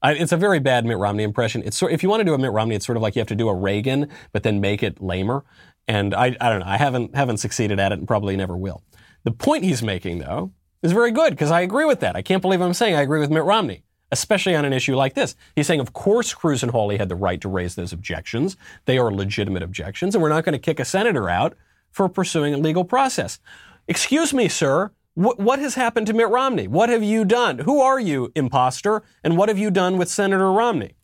I, 0.02 0.14
it's 0.14 0.32
a 0.32 0.38
very 0.38 0.60
bad 0.60 0.86
Mitt 0.86 0.98
Romney 0.98 1.24
impression. 1.24 1.64
It's 1.66 1.78
sort, 1.78 1.92
if 1.92 2.04
you 2.04 2.10
want 2.10 2.22
to 2.22 2.26
do 2.26 2.34
a 2.34 2.38
Mitt 2.38 2.52
Romney, 2.52 2.76
it's 2.76 2.86
sort 2.86 2.98
of 2.98 3.02
like 3.02 3.16
you 3.16 3.20
have 3.20 3.28
to 3.30 3.36
do 3.36 3.50
a 3.50 3.56
Reagan, 3.56 4.10
but 4.34 4.44
then 4.44 4.60
make 4.60 4.84
it 4.84 5.02
lamer. 5.02 5.46
And 5.88 6.14
I, 6.14 6.36
I 6.42 6.50
don't 6.50 6.60
know. 6.60 6.66
I 6.66 6.78
haven't, 6.78 7.16
haven't 7.16 7.38
succeeded 7.38 7.80
at 7.80 7.92
it 7.92 8.00
and 8.00 8.08
probably 8.08 8.36
never 8.36 8.58
will. 8.58 8.84
The 9.24 9.32
point 9.32 9.64
he's 9.64 9.82
making, 9.82 10.20
though, 10.20 10.52
is 10.84 10.92
very 10.92 11.12
good 11.12 11.32
because 11.32 11.52
I 11.52 11.62
agree 11.62 11.86
with 11.86 12.02
that. 12.02 12.16
I 12.16 12.22
can't 12.22 12.42
believe 12.42 12.62
I'm 12.62 12.74
saying 12.74 12.96
I 12.96 13.02
agree 13.02 13.20
with 13.20 13.32
Mitt 13.32 13.44
Romney 13.44 13.85
especially 14.12 14.56
on 14.56 14.66
an 14.66 14.74
issue 14.74 14.96
like 14.96 15.14
this. 15.14 15.36
He's 15.56 15.68
saying, 15.68 15.80
of 15.80 15.94
course, 15.94 16.34
Cruz 16.34 16.64
and 16.64 16.72
Hawley 16.72 16.98
had 16.98 17.10
the 17.10 17.16
right 17.16 17.42
to 17.42 17.50
raise 17.50 17.76
those 17.76 17.94
objections. 17.94 18.56
They 18.86 18.98
are 18.98 19.12
legitimate 19.12 19.64
objections, 19.64 20.16
and 20.16 20.22
we're 20.22 20.30
not 20.30 20.46
going 20.46 20.54
to 20.54 20.60
kick 20.60 20.80
a 20.80 20.86
senator 20.86 21.30
out 21.30 21.56
for 21.92 22.10
pursuing 22.10 22.54
a 22.54 22.58
legal 22.58 22.86
process. 22.86 23.40
Excuse 23.88 24.34
me, 24.34 24.48
sir. 24.48 24.92
What, 25.14 25.40
what 25.40 25.60
has 25.60 25.76
happened 25.76 26.08
to 26.08 26.14
Mitt 26.14 26.30
Romney? 26.30 26.68
What 26.68 26.90
have 26.90 27.04
you 27.04 27.24
done? 27.24 27.60
Who 27.60 27.80
are 27.82 28.00
you, 28.00 28.32
imposter? 28.36 29.02
And 29.24 29.38
what 29.38 29.48
have 29.48 29.58
you 29.58 29.72
done 29.72 29.98
with 29.98 30.10
Senator 30.10 30.52
Romney? 30.52 30.96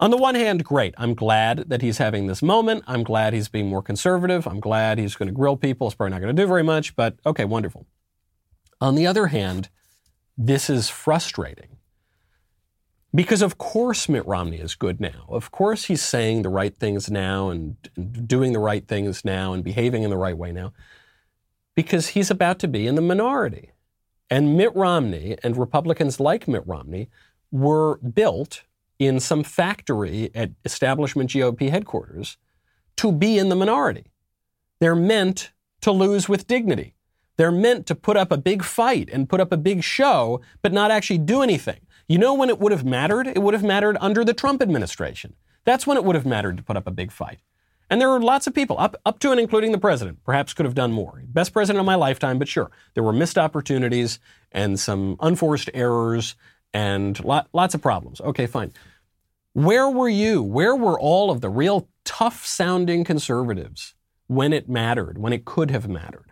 On 0.00 0.10
the 0.10 0.16
one 0.16 0.34
hand, 0.34 0.64
great. 0.64 0.94
I'm 0.98 1.14
glad 1.14 1.68
that 1.68 1.82
he's 1.82 1.98
having 1.98 2.26
this 2.26 2.42
moment. 2.42 2.82
I'm 2.86 3.04
glad 3.04 3.34
he's 3.34 3.48
being 3.48 3.68
more 3.68 3.82
conservative. 3.82 4.46
I'm 4.46 4.58
glad 4.58 4.98
he's 4.98 5.14
going 5.14 5.28
to 5.28 5.34
grill 5.34 5.56
people. 5.56 5.86
It's 5.86 5.94
probably 5.94 6.12
not 6.12 6.20
going 6.20 6.34
to 6.34 6.42
do 6.42 6.46
very 6.46 6.64
much, 6.64 6.96
but 6.96 7.16
okay, 7.24 7.44
wonderful. 7.44 7.86
On 8.80 8.96
the 8.96 9.06
other 9.06 9.28
hand, 9.28 9.68
this 10.36 10.70
is 10.70 10.88
frustrating. 10.88 11.76
Because 13.14 13.42
of 13.42 13.58
course 13.58 14.08
Mitt 14.08 14.26
Romney 14.26 14.58
is 14.58 14.74
good 14.74 15.00
now. 15.00 15.26
Of 15.28 15.50
course 15.50 15.84
he's 15.84 16.02
saying 16.02 16.42
the 16.42 16.48
right 16.48 16.74
things 16.74 17.10
now 17.10 17.50
and, 17.50 17.76
doing 18.26 18.52
the 18.52 18.58
right 18.58 18.86
things 18.88 19.24
now 19.24 19.52
and 19.52 19.62
behaving 19.62 20.02
in 20.02 20.10
the 20.10 20.16
right 20.16 20.36
way 20.36 20.50
now. 20.50 20.72
Because 21.74 22.08
he's 22.08 22.30
about 22.30 22.58
to 22.60 22.68
be 22.68 22.86
in 22.86 22.94
the 22.94 23.02
minority. 23.02 23.72
And 24.30 24.56
Mitt 24.56 24.74
Romney 24.74 25.36
and 25.42 25.58
Republicans 25.58 26.18
like 26.18 26.48
Mitt 26.48 26.66
Romney 26.66 27.10
were 27.50 27.98
built 27.98 28.62
in 28.98 29.20
some 29.20 29.42
factory 29.42 30.30
at 30.34 30.52
establishment 30.64 31.30
GOP 31.30 31.68
headquarters 31.68 32.38
to 32.96 33.12
be 33.12 33.38
in 33.38 33.50
the 33.50 33.56
minority. 33.56 34.06
They're 34.80 34.96
meant 34.96 35.52
to 35.82 35.92
lose 35.92 36.28
with 36.28 36.46
dignity. 36.46 36.94
They're 37.42 37.50
meant 37.50 37.86
to 37.86 37.96
put 37.96 38.16
up 38.16 38.30
a 38.30 38.36
big 38.36 38.62
fight 38.62 39.10
and 39.12 39.28
put 39.28 39.40
up 39.40 39.50
a 39.50 39.56
big 39.56 39.82
show, 39.82 40.40
but 40.62 40.72
not 40.72 40.92
actually 40.92 41.18
do 41.18 41.42
anything. 41.42 41.80
You 42.06 42.18
know 42.18 42.34
when 42.34 42.48
it 42.48 42.60
would 42.60 42.70
have 42.70 42.84
mattered? 42.84 43.26
It 43.26 43.42
would 43.42 43.52
have 43.52 43.64
mattered 43.64 43.96
under 44.00 44.24
the 44.24 44.32
Trump 44.32 44.62
administration. 44.62 45.34
That's 45.64 45.84
when 45.84 45.96
it 45.96 46.04
would 46.04 46.14
have 46.14 46.24
mattered 46.24 46.56
to 46.58 46.62
put 46.62 46.76
up 46.76 46.86
a 46.86 46.92
big 46.92 47.10
fight. 47.10 47.40
And 47.90 48.00
there 48.00 48.08
were 48.08 48.20
lots 48.20 48.46
of 48.46 48.54
people, 48.54 48.78
up, 48.78 48.94
up 49.04 49.18
to 49.18 49.32
and 49.32 49.40
including 49.40 49.72
the 49.72 49.78
president, 49.78 50.22
perhaps 50.22 50.54
could 50.54 50.66
have 50.66 50.76
done 50.76 50.92
more. 50.92 51.20
Best 51.26 51.52
president 51.52 51.80
of 51.80 51.84
my 51.84 51.96
lifetime, 51.96 52.38
but 52.38 52.46
sure, 52.46 52.70
there 52.94 53.02
were 53.02 53.12
missed 53.12 53.36
opportunities 53.36 54.20
and 54.52 54.78
some 54.78 55.16
unforced 55.18 55.68
errors 55.74 56.36
and 56.72 57.24
lot, 57.24 57.48
lots 57.52 57.74
of 57.74 57.82
problems. 57.82 58.20
Okay, 58.20 58.46
fine. 58.46 58.72
Where 59.52 59.90
were 59.90 60.08
you? 60.08 60.44
Where 60.44 60.76
were 60.76 60.96
all 60.96 61.28
of 61.32 61.40
the 61.40 61.50
real 61.50 61.88
tough 62.04 62.46
sounding 62.46 63.02
conservatives 63.02 63.96
when 64.28 64.52
it 64.52 64.68
mattered, 64.68 65.18
when 65.18 65.32
it 65.32 65.44
could 65.44 65.72
have 65.72 65.88
mattered? 65.88 66.31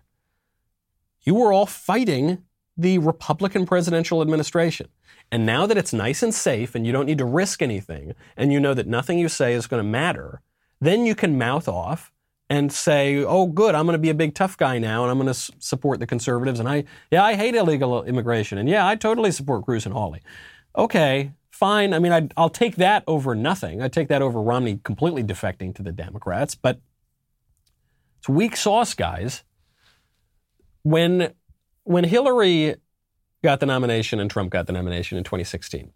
You 1.22 1.34
were 1.34 1.52
all 1.52 1.66
fighting 1.66 2.44
the 2.76 2.98
Republican 2.98 3.66
presidential 3.66 4.22
administration. 4.22 4.88
And 5.30 5.46
now 5.46 5.66
that 5.66 5.76
it's 5.76 5.92
nice 5.92 6.22
and 6.22 6.34
safe 6.34 6.74
and 6.74 6.86
you 6.86 6.92
don't 6.92 7.06
need 7.06 7.18
to 7.18 7.24
risk 7.24 7.62
anything 7.62 8.14
and 8.36 8.52
you 8.52 8.58
know 8.58 8.74
that 8.74 8.86
nothing 8.86 9.18
you 9.18 9.28
say 9.28 9.52
is 9.52 9.66
going 9.66 9.82
to 9.82 9.88
matter, 9.88 10.40
then 10.80 11.04
you 11.06 11.14
can 11.14 11.38
mouth 11.38 11.68
off 11.68 12.10
and 12.48 12.72
say, 12.72 13.22
"Oh, 13.24 13.46
good, 13.46 13.74
I'm 13.74 13.86
going 13.86 13.94
to 13.94 13.98
be 13.98 14.10
a 14.10 14.14
big 14.14 14.34
tough 14.34 14.56
guy 14.56 14.78
now, 14.78 15.02
and 15.02 15.10
I'm 15.10 15.18
going 15.18 15.32
to 15.32 15.52
support 15.60 16.00
the 16.00 16.06
conservatives." 16.06 16.58
And 16.58 16.68
I, 16.68 16.84
yeah, 17.10 17.22
I 17.22 17.34
hate 17.34 17.54
illegal 17.54 18.02
immigration, 18.02 18.58
and 18.58 18.68
yeah, 18.68 18.86
I 18.86 18.96
totally 18.96 19.30
support 19.30 19.64
Cruz 19.64 19.86
and 19.86 19.94
Hawley. 19.94 20.20
Okay, 20.76 21.32
fine. 21.50 21.94
I 21.94 22.00
mean, 22.00 22.10
I'd, 22.10 22.32
I'll 22.36 22.50
take 22.50 22.76
that 22.76 23.04
over 23.06 23.36
nothing. 23.36 23.80
I'd 23.80 23.92
take 23.92 24.08
that 24.08 24.20
over 24.20 24.42
Romney 24.42 24.80
completely 24.82 25.22
defecting 25.22 25.74
to 25.76 25.82
the 25.82 25.92
Democrats, 25.92 26.56
but 26.56 26.80
it's 28.18 28.28
weak 28.28 28.56
sauce, 28.56 28.94
guys. 28.94 29.44
When 30.82 31.34
when 31.84 32.04
Hillary 32.04 32.76
got 33.42 33.60
the 33.60 33.66
nomination 33.66 34.20
and 34.20 34.30
Trump 34.30 34.50
got 34.50 34.66
the 34.66 34.72
nomination 34.72 35.18
in 35.18 35.24
2016, 35.24 35.92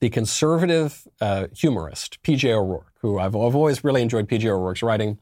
the 0.00 0.08
conservative 0.08 1.06
uh, 1.20 1.48
humorist 1.54 2.22
P.J. 2.22 2.52
O'Rourke, 2.52 2.92
who 3.00 3.18
I've, 3.18 3.36
I've 3.36 3.54
always 3.54 3.84
really 3.84 4.02
enjoyed 4.02 4.28
P.J. 4.28 4.48
O'Rourke's 4.48 4.82
writing, 4.82 5.18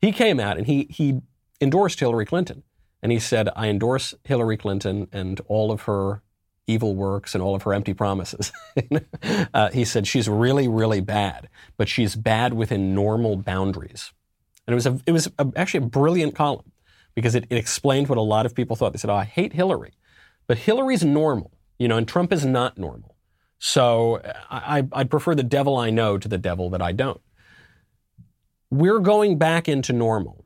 he 0.00 0.12
came 0.12 0.40
out 0.40 0.58
and 0.58 0.66
he 0.66 0.86
he 0.90 1.20
endorsed 1.60 2.00
Hillary 2.00 2.26
Clinton, 2.26 2.62
and 3.02 3.12
he 3.12 3.18
said, 3.18 3.48
"I 3.56 3.68
endorse 3.68 4.14
Hillary 4.24 4.56
Clinton 4.56 5.08
and 5.12 5.40
all 5.46 5.70
of 5.72 5.82
her." 5.82 6.22
Evil 6.66 6.94
works 6.94 7.34
and 7.34 7.42
all 7.42 7.56
of 7.56 7.64
her 7.64 7.74
empty 7.74 7.94
promises. 7.94 8.52
uh, 9.54 9.70
he 9.70 9.84
said 9.84 10.06
she's 10.06 10.28
really, 10.28 10.68
really 10.68 11.00
bad, 11.00 11.48
but 11.76 11.88
she's 11.88 12.14
bad 12.14 12.54
within 12.54 12.94
normal 12.94 13.34
boundaries. 13.34 14.12
And 14.68 14.74
it 14.74 14.76
was 14.76 14.86
a, 14.86 15.00
it 15.04 15.10
was 15.10 15.28
a, 15.40 15.50
actually 15.56 15.78
a 15.78 15.88
brilliant 15.88 16.36
column 16.36 16.69
because 17.14 17.34
it, 17.34 17.46
it 17.50 17.56
explained 17.56 18.08
what 18.08 18.18
a 18.18 18.22
lot 18.22 18.46
of 18.46 18.54
people 18.54 18.76
thought. 18.76 18.92
They 18.92 18.98
said, 18.98 19.10
"Oh, 19.10 19.14
I 19.14 19.24
hate 19.24 19.52
Hillary, 19.52 19.92
but 20.46 20.58
Hillary's 20.58 21.04
normal, 21.04 21.52
you 21.78 21.88
know, 21.88 21.96
and 21.96 22.06
Trump 22.08 22.32
is 22.32 22.44
not 22.44 22.78
normal. 22.78 23.16
So 23.60 24.22
I, 24.50 24.86
I'd 24.92 25.10
prefer 25.10 25.34
the 25.34 25.42
devil 25.42 25.76
I 25.76 25.90
know 25.90 26.16
to 26.16 26.28
the 26.28 26.38
devil 26.38 26.70
that 26.70 26.80
I 26.80 26.92
don't. 26.92 27.20
We're 28.70 29.00
going 29.00 29.38
back 29.38 29.68
into 29.68 29.92
normal. 29.92 30.44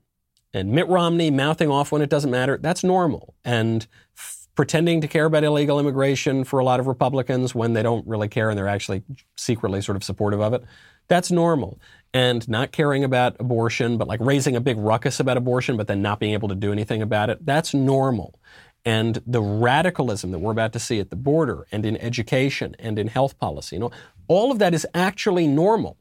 And 0.53 0.71
Mitt 0.73 0.89
Romney 0.89 1.31
mouthing 1.31 1.71
off 1.71 1.91
when 1.91 2.03
it 2.03 2.11
doesn't 2.11 2.31
matter, 2.31 2.59
that's 2.59 2.85
normal. 2.85 3.35
And 3.45 3.87
f- 4.17 4.49
pretending 4.55 5.01
to 5.01 5.09
care 5.09 5.25
about 5.25 5.43
illegal 5.45 5.81
immigration 5.81 6.45
for 6.45 6.59
a 6.59 6.65
lot 6.65 6.81
of 6.81 6.87
Republicans 6.87 7.55
when 7.55 7.73
they 7.73 7.83
don't 7.83 8.07
really 8.07 8.29
care 8.29 8.51
and 8.51 8.59
they're 8.59 8.69
actually 8.69 9.03
secretly 9.37 9.81
sort 9.81 9.97
of 9.97 10.05
supportive 10.05 10.41
of 10.41 10.55
it, 10.55 10.65
that's 11.09 11.31
normal. 11.31 11.81
And 12.15 12.49
not 12.49 12.71
caring 12.71 13.05
about 13.05 13.37
abortion, 13.41 13.99
but 13.99 14.09
like 14.09 14.21
raising 14.23 14.55
a 14.55 14.61
big 14.61 14.79
ruckus 14.79 15.21
about 15.21 15.37
abortion, 15.37 15.77
but 15.77 15.89
then 15.89 16.01
not 16.01 16.21
being 16.21 16.33
able 16.33 16.49
to 16.49 16.55
do 16.55 16.73
anything 16.73 17.03
about 17.03 17.29
it, 17.29 17.45
that's 17.45 17.75
normal. 17.75 18.39
And 18.85 19.21
the 19.27 19.43
radicalism 19.43 20.31
that 20.31 20.39
we're 20.39 20.53
about 20.53 20.73
to 20.75 20.79
see 20.79 21.01
at 21.01 21.11
the 21.11 21.17
border 21.17 21.67
and 21.73 21.85
in 21.85 21.97
education 21.97 22.77
and 22.79 22.99
in 22.99 23.09
health 23.09 23.39
policy, 23.39 23.77
you 23.77 23.81
know, 23.81 23.91
all 24.29 24.53
of 24.53 24.61
that 24.61 24.75
is 24.75 24.87
actually 24.95 25.47
normal 25.47 25.99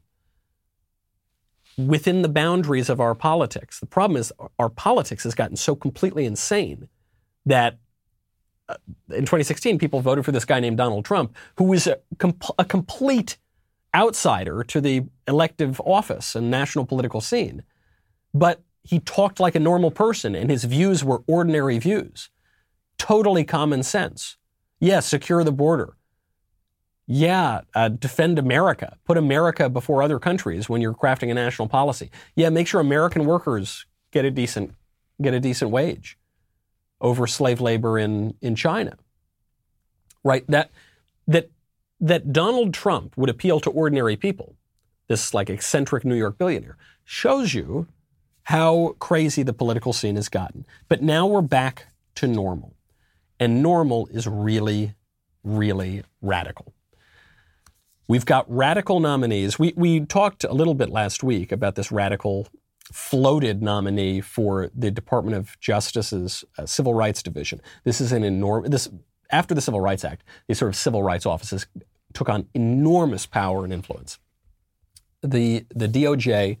within 1.76 2.22
the 2.22 2.28
boundaries 2.28 2.88
of 2.88 3.00
our 3.00 3.14
politics. 3.14 3.80
The 3.80 3.86
problem 3.86 4.16
is 4.16 4.32
our 4.58 4.68
politics 4.68 5.24
has 5.24 5.34
gotten 5.34 5.56
so 5.56 5.74
completely 5.74 6.24
insane 6.24 6.88
that 7.46 7.78
uh, 8.68 8.76
in 9.10 9.22
2016 9.22 9.78
people 9.78 10.00
voted 10.00 10.24
for 10.24 10.32
this 10.32 10.44
guy 10.44 10.60
named 10.60 10.76
Donald 10.76 11.04
Trump, 11.04 11.34
who 11.56 11.64
was 11.64 11.86
a, 11.86 11.98
a 12.58 12.64
complete 12.64 13.36
outsider 13.94 14.64
to 14.64 14.80
the 14.80 15.04
elective 15.28 15.80
office 15.82 16.34
and 16.34 16.50
national 16.50 16.84
political 16.84 17.20
scene. 17.20 17.62
But 18.32 18.62
he 18.82 19.00
talked 19.00 19.40
like 19.40 19.54
a 19.54 19.60
normal 19.60 19.90
person 19.90 20.34
and 20.34 20.50
his 20.50 20.64
views 20.64 21.04
were 21.04 21.22
ordinary 21.26 21.78
views. 21.78 22.30
Totally 22.98 23.44
common 23.44 23.82
sense. 23.82 24.36
Yes, 24.80 25.06
secure 25.06 25.44
the 25.44 25.52
border. 25.52 25.96
Yeah, 27.06 27.62
uh, 27.74 27.88
defend 27.88 28.38
America. 28.38 28.96
Put 29.04 29.18
America 29.18 29.68
before 29.68 30.02
other 30.02 30.18
countries 30.18 30.68
when 30.68 30.80
you're 30.80 30.94
crafting 30.94 31.30
a 31.30 31.34
national 31.34 31.68
policy. 31.68 32.10
Yeah, 32.34 32.48
make 32.48 32.66
sure 32.66 32.80
American 32.80 33.26
workers 33.26 33.86
get 34.10 34.24
a 34.24 34.30
decent 34.30 34.74
get 35.20 35.34
a 35.34 35.40
decent 35.40 35.70
wage 35.70 36.18
over 37.00 37.26
slave 37.26 37.60
labor 37.60 37.98
in 37.98 38.34
in 38.40 38.54
China. 38.54 38.96
Right? 40.22 40.44
That 40.48 40.70
that 41.26 41.50
that 42.00 42.32
Donald 42.32 42.74
Trump 42.74 43.16
would 43.16 43.30
appeal 43.30 43.60
to 43.60 43.70
ordinary 43.70 44.16
people, 44.16 44.56
this 45.08 45.34
like 45.34 45.50
eccentric 45.50 46.04
New 46.04 46.16
York 46.16 46.38
billionaire, 46.38 46.76
shows 47.04 47.54
you 47.54 47.86
how 48.44 48.94
crazy 48.98 49.42
the 49.42 49.52
political 49.52 49.92
scene 49.92 50.16
has 50.16 50.28
gotten. 50.28 50.66
But 50.88 51.02
now 51.02 51.26
we're 51.26 51.42
back 51.42 51.86
to 52.16 52.26
normal. 52.26 52.74
And 53.40 53.62
normal 53.62 54.06
is 54.08 54.26
really, 54.26 54.94
really 55.42 56.02
radical. 56.20 56.72
We've 58.06 58.26
got 58.26 58.44
radical 58.48 59.00
nominees. 59.00 59.58
We, 59.58 59.72
we 59.76 60.00
talked 60.00 60.44
a 60.44 60.52
little 60.52 60.74
bit 60.74 60.90
last 60.90 61.22
week 61.22 61.52
about 61.52 61.74
this 61.74 61.90
radical 61.90 62.48
floated 62.92 63.62
nominee 63.62 64.20
for 64.20 64.70
the 64.74 64.90
Department 64.90 65.36
of 65.36 65.58
Justice's 65.58 66.44
uh, 66.58 66.66
Civil 66.66 66.92
Rights 66.92 67.22
Division. 67.22 67.62
This 67.84 68.00
is 68.00 68.12
an 68.12 68.22
enormous, 68.22 68.70
this, 68.70 68.90
after 69.30 69.54
the 69.54 69.60
Civil 69.60 69.80
Rights 69.80 70.04
Act, 70.04 70.24
these 70.46 70.58
sort 70.58 70.68
of 70.68 70.76
civil 70.76 71.02
rights 71.02 71.26
offices 71.26 71.66
took 72.12 72.28
on 72.28 72.46
enormous 72.54 73.26
power 73.26 73.64
and 73.64 73.72
influence. 73.72 74.18
The, 75.22 75.66
the 75.74 75.88
DOJ 75.88 76.58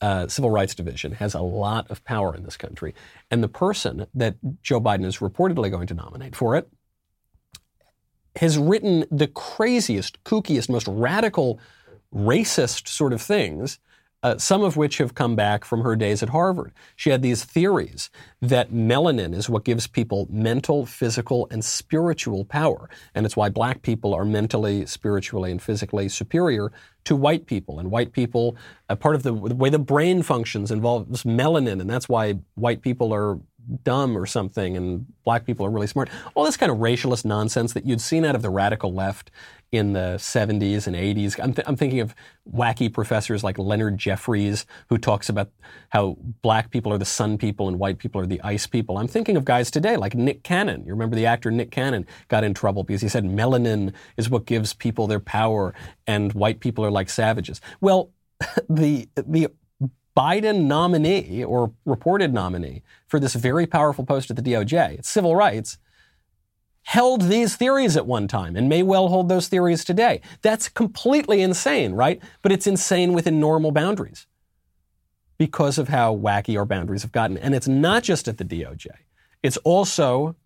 uh, 0.00 0.26
Civil 0.28 0.50
Rights 0.50 0.74
Division 0.74 1.12
has 1.12 1.34
a 1.34 1.40
lot 1.40 1.90
of 1.90 2.02
power 2.04 2.34
in 2.34 2.42
this 2.42 2.56
country. 2.56 2.94
And 3.30 3.42
the 3.42 3.48
person 3.48 4.06
that 4.14 4.36
Joe 4.62 4.80
Biden 4.80 5.04
is 5.04 5.18
reportedly 5.18 5.70
going 5.70 5.86
to 5.88 5.94
nominate 5.94 6.34
for 6.34 6.56
it 6.56 6.68
has 8.36 8.56
written 8.56 9.04
the 9.10 9.26
craziest, 9.26 10.22
kookiest, 10.24 10.68
most 10.68 10.86
radical, 10.88 11.58
racist 12.14 12.88
sort 12.88 13.12
of 13.12 13.20
things, 13.20 13.78
uh, 14.22 14.36
some 14.36 14.62
of 14.62 14.76
which 14.76 14.98
have 14.98 15.14
come 15.14 15.34
back 15.34 15.64
from 15.64 15.82
her 15.82 15.96
days 15.96 16.22
at 16.22 16.28
Harvard. 16.28 16.72
She 16.94 17.10
had 17.10 17.22
these 17.22 17.44
theories 17.44 18.10
that 18.42 18.70
melanin 18.70 19.34
is 19.34 19.48
what 19.48 19.64
gives 19.64 19.86
people 19.86 20.26
mental, 20.30 20.84
physical, 20.84 21.48
and 21.50 21.64
spiritual 21.64 22.44
power. 22.44 22.90
And 23.14 23.24
it's 23.24 23.36
why 23.36 23.48
black 23.48 23.82
people 23.82 24.12
are 24.14 24.24
mentally, 24.24 24.84
spiritually, 24.86 25.50
and 25.50 25.62
physically 25.62 26.08
superior 26.08 26.70
to 27.04 27.16
white 27.16 27.46
people. 27.46 27.78
And 27.78 27.90
white 27.90 28.12
people, 28.12 28.56
uh, 28.88 28.96
part 28.96 29.14
of 29.14 29.22
the, 29.22 29.32
the 29.32 29.54
way 29.54 29.70
the 29.70 29.78
brain 29.78 30.22
functions 30.22 30.70
involves 30.70 31.24
melanin, 31.24 31.80
and 31.80 31.88
that's 31.88 32.08
why 32.08 32.34
white 32.54 32.82
people 32.82 33.14
are 33.14 33.38
dumb 33.82 34.16
or 34.16 34.26
something 34.26 34.76
and 34.76 35.06
black 35.24 35.44
people 35.44 35.64
are 35.64 35.70
really 35.70 35.86
smart. 35.86 36.08
All 36.34 36.44
this 36.44 36.56
kind 36.56 36.72
of 36.72 36.78
racialist 36.78 37.24
nonsense 37.24 37.72
that 37.72 37.86
you'd 37.86 38.00
seen 38.00 38.24
out 38.24 38.34
of 38.34 38.42
the 38.42 38.50
radical 38.50 38.92
left 38.92 39.30
in 39.72 39.92
the 39.92 40.16
70s 40.18 40.86
and 40.86 40.96
80s. 40.96 41.38
I'm, 41.40 41.54
th- 41.54 41.66
I'm, 41.68 41.76
thinking 41.76 42.00
of 42.00 42.14
wacky 42.52 42.92
professors 42.92 43.44
like 43.44 43.56
Leonard 43.56 43.98
Jeffries, 43.98 44.66
who 44.88 44.98
talks 44.98 45.28
about 45.28 45.50
how 45.90 46.16
black 46.42 46.70
people 46.70 46.92
are 46.92 46.98
the 46.98 47.04
sun 47.04 47.38
people 47.38 47.68
and 47.68 47.78
white 47.78 47.98
people 47.98 48.20
are 48.20 48.26
the 48.26 48.40
ice 48.42 48.66
people. 48.66 48.98
I'm 48.98 49.06
thinking 49.06 49.36
of 49.36 49.44
guys 49.44 49.70
today 49.70 49.96
like 49.96 50.14
Nick 50.14 50.42
Cannon. 50.42 50.84
You 50.84 50.92
remember 50.92 51.14
the 51.14 51.26
actor 51.26 51.52
Nick 51.52 51.70
Cannon 51.70 52.04
got 52.26 52.42
in 52.42 52.52
trouble 52.52 52.82
because 52.82 53.00
he 53.00 53.08
said 53.08 53.24
melanin 53.24 53.92
is 54.16 54.28
what 54.28 54.44
gives 54.44 54.74
people 54.74 55.06
their 55.06 55.20
power 55.20 55.72
and 56.06 56.32
white 56.32 56.58
people 56.58 56.84
are 56.84 56.90
like 56.90 57.08
savages. 57.08 57.60
Well, 57.80 58.10
the, 58.68 59.08
the 59.14 59.48
Biden 60.16 60.64
nominee 60.64 61.44
or 61.44 61.72
reported 61.84 62.34
nominee 62.34 62.82
for 63.10 63.20
this 63.20 63.34
very 63.34 63.66
powerful 63.66 64.06
post 64.06 64.30
at 64.30 64.36
the 64.36 64.42
DOJ, 64.42 65.00
it's 65.00 65.10
civil 65.10 65.34
rights, 65.34 65.78
held 66.82 67.22
these 67.22 67.56
theories 67.56 67.96
at 67.96 68.06
one 68.06 68.28
time 68.28 68.56
and 68.56 68.68
may 68.68 68.82
well 68.82 69.08
hold 69.08 69.28
those 69.28 69.48
theories 69.48 69.84
today. 69.84 70.20
That's 70.42 70.68
completely 70.68 71.42
insane, 71.42 71.92
right? 71.92 72.22
But 72.40 72.52
it's 72.52 72.66
insane 72.66 73.12
within 73.12 73.40
normal 73.40 73.72
boundaries 73.72 74.26
because 75.36 75.76
of 75.76 75.88
how 75.88 76.14
wacky 76.14 76.56
our 76.56 76.64
boundaries 76.64 77.02
have 77.02 77.12
gotten. 77.12 77.36
And 77.36 77.54
it's 77.54 77.68
not 77.68 78.04
just 78.04 78.28
at 78.28 78.38
the 78.38 78.44
DOJ, 78.44 78.86
it's 79.42 79.56
also 79.58 80.36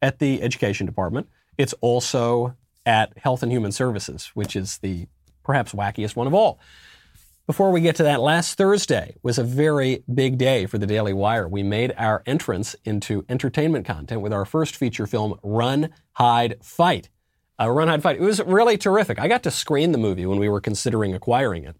at 0.00 0.18
the 0.18 0.42
Education 0.42 0.86
Department, 0.86 1.28
it's 1.58 1.74
also 1.80 2.56
at 2.86 3.16
Health 3.18 3.42
and 3.42 3.52
Human 3.52 3.72
Services, 3.72 4.30
which 4.34 4.56
is 4.56 4.78
the 4.78 5.06
perhaps 5.44 5.72
wackiest 5.72 6.16
one 6.16 6.26
of 6.26 6.34
all. 6.34 6.58
Before 7.46 7.70
we 7.70 7.80
get 7.80 7.94
to 7.96 8.02
that, 8.02 8.20
last 8.20 8.58
Thursday 8.58 9.14
was 9.22 9.38
a 9.38 9.44
very 9.44 10.02
big 10.12 10.36
day 10.36 10.66
for 10.66 10.78
the 10.78 10.86
Daily 10.86 11.12
Wire. 11.12 11.46
We 11.46 11.62
made 11.62 11.94
our 11.96 12.20
entrance 12.26 12.74
into 12.84 13.24
entertainment 13.28 13.86
content 13.86 14.20
with 14.20 14.32
our 14.32 14.44
first 14.44 14.74
feature 14.74 15.06
film, 15.06 15.38
Run, 15.44 15.90
Hide, 16.14 16.56
Fight. 16.60 17.08
Uh, 17.60 17.70
Run, 17.70 17.86
Hide, 17.86 18.02
Fight. 18.02 18.16
It 18.16 18.22
was 18.22 18.42
really 18.42 18.76
terrific. 18.76 19.20
I 19.20 19.28
got 19.28 19.44
to 19.44 19.52
screen 19.52 19.92
the 19.92 19.98
movie 19.98 20.26
when 20.26 20.40
we 20.40 20.48
were 20.48 20.60
considering 20.60 21.14
acquiring 21.14 21.62
it. 21.62 21.76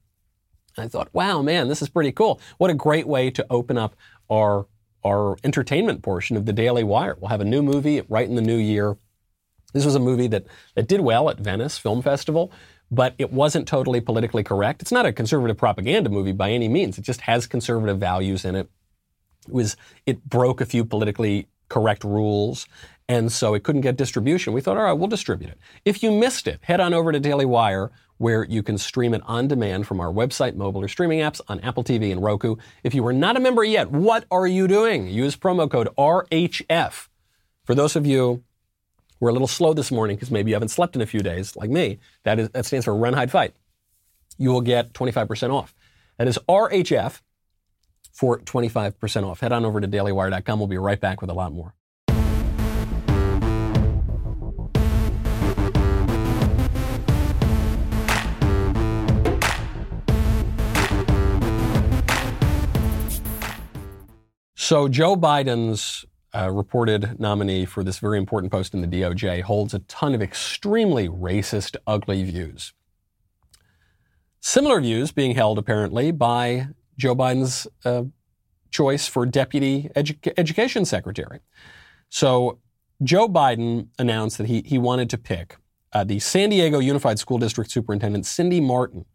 I 0.78 0.86
thought, 0.86 1.12
wow, 1.12 1.42
man, 1.42 1.66
this 1.66 1.82
is 1.82 1.88
pretty 1.88 2.12
cool. 2.12 2.40
What 2.58 2.70
a 2.70 2.74
great 2.74 3.08
way 3.08 3.32
to 3.32 3.44
open 3.50 3.76
up 3.76 3.96
our 4.30 4.66
our 5.04 5.36
entertainment 5.42 6.02
portion 6.02 6.36
of 6.36 6.46
the 6.46 6.52
Daily 6.52 6.84
Wire. 6.84 7.16
We'll 7.20 7.30
have 7.30 7.40
a 7.40 7.44
new 7.44 7.62
movie 7.62 8.02
right 8.08 8.28
in 8.28 8.36
the 8.36 8.42
new 8.42 8.56
year. 8.56 8.96
This 9.72 9.84
was 9.84 9.94
a 9.94 10.00
movie 10.00 10.26
that, 10.28 10.46
that 10.74 10.88
did 10.88 11.00
well 11.00 11.28
at 11.28 11.38
Venice 11.38 11.76
Film 11.78 12.02
Festival, 12.02 12.50
but 12.90 13.14
it 13.18 13.32
wasn't 13.32 13.66
totally 13.66 14.00
politically 14.00 14.42
correct. 14.42 14.82
It's 14.82 14.92
not 14.92 15.06
a 15.06 15.12
conservative 15.12 15.56
propaganda 15.56 16.10
movie 16.10 16.32
by 16.32 16.50
any 16.50 16.68
means. 16.68 16.98
It 16.98 17.02
just 17.02 17.22
has 17.22 17.46
conservative 17.46 17.98
values 17.98 18.44
in 18.44 18.54
it. 18.54 18.68
It 19.48 19.54
was 19.54 19.76
it 20.06 20.24
broke 20.24 20.60
a 20.60 20.66
few 20.66 20.84
politically 20.84 21.48
correct 21.68 22.04
rules, 22.04 22.66
and 23.08 23.30
so 23.32 23.54
it 23.54 23.64
couldn't 23.64 23.80
get 23.80 23.96
distribution. 23.96 24.52
We 24.52 24.60
thought, 24.60 24.76
all 24.76 24.84
right, 24.84 24.92
we'll 24.92 25.08
distribute 25.08 25.50
it. 25.50 25.58
If 25.84 26.02
you 26.02 26.12
missed 26.12 26.46
it, 26.46 26.60
head 26.62 26.80
on 26.80 26.94
over 26.94 27.12
to 27.12 27.20
Daily 27.20 27.44
Wire 27.44 27.90
where 28.18 28.44
you 28.44 28.62
can 28.62 28.78
stream 28.78 29.14
it 29.14 29.22
on 29.26 29.48
demand 29.48 29.86
from 29.86 30.00
our 30.00 30.12
website, 30.12 30.54
mobile, 30.54 30.82
or 30.82 30.88
streaming 30.88 31.20
apps 31.20 31.40
on 31.48 31.60
Apple 31.60 31.84
TV 31.84 32.10
and 32.10 32.22
Roku. 32.22 32.56
If 32.82 32.94
you 32.94 33.06
are 33.06 33.12
not 33.12 33.36
a 33.36 33.40
member 33.40 33.62
yet, 33.64 33.90
what 33.90 34.24
are 34.30 34.46
you 34.46 34.66
doing? 34.66 35.06
Use 35.08 35.36
promo 35.36 35.70
code 35.70 35.88
RHF. 35.98 37.08
For 37.64 37.74
those 37.74 37.96
of 37.96 38.06
you 38.06 38.42
who 39.18 39.26
are 39.26 39.30
a 39.30 39.32
little 39.32 39.48
slow 39.48 39.72
this 39.72 39.90
morning 39.90 40.16
because 40.16 40.30
maybe 40.30 40.50
you 40.50 40.54
haven't 40.54 40.68
slept 40.68 40.94
in 40.96 41.02
a 41.02 41.06
few 41.06 41.20
days, 41.20 41.56
like 41.56 41.70
me, 41.70 41.98
that, 42.24 42.38
is, 42.38 42.48
that 42.50 42.66
stands 42.66 42.84
for 42.84 42.94
Run, 42.94 43.14
Hide, 43.14 43.30
Fight. 43.30 43.54
You 44.38 44.50
will 44.50 44.60
get 44.60 44.92
25% 44.92 45.52
off. 45.52 45.74
That 46.18 46.28
is 46.28 46.38
RHF 46.48 47.20
for 48.12 48.38
25% 48.40 49.24
off. 49.24 49.40
Head 49.40 49.52
on 49.52 49.64
over 49.64 49.80
to 49.80 49.88
dailywire.com. 49.88 50.58
We'll 50.58 50.68
be 50.68 50.78
right 50.78 51.00
back 51.00 51.20
with 51.20 51.30
a 51.30 51.34
lot 51.34 51.52
more. 51.52 51.74
So 64.66 64.88
Joe 64.88 65.14
Biden's 65.14 66.04
uh, 66.36 66.50
reported 66.50 67.18
nominee 67.18 67.64
for 67.64 67.82
this 67.82 67.98
very 67.98 68.18
important 68.18 68.52
post 68.52 68.74
in 68.74 68.82
the 68.82 68.86
DOJ 68.86 69.42
holds 69.42 69.72
a 69.72 69.78
ton 69.80 70.14
of 70.14 70.20
extremely 70.20 71.08
racist, 71.08 71.76
ugly 71.86 72.22
views. 72.24 72.74
Similar 74.40 74.80
views 74.80 75.12
being 75.12 75.34
held 75.34 75.58
apparently 75.58 76.10
by 76.10 76.68
Joe 76.98 77.16
Biden's 77.16 77.66
uh, 77.84 78.04
choice 78.70 79.08
for 79.08 79.24
deputy 79.24 79.90
edu- 79.96 80.32
education 80.36 80.84
secretary. 80.84 81.40
So 82.10 82.58
Joe 83.02 83.28
Biden 83.28 83.88
announced 83.98 84.38
that 84.38 84.46
he, 84.46 84.62
he 84.64 84.78
wanted 84.78 85.08
to 85.10 85.18
pick 85.18 85.56
uh, 85.92 86.04
the 86.04 86.18
San 86.18 86.50
Diego 86.50 86.78
Unified 86.78 87.18
School 87.18 87.38
District 87.38 87.70
Superintendent 87.70 88.26
Cindy 88.26 88.60
Marten 88.60 89.06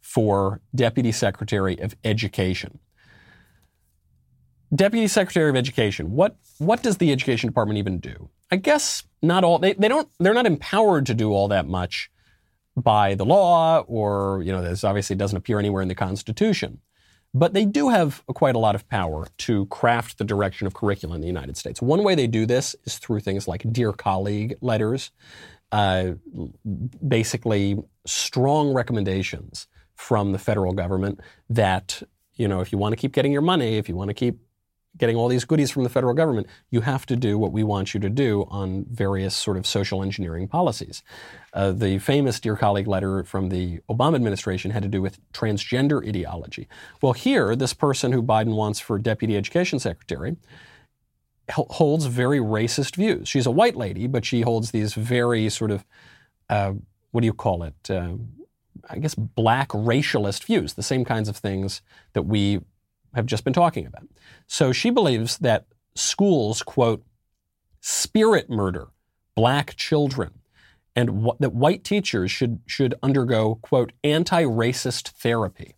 for 0.00 0.60
deputy 0.74 1.12
secretary 1.12 1.78
of 1.78 1.94
education. 2.04 2.80
Deputy 4.74 5.06
Secretary 5.06 5.50
of 5.50 5.56
Education. 5.56 6.12
What 6.12 6.36
what 6.58 6.82
does 6.82 6.98
the 6.98 7.12
Education 7.12 7.48
Department 7.48 7.78
even 7.78 7.98
do? 7.98 8.28
I 8.50 8.56
guess 8.56 9.04
not 9.22 9.44
all. 9.44 9.58
They, 9.58 9.74
they 9.74 9.88
don't. 9.88 10.08
They're 10.18 10.34
not 10.34 10.46
empowered 10.46 11.06
to 11.06 11.14
do 11.14 11.32
all 11.32 11.48
that 11.48 11.66
much 11.66 12.10
by 12.76 13.14
the 13.14 13.24
law, 13.24 13.80
or 13.80 14.42
you 14.42 14.52
know, 14.52 14.62
this 14.62 14.84
obviously 14.84 15.16
doesn't 15.16 15.36
appear 15.36 15.58
anywhere 15.58 15.82
in 15.82 15.88
the 15.88 15.94
Constitution. 15.94 16.80
But 17.36 17.52
they 17.52 17.64
do 17.64 17.88
have 17.88 18.24
quite 18.28 18.54
a 18.54 18.60
lot 18.60 18.76
of 18.76 18.88
power 18.88 19.26
to 19.38 19.66
craft 19.66 20.18
the 20.18 20.24
direction 20.24 20.68
of 20.68 20.74
curriculum 20.74 21.16
in 21.16 21.20
the 21.20 21.26
United 21.26 21.56
States. 21.56 21.82
One 21.82 22.04
way 22.04 22.14
they 22.14 22.28
do 22.28 22.46
this 22.46 22.76
is 22.84 22.98
through 22.98 23.20
things 23.20 23.48
like 23.48 23.64
dear 23.72 23.92
colleague 23.92 24.56
letters, 24.60 25.10
uh, 25.72 26.12
basically 27.06 27.76
strong 28.06 28.72
recommendations 28.72 29.66
from 29.96 30.30
the 30.30 30.38
federal 30.38 30.72
government 30.72 31.20
that 31.50 32.02
you 32.34 32.46
know 32.46 32.60
if 32.60 32.70
you 32.70 32.78
want 32.78 32.92
to 32.92 32.96
keep 32.96 33.12
getting 33.12 33.32
your 33.32 33.42
money, 33.42 33.78
if 33.78 33.88
you 33.88 33.96
want 33.96 34.10
to 34.10 34.14
keep 34.14 34.38
getting 34.96 35.16
all 35.16 35.28
these 35.28 35.44
goodies 35.44 35.70
from 35.70 35.82
the 35.82 35.88
federal 35.88 36.14
government, 36.14 36.46
you 36.70 36.82
have 36.82 37.04
to 37.06 37.16
do 37.16 37.36
what 37.36 37.52
we 37.52 37.64
want 37.64 37.94
you 37.94 38.00
to 38.00 38.08
do 38.08 38.46
on 38.48 38.86
various 38.90 39.34
sort 39.34 39.56
of 39.56 39.66
social 39.66 40.02
engineering 40.02 40.46
policies. 40.46 41.02
Uh, 41.52 41.72
the 41.72 41.98
famous 41.98 42.38
Dear 42.38 42.56
Colleague 42.56 42.86
letter 42.86 43.24
from 43.24 43.48
the 43.48 43.80
Obama 43.90 44.14
administration 44.14 44.70
had 44.70 44.82
to 44.82 44.88
do 44.88 45.02
with 45.02 45.18
transgender 45.32 46.06
ideology. 46.06 46.68
Well, 47.02 47.12
here, 47.12 47.56
this 47.56 47.74
person 47.74 48.12
who 48.12 48.22
Biden 48.22 48.54
wants 48.54 48.78
for 48.78 48.98
deputy 48.98 49.36
education 49.36 49.78
secretary 49.78 50.36
holds 51.50 52.06
very 52.06 52.38
racist 52.38 52.96
views. 52.96 53.28
She's 53.28 53.46
a 53.46 53.50
white 53.50 53.76
lady, 53.76 54.06
but 54.06 54.24
she 54.24 54.42
holds 54.42 54.70
these 54.70 54.94
very 54.94 55.48
sort 55.50 55.70
of, 55.70 55.84
uh, 56.48 56.72
what 57.10 57.20
do 57.20 57.26
you 57.26 57.34
call 57.34 57.62
it? 57.64 57.90
Uh, 57.90 58.14
I 58.88 58.98
guess 58.98 59.14
black 59.14 59.68
racialist 59.68 60.44
views, 60.44 60.74
the 60.74 60.82
same 60.82 61.04
kinds 61.04 61.28
of 61.28 61.36
things 61.36 61.82
that 62.12 62.22
we 62.22 62.60
have 63.14 63.26
just 63.26 63.44
been 63.44 63.52
talking 63.52 63.86
about. 63.86 64.06
So 64.46 64.72
she 64.72 64.90
believes 64.90 65.38
that 65.38 65.66
schools, 65.94 66.62
quote, 66.62 67.04
spirit 67.80 68.48
murder 68.48 68.88
black 69.34 69.76
children 69.76 70.40
and 70.96 71.26
wh- 71.26 71.38
that 71.40 71.52
white 71.52 71.84
teachers 71.84 72.30
should, 72.30 72.60
should 72.66 72.94
undergo, 73.02 73.56
quote, 73.56 73.92
anti 74.02 74.44
racist 74.44 75.08
therapy. 75.10 75.74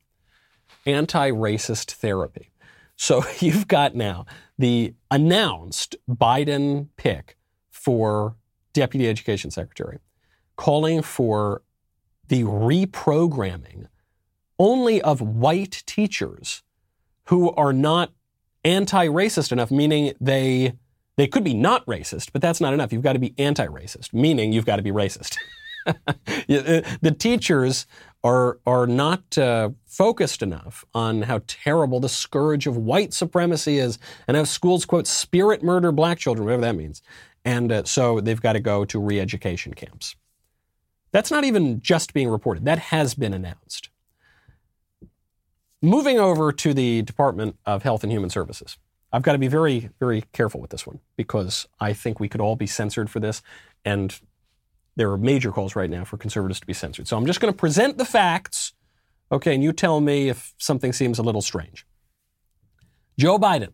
Anti 0.84 1.30
racist 1.30 1.92
therapy. 1.92 2.50
So 2.96 3.24
you've 3.40 3.68
got 3.68 3.94
now 3.94 4.26
the 4.58 4.94
announced 5.10 5.96
Biden 6.08 6.88
pick 6.96 7.36
for 7.70 8.36
deputy 8.72 9.08
education 9.08 9.50
secretary 9.50 9.98
calling 10.56 11.02
for 11.02 11.62
the 12.28 12.42
reprogramming 12.42 13.86
only 14.58 15.00
of 15.02 15.20
white 15.20 15.82
teachers 15.86 16.62
who 17.26 17.50
are 17.52 17.72
not 17.72 18.12
anti-racist 18.64 19.52
enough, 19.52 19.70
meaning 19.70 20.12
they 20.20 20.74
they 21.16 21.26
could 21.26 21.44
be 21.44 21.54
not 21.54 21.84
racist, 21.86 22.30
but 22.32 22.42
that's 22.42 22.60
not 22.60 22.74
enough. 22.74 22.92
You've 22.92 23.02
got 23.02 23.14
to 23.14 23.18
be 23.18 23.34
anti-racist, 23.38 24.12
meaning 24.12 24.52
you've 24.52 24.66
got 24.66 24.76
to 24.76 24.82
be 24.82 24.90
racist. 24.92 25.36
Uh, 25.86 26.82
the 27.00 27.14
teachers 27.16 27.86
are 28.24 28.58
are 28.66 28.88
not 28.88 29.38
uh, 29.38 29.70
focused 29.84 30.42
enough 30.42 30.84
on 30.94 31.22
how 31.22 31.40
terrible 31.46 32.00
the 32.00 32.08
scourge 32.08 32.66
of 32.66 32.76
white 32.76 33.14
supremacy 33.14 33.78
is, 33.78 33.96
and 34.26 34.36
how 34.36 34.42
schools 34.42 34.84
quote 34.84 35.06
spirit 35.06 35.62
murder 35.62 35.92
black 35.92 36.18
children, 36.18 36.44
whatever 36.44 36.62
that 36.62 36.74
means, 36.74 37.02
and 37.44 37.70
uh, 37.70 37.84
so 37.84 38.20
they've 38.20 38.40
got 38.40 38.54
to 38.54 38.60
go 38.60 38.84
to 38.84 38.98
re-education 38.98 39.74
camps. 39.74 40.16
That's 41.12 41.30
not 41.30 41.44
even 41.44 41.80
just 41.80 42.12
being 42.12 42.28
reported. 42.28 42.64
That 42.64 42.80
has 42.80 43.14
been 43.14 43.32
announced. 43.32 43.90
Moving 45.86 46.18
over 46.18 46.50
to 46.50 46.74
the 46.74 47.02
Department 47.02 47.56
of 47.64 47.84
Health 47.84 48.02
and 48.02 48.10
Human 48.10 48.28
Services. 48.28 48.76
I've 49.12 49.22
got 49.22 49.34
to 49.34 49.38
be 49.38 49.46
very, 49.46 49.90
very 50.00 50.24
careful 50.32 50.60
with 50.60 50.70
this 50.70 50.84
one 50.84 50.98
because 51.16 51.68
I 51.78 51.92
think 51.92 52.18
we 52.18 52.28
could 52.28 52.40
all 52.40 52.56
be 52.56 52.66
censored 52.66 53.08
for 53.08 53.20
this. 53.20 53.40
And 53.84 54.18
there 54.96 55.08
are 55.12 55.16
major 55.16 55.52
calls 55.52 55.76
right 55.76 55.88
now 55.88 56.04
for 56.04 56.16
conservatives 56.16 56.58
to 56.58 56.66
be 56.66 56.72
censored. 56.72 57.06
So 57.06 57.16
I'm 57.16 57.24
just 57.24 57.38
going 57.38 57.54
to 57.54 57.56
present 57.56 57.98
the 57.98 58.04
facts, 58.04 58.72
okay, 59.30 59.54
and 59.54 59.62
you 59.62 59.72
tell 59.72 60.00
me 60.00 60.28
if 60.28 60.54
something 60.58 60.92
seems 60.92 61.20
a 61.20 61.22
little 61.22 61.40
strange. 61.40 61.86
Joe 63.16 63.38
Biden 63.38 63.70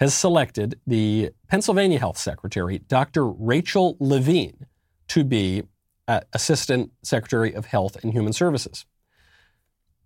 has 0.00 0.12
selected 0.12 0.78
the 0.86 1.30
Pennsylvania 1.48 1.98
Health 1.98 2.18
Secretary, 2.18 2.80
Dr. 2.80 3.26
Rachel 3.26 3.96
Levine, 3.98 4.66
to 5.08 5.24
be 5.24 5.62
uh, 6.06 6.20
Assistant 6.34 6.92
Secretary 7.02 7.54
of 7.54 7.64
Health 7.64 7.96
and 8.02 8.12
Human 8.12 8.34
Services. 8.34 8.84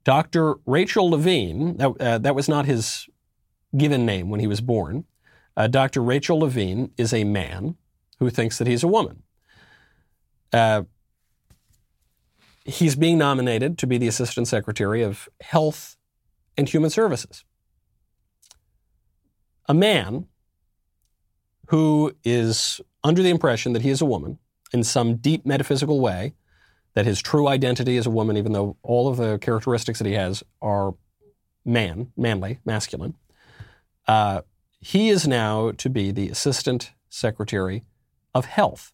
Dr. 0.09 0.55
Rachel 0.64 1.11
Levine, 1.11 1.77
that, 1.77 1.90
uh, 2.01 2.16
that 2.16 2.35
was 2.35 2.49
not 2.49 2.64
his 2.64 3.11
given 3.77 4.07
name 4.07 4.31
when 4.31 4.40
he 4.40 4.47
was 4.47 4.62
born. 4.62 5.05
Uh, 5.55 5.66
Dr. 5.66 6.03
Rachel 6.03 6.38
Levine 6.40 6.92
is 6.97 7.12
a 7.12 7.25
man 7.25 7.77
who 8.18 8.31
thinks 8.31 8.57
that 8.57 8.66
he's 8.66 8.83
a 8.83 8.88
woman. 8.88 9.23
Uh, 10.51 10.85
he's 12.64 12.97
being 12.97 13.18
nominated 13.18 13.77
to 13.77 13.87
be 13.87 13.99
the 13.99 14.09
Assistant 14.09 14.49
Secretary 14.49 15.03
of 15.03 15.29
Health 15.42 15.99
and 16.57 16.66
Human 16.66 16.88
Services. 16.88 17.44
A 19.66 19.75
man 19.75 20.27
who 21.66 22.16
is 22.25 22.81
under 23.05 23.23
the 23.23 23.29
impression 23.29 23.75
that 23.75 23.83
he 23.83 23.90
is 23.90 24.01
a 24.01 24.07
woman 24.07 24.38
in 24.73 24.85
some 24.85 25.16
deep 25.16 25.44
metaphysical 25.44 26.01
way 26.01 26.33
that 26.98 27.06
his 27.06 27.22
true 27.22 27.46
identity 27.46 27.96
is 27.96 28.06
a 28.06 28.11
woman, 28.11 28.37
even 28.37 28.50
though 28.50 28.76
all 28.82 29.06
of 29.06 29.18
the 29.18 29.38
characteristics 29.38 30.00
that 30.00 30.08
he 30.08 30.14
has 30.14 30.42
are 30.61 30.96
man, 31.64 32.11
manly, 32.16 32.58
masculine. 32.64 33.14
Uh, 34.08 34.40
he 34.80 35.08
is 35.08 35.24
now 35.24 35.70
to 35.70 35.88
be 35.88 36.11
the 36.11 36.28
Assistant 36.28 36.90
Secretary 37.08 37.84
of 38.34 38.46
Health 38.46 38.90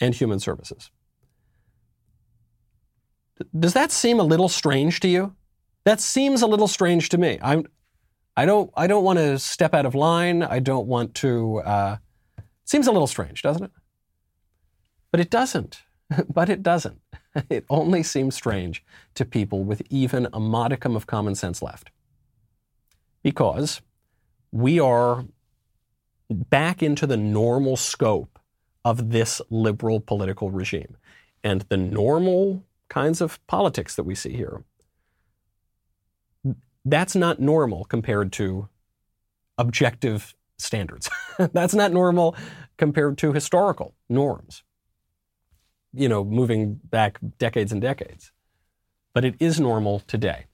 and 0.00 0.12
Human 0.12 0.40
Services. 0.40 0.90
Does 3.56 3.74
that 3.74 3.92
seem 3.92 4.18
a 4.18 4.24
little 4.24 4.48
strange 4.48 4.98
to 4.98 5.08
you? 5.08 5.36
That 5.84 6.00
seems 6.00 6.42
a 6.42 6.48
little 6.48 6.66
strange 6.66 7.10
to 7.10 7.16
me. 7.16 7.38
I'm, 7.40 7.64
I 8.36 8.44
don't, 8.44 8.72
I 8.76 8.88
don't 8.88 9.04
want 9.04 9.20
to 9.20 9.38
step 9.38 9.72
out 9.72 9.86
of 9.86 9.94
line. 9.94 10.42
I 10.42 10.58
don't 10.58 10.88
want 10.88 11.14
to. 11.14 11.58
Uh, 11.58 11.96
seems 12.64 12.88
a 12.88 12.92
little 12.92 13.06
strange, 13.06 13.40
doesn't 13.40 13.62
it? 13.62 13.70
But 15.12 15.20
it 15.20 15.30
doesn't. 15.30 15.82
but 16.32 16.48
it 16.48 16.62
doesn't. 16.62 17.00
it 17.50 17.64
only 17.70 18.02
seems 18.02 18.34
strange 18.34 18.84
to 19.14 19.24
people 19.24 19.64
with 19.64 19.82
even 19.90 20.28
a 20.32 20.40
modicum 20.40 20.96
of 20.96 21.06
common 21.06 21.34
sense 21.34 21.62
left. 21.62 21.90
Because 23.22 23.80
we 24.50 24.80
are 24.80 25.24
back 26.30 26.82
into 26.82 27.06
the 27.06 27.16
normal 27.16 27.76
scope 27.76 28.38
of 28.84 29.10
this 29.10 29.40
liberal 29.50 30.00
political 30.00 30.50
regime. 30.50 30.96
And 31.44 31.62
the 31.68 31.76
normal 31.76 32.64
kinds 32.88 33.20
of 33.20 33.44
politics 33.46 33.96
that 33.96 34.04
we 34.04 34.14
see 34.14 34.32
here, 34.32 34.64
that's 36.84 37.14
not 37.14 37.40
normal 37.40 37.84
compared 37.84 38.32
to 38.32 38.68
objective 39.58 40.34
standards. 40.58 41.08
that's 41.52 41.74
not 41.74 41.92
normal 41.92 42.36
compared 42.76 43.18
to 43.18 43.32
historical 43.32 43.94
norms, 44.08 44.62
you 45.94 46.08
know, 46.08 46.24
moving 46.24 46.80
back 46.84 47.18
decades 47.38 47.72
and 47.72 47.80
decades. 47.80 48.32
But 49.14 49.24
it 49.24 49.34
is 49.38 49.60
normal 49.60 50.00
today. 50.00 50.46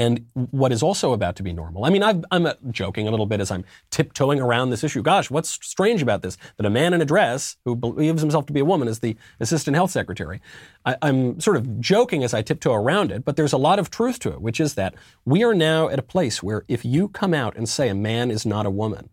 And 0.00 0.26
what 0.34 0.70
is 0.70 0.80
also 0.80 1.12
about 1.12 1.34
to 1.36 1.42
be 1.42 1.52
normal. 1.52 1.84
I 1.84 1.90
mean, 1.90 2.04
i 2.04 2.10
am 2.30 2.46
uh, 2.46 2.54
joking 2.70 3.08
a 3.08 3.10
little 3.10 3.26
bit 3.26 3.40
as 3.40 3.50
I'm 3.50 3.64
tiptoeing 3.90 4.40
around 4.40 4.70
this 4.70 4.84
issue. 4.84 5.02
Gosh, 5.02 5.28
what's 5.28 5.50
strange 5.50 6.02
about 6.02 6.22
this? 6.22 6.38
That 6.56 6.66
a 6.66 6.70
man 6.70 6.94
in 6.94 7.02
a 7.02 7.04
dress 7.04 7.56
who 7.64 7.74
believes 7.74 8.20
himself 8.20 8.46
to 8.46 8.52
be 8.52 8.60
a 8.60 8.64
woman 8.64 8.86
is 8.86 9.00
the 9.00 9.16
assistant 9.40 9.74
health 9.74 9.90
secretary. 9.90 10.40
I, 10.86 10.96
I'm 11.02 11.40
sort 11.40 11.56
of 11.56 11.80
joking 11.80 12.22
as 12.22 12.32
I 12.32 12.42
tiptoe 12.42 12.74
around 12.74 13.10
it, 13.10 13.24
but 13.24 13.34
there's 13.34 13.52
a 13.52 13.58
lot 13.58 13.80
of 13.80 13.90
truth 13.90 14.20
to 14.20 14.30
it, 14.30 14.40
which 14.40 14.60
is 14.60 14.74
that 14.74 14.94
we 15.24 15.42
are 15.42 15.54
now 15.54 15.88
at 15.88 15.98
a 15.98 16.02
place 16.02 16.44
where 16.44 16.64
if 16.68 16.84
you 16.84 17.08
come 17.08 17.34
out 17.34 17.56
and 17.56 17.68
say 17.68 17.88
a 17.88 17.94
man 17.94 18.30
is 18.30 18.46
not 18.46 18.66
a 18.66 18.70
woman, 18.70 19.10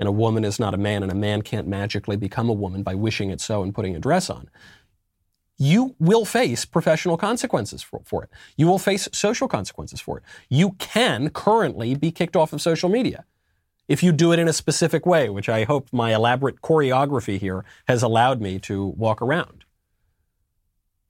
and 0.00 0.08
a 0.08 0.12
woman 0.12 0.44
is 0.44 0.58
not 0.58 0.74
a 0.74 0.78
man, 0.78 1.02
and 1.04 1.12
a 1.12 1.14
man 1.14 1.42
can't 1.42 1.68
magically 1.68 2.16
become 2.16 2.48
a 2.48 2.54
woman 2.54 2.82
by 2.82 2.94
wishing 2.94 3.30
it 3.30 3.40
so 3.40 3.62
and 3.62 3.74
putting 3.74 3.94
a 3.94 4.00
dress 4.00 4.30
on, 4.30 4.48
you 5.58 5.94
will 5.98 6.24
face 6.24 6.64
professional 6.64 7.18
consequences 7.18 7.82
for, 7.82 8.00
for, 8.02 8.24
it. 8.24 8.30
You 8.56 8.66
will 8.66 8.78
face 8.78 9.08
social 9.12 9.46
consequences 9.46 10.00
for 10.00 10.16
it. 10.16 10.24
You 10.48 10.72
can 10.78 11.28
currently 11.28 11.94
be 11.94 12.10
kicked 12.10 12.34
off 12.34 12.54
of 12.54 12.62
social 12.62 12.88
media 12.88 13.26
if 13.86 14.02
you 14.02 14.10
do 14.10 14.32
it 14.32 14.38
in 14.38 14.48
a 14.48 14.54
specific 14.54 15.04
way, 15.04 15.28
which 15.28 15.50
I 15.50 15.64
hope 15.64 15.92
my 15.92 16.14
elaborate 16.14 16.62
choreography 16.62 17.38
here 17.38 17.64
has 17.86 18.02
allowed 18.02 18.40
me 18.40 18.58
to 18.60 18.86
walk 18.86 19.20
around. 19.20 19.64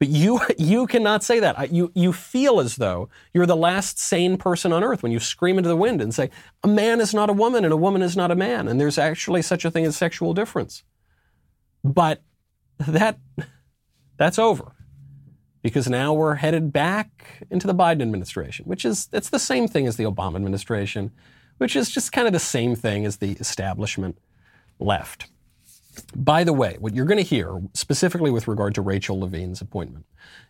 But 0.00 0.08
you, 0.08 0.40
you 0.58 0.86
cannot 0.86 1.22
say 1.22 1.40
that. 1.40 1.70
You, 1.70 1.92
you 1.94 2.14
feel 2.14 2.58
as 2.58 2.76
though 2.76 3.10
you're 3.34 3.44
the 3.44 3.54
last 3.54 3.98
sane 3.98 4.38
person 4.38 4.72
on 4.72 4.82
earth 4.82 5.02
when 5.02 5.12
you 5.12 5.20
scream 5.20 5.58
into 5.58 5.68
the 5.68 5.76
wind 5.76 6.00
and 6.00 6.12
say, 6.12 6.30
a 6.64 6.68
man 6.68 7.00
is 7.02 7.12
not 7.12 7.28
a 7.28 7.34
woman 7.34 7.64
and 7.64 7.72
a 7.72 7.76
woman 7.76 8.00
is 8.00 8.16
not 8.16 8.30
a 8.30 8.34
man, 8.34 8.66
and 8.66 8.80
there's 8.80 8.96
actually 8.96 9.42
such 9.42 9.64
a 9.66 9.70
thing 9.70 9.84
as 9.84 9.96
sexual 9.96 10.32
difference. 10.32 10.84
But 11.84 12.22
that, 12.78 13.18
that's 14.16 14.38
over. 14.38 14.72
Because 15.62 15.86
now 15.90 16.14
we're 16.14 16.36
headed 16.36 16.72
back 16.72 17.46
into 17.50 17.66
the 17.66 17.74
Biden 17.74 18.00
administration, 18.00 18.64
which 18.64 18.86
is 18.86 19.10
it's 19.12 19.28
the 19.28 19.38
same 19.38 19.68
thing 19.68 19.86
as 19.86 19.96
the 19.96 20.04
Obama 20.04 20.36
administration, 20.36 21.10
which 21.58 21.76
is 21.76 21.90
just 21.90 22.10
kind 22.10 22.26
of 22.26 22.32
the 22.32 22.38
same 22.38 22.74
thing 22.74 23.04
as 23.04 23.18
the 23.18 23.32
establishment 23.32 24.16
left. 24.78 25.26
By 26.14 26.44
the 26.44 26.52
way, 26.52 26.76
what 26.78 26.94
you're 26.94 27.06
going 27.06 27.18
to 27.18 27.24
hear, 27.24 27.60
specifically 27.74 28.30
with 28.30 28.48
regard 28.48 28.74
to 28.74 28.82
Rachel 28.82 29.20
Levine's 29.20 29.60
appointment, 29.60 30.06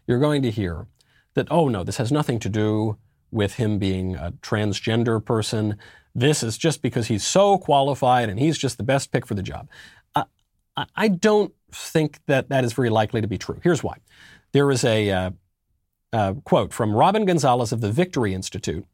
you're 0.07 0.19
going 0.19 0.43
to 0.43 0.51
hear 0.51 0.87
that, 1.35 1.47
oh 1.51 1.69
no, 1.69 1.85
this 1.85 1.99
has 1.99 2.11
nothing 2.11 2.39
to 2.41 2.49
do 2.49 2.97
with 3.31 3.55
him 3.55 3.79
being 3.79 4.17
a 4.17 4.33
transgender 4.43 5.25
person. 5.25 5.77
This 6.15 6.43
is 6.43 6.59
just 6.59 6.83
because 6.83 7.07
he's 7.07 7.25
so 7.25 7.59
qualified 7.59 8.29
and 8.29 8.41
he's 8.41 8.59
just 8.59 8.77
the 8.77 8.83
best 8.83 9.13
pick 9.13 9.27
for 9.27 9.35
the 9.35 9.43
job. 9.43 9.69
I 10.97 11.09
don't 11.09 11.53
think 11.73 12.21
that 12.27 12.49
that 12.49 12.65
is 12.65 12.73
very 12.73 12.91
likely 12.91 13.21
to 13.21 13.27
be 13.27 13.39
true. 13.39 13.61
Here's 13.63 13.83
why. 13.83 13.99
There 14.53 14.71
is 14.71 14.85
a 14.85 15.11
uh, 15.11 15.31
uh, 16.13 16.35
quote 16.45 16.73
from 16.73 16.95
Robin 16.95 17.25
Gonzalez 17.25 17.73
of 17.73 17.81
the 17.81 17.93
Victory 17.93 18.35
Institute, 18.35 18.87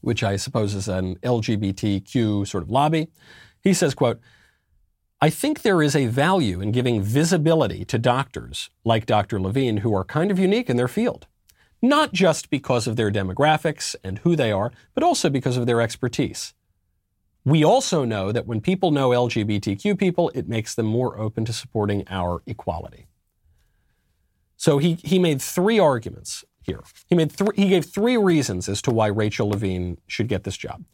which 0.00 0.22
I 0.22 0.36
suppose 0.36 0.74
is 0.74 0.88
an 0.88 1.16
LGBTQ 1.16 2.46
sort 2.46 2.62
of 2.62 2.70
lobby. 2.70 3.08
He 3.60 3.74
says, 3.74 3.94
quote, 3.94 4.20
I 5.22 5.30
think 5.30 5.62
there 5.62 5.80
is 5.80 5.94
a 5.94 6.06
value 6.06 6.60
in 6.60 6.72
giving 6.72 7.00
visibility 7.00 7.84
to 7.84 7.96
doctors 7.96 8.70
like 8.84 9.06
Dr. 9.06 9.40
Levine 9.40 9.76
who 9.76 9.94
are 9.94 10.02
kind 10.02 10.32
of 10.32 10.38
unique 10.40 10.68
in 10.68 10.76
their 10.76 10.88
field. 10.88 11.28
Not 11.80 12.12
just 12.12 12.50
because 12.50 12.88
of 12.88 12.96
their 12.96 13.08
demographics 13.08 13.94
and 14.02 14.18
who 14.18 14.34
they 14.34 14.50
are, 14.50 14.72
but 14.94 15.04
also 15.04 15.30
because 15.30 15.56
of 15.56 15.66
their 15.66 15.80
expertise. 15.80 16.54
We 17.44 17.64
also 17.64 18.04
know 18.04 18.32
that 18.32 18.48
when 18.48 18.60
people 18.60 18.90
know 18.90 19.10
LGBTQ 19.10 19.96
people, 19.96 20.32
it 20.34 20.48
makes 20.48 20.74
them 20.74 20.86
more 20.86 21.16
open 21.16 21.44
to 21.44 21.52
supporting 21.52 22.02
our 22.10 22.42
equality. 22.44 23.06
So 24.56 24.78
he, 24.78 24.94
he 25.04 25.20
made 25.20 25.40
three 25.40 25.78
arguments 25.78 26.44
here. 26.62 26.82
He, 27.06 27.14
made 27.14 27.30
th- 27.30 27.50
he 27.54 27.68
gave 27.68 27.84
three 27.84 28.16
reasons 28.16 28.68
as 28.68 28.82
to 28.82 28.90
why 28.90 29.06
Rachel 29.06 29.50
Levine 29.50 29.98
should 30.08 30.26
get 30.26 30.42
this 30.42 30.56
job. 30.56 30.84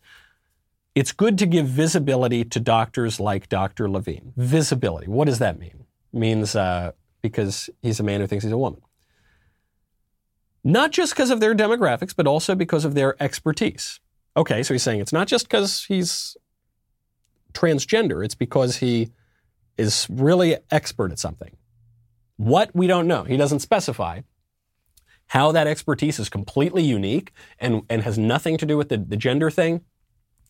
It's 0.98 1.12
good 1.12 1.38
to 1.38 1.46
give 1.46 1.68
visibility 1.68 2.42
to 2.42 2.58
doctors 2.58 3.20
like 3.20 3.48
Dr. 3.48 3.88
Levine. 3.88 4.32
Visibility. 4.36 5.06
What 5.06 5.26
does 5.26 5.38
that 5.38 5.56
mean? 5.56 5.84
It 6.12 6.18
means 6.18 6.56
uh, 6.56 6.90
because 7.22 7.70
he's 7.82 8.00
a 8.00 8.02
man 8.02 8.20
who 8.20 8.26
thinks 8.26 8.42
he's 8.42 8.52
a 8.52 8.58
woman. 8.58 8.80
Not 10.64 10.90
just 10.90 11.14
because 11.14 11.30
of 11.30 11.38
their 11.38 11.54
demographics, 11.54 12.16
but 12.16 12.26
also 12.26 12.56
because 12.56 12.84
of 12.84 12.94
their 12.94 13.14
expertise. 13.22 14.00
Okay, 14.36 14.64
so 14.64 14.74
he's 14.74 14.82
saying 14.82 14.98
it's 14.98 15.12
not 15.12 15.28
just 15.28 15.48
because 15.48 15.84
he's 15.84 16.36
transgender, 17.52 18.24
it's 18.24 18.34
because 18.34 18.78
he 18.78 19.12
is 19.76 20.08
really 20.10 20.56
expert 20.72 21.12
at 21.12 21.20
something. 21.20 21.56
What 22.38 22.74
we 22.74 22.88
don't 22.88 23.06
know. 23.06 23.22
He 23.22 23.36
doesn't 23.36 23.60
specify 23.60 24.22
how 25.28 25.52
that 25.52 25.68
expertise 25.68 26.18
is 26.18 26.28
completely 26.28 26.82
unique 26.82 27.30
and, 27.60 27.82
and 27.88 28.02
has 28.02 28.18
nothing 28.18 28.58
to 28.58 28.66
do 28.66 28.76
with 28.76 28.88
the, 28.88 28.96
the 28.96 29.16
gender 29.16 29.48
thing, 29.48 29.82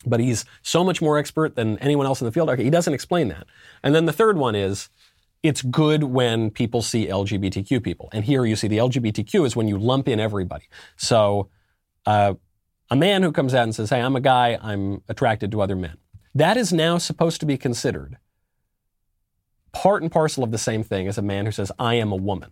but 0.06 0.20
he's 0.20 0.44
so 0.62 0.84
much 0.84 1.02
more 1.02 1.18
expert 1.18 1.56
than 1.56 1.78
anyone 1.78 2.06
else 2.06 2.20
in 2.20 2.24
the 2.24 2.32
field. 2.32 2.48
Okay, 2.50 2.64
he 2.64 2.70
doesn't 2.70 2.94
explain 2.94 3.28
that. 3.28 3.46
And 3.82 3.94
then 3.94 4.06
the 4.06 4.12
third 4.12 4.36
one 4.36 4.54
is 4.54 4.88
it's 5.42 5.62
good 5.62 6.04
when 6.04 6.50
people 6.50 6.82
see 6.82 7.06
LGBTQ 7.06 7.82
people. 7.82 8.08
And 8.12 8.24
here 8.24 8.44
you 8.44 8.56
see 8.56 8.68
the 8.68 8.78
LGBTQ 8.78 9.46
is 9.46 9.54
when 9.54 9.68
you 9.68 9.78
lump 9.78 10.08
in 10.08 10.18
everybody. 10.18 10.68
So 10.96 11.48
uh, 12.06 12.34
a 12.90 12.96
man 12.96 13.22
who 13.22 13.32
comes 13.32 13.54
out 13.54 13.64
and 13.64 13.74
says, 13.74 13.90
Hey, 13.90 14.00
I'm 14.00 14.16
a 14.16 14.20
guy, 14.20 14.58
I'm 14.60 15.02
attracted 15.08 15.52
to 15.52 15.62
other 15.62 15.76
men. 15.76 15.96
That 16.34 16.56
is 16.56 16.72
now 16.72 16.98
supposed 16.98 17.40
to 17.40 17.46
be 17.46 17.56
considered 17.56 18.18
part 19.72 20.02
and 20.02 20.10
parcel 20.10 20.42
of 20.42 20.50
the 20.50 20.58
same 20.58 20.82
thing 20.82 21.06
as 21.06 21.18
a 21.18 21.22
man 21.22 21.46
who 21.46 21.52
says, 21.52 21.70
I 21.78 21.94
am 21.94 22.12
a 22.12 22.16
woman. 22.16 22.50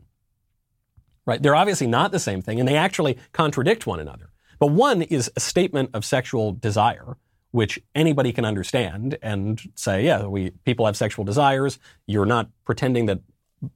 Right? 1.24 1.42
They're 1.42 1.56
obviously 1.56 1.86
not 1.86 2.12
the 2.12 2.20
same 2.20 2.40
thing, 2.40 2.60
and 2.60 2.68
they 2.68 2.76
actually 2.76 3.18
contradict 3.32 3.86
one 3.86 3.98
another. 3.98 4.30
But 4.58 4.68
one 4.68 5.02
is 5.02 5.30
a 5.34 5.40
statement 5.40 5.90
of 5.92 6.04
sexual 6.04 6.52
desire, 6.52 7.16
which 7.56 7.80
anybody 7.94 8.34
can 8.34 8.44
understand 8.44 9.16
and 9.22 9.62
say, 9.76 10.04
yeah, 10.04 10.26
we, 10.26 10.50
people 10.66 10.84
have 10.84 10.94
sexual 10.94 11.24
desires. 11.24 11.78
You're 12.06 12.26
not 12.26 12.50
pretending 12.66 13.06
that 13.06 13.20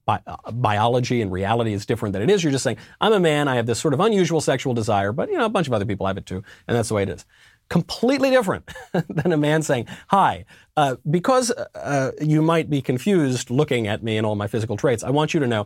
bi- 0.05 0.21
uh, 0.27 0.53
biology 0.53 1.23
and 1.23 1.33
reality 1.33 1.73
is 1.73 1.87
different 1.87 2.13
than 2.13 2.21
it 2.21 2.29
is. 2.29 2.45
You're 2.45 2.53
just 2.53 2.63
saying, 2.63 2.77
I'm 3.01 3.15
a 3.15 3.19
man, 3.19 3.49
I 3.49 3.55
have 3.57 3.65
this 3.65 3.81
sort 3.81 3.95
of 3.95 4.01
unusual 4.01 4.43
sexual 4.43 4.75
desire, 4.75 5.13
but 5.13 5.31
you 5.31 5.39
know, 5.39 5.47
a 5.47 5.49
bunch 5.49 5.67
of 5.67 5.73
other 5.73 5.87
people 5.87 6.07
have 6.07 6.19
it 6.19 6.27
too, 6.27 6.45
and 6.69 6.77
that's 6.77 6.89
the 6.89 6.95
way 6.95 7.05
it 7.05 7.09
is. 7.09 7.25
Completely 7.71 8.29
different 8.29 8.71
than 8.93 9.33
a 9.33 9.39
man 9.39 9.63
saying, 9.63 9.87
Hi, 10.09 10.45
uh, 10.77 10.97
because 11.11 11.51
uh, 11.51 12.11
you 12.21 12.43
might 12.43 12.69
be 12.69 12.83
confused 12.83 13.49
looking 13.49 13.87
at 13.87 14.03
me 14.03 14.19
and 14.19 14.27
all 14.27 14.37
my 14.37 14.47
physical 14.47 14.77
traits, 14.77 15.03
I 15.03 15.09
want 15.09 15.33
you 15.33 15.41
to 15.41 15.47
know 15.47 15.65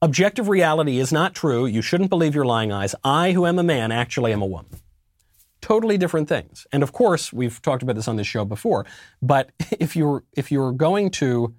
objective 0.00 0.48
reality 0.48 1.00
is 1.00 1.12
not 1.12 1.34
true. 1.34 1.66
You 1.66 1.82
shouldn't 1.82 2.08
believe 2.08 2.34
your 2.34 2.46
lying 2.46 2.72
eyes. 2.72 2.94
I, 3.04 3.32
who 3.32 3.44
am 3.44 3.58
a 3.58 3.62
man, 3.62 3.92
actually 3.92 4.32
am 4.32 4.40
a 4.40 4.46
woman. 4.46 4.80
Totally 5.66 5.98
different 5.98 6.28
things. 6.28 6.64
And 6.70 6.84
of 6.84 6.92
course, 6.92 7.32
we've 7.32 7.60
talked 7.60 7.82
about 7.82 7.96
this 7.96 8.06
on 8.06 8.14
this 8.14 8.26
show 8.28 8.44
before, 8.44 8.86
but 9.20 9.50
if 9.80 9.96
you're, 9.96 10.22
if 10.36 10.52
you're 10.52 10.70
going 10.70 11.10
to 11.22 11.56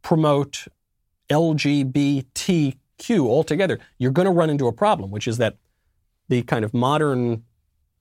promote 0.00 0.68
LGBTQ 1.28 2.76
altogether, 3.10 3.80
you're 3.98 4.12
going 4.12 4.26
to 4.26 4.30
run 4.32 4.48
into 4.48 4.68
a 4.68 4.72
problem, 4.72 5.10
which 5.10 5.26
is 5.26 5.38
that 5.38 5.56
the 6.28 6.42
kind 6.42 6.64
of 6.64 6.72
modern 6.72 7.42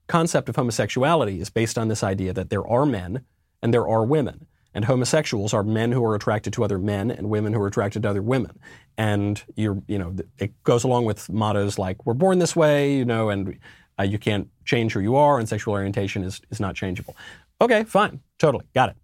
concept 0.06 0.48
of 0.48 0.58
homosexuality 0.58 1.42
is 1.42 1.50
based 1.50 1.80
on 1.80 1.88
this 1.88 2.04
idea 2.04 2.32
that 2.32 2.52
there 2.52 2.68
are 2.68 2.86
men 2.86 3.26
and 3.64 3.74
there 3.74 3.88
are 3.88 4.06
women. 4.06 4.46
And 4.76 4.86
homosexuals 4.86 5.56
are 5.56 5.64
men 5.64 5.92
who 5.92 6.06
are 6.06 6.14
attracted 6.14 6.54
to 6.54 6.64
other 6.64 6.78
men 6.78 7.10
and 7.10 7.32
women 7.32 7.52
who 7.52 7.62
are 7.62 7.68
attracted 7.68 8.04
to 8.04 8.10
other 8.12 8.22
women. 8.22 8.60
And 8.96 9.42
you're, 9.56 9.82
you 9.88 9.98
know, 9.98 10.14
it 10.38 10.52
goes 10.64 10.84
along 10.84 11.06
with 11.06 11.32
mottos 11.32 11.80
like, 11.80 12.06
we're 12.06 12.14
born 12.14 12.38
this 12.38 12.56
way, 12.56 12.96
you 12.96 13.06
know, 13.06 13.32
and 13.32 13.58
uh, 14.00 14.04
you 14.04 14.18
can't 14.18 14.50
change 14.66 14.94
who 14.94 15.00
you 15.00 15.16
are 15.16 15.40
and 15.40 15.48
sexual 15.48 15.74
orientation 15.74 16.24
is, 16.24 16.42
is 16.50 16.60
not 16.60 16.76
changeable. 16.76 17.16
Okay, 17.62 17.84
fine. 17.84 18.22
Totally. 18.38 18.66
Got 18.74 18.90
it. 18.90 18.96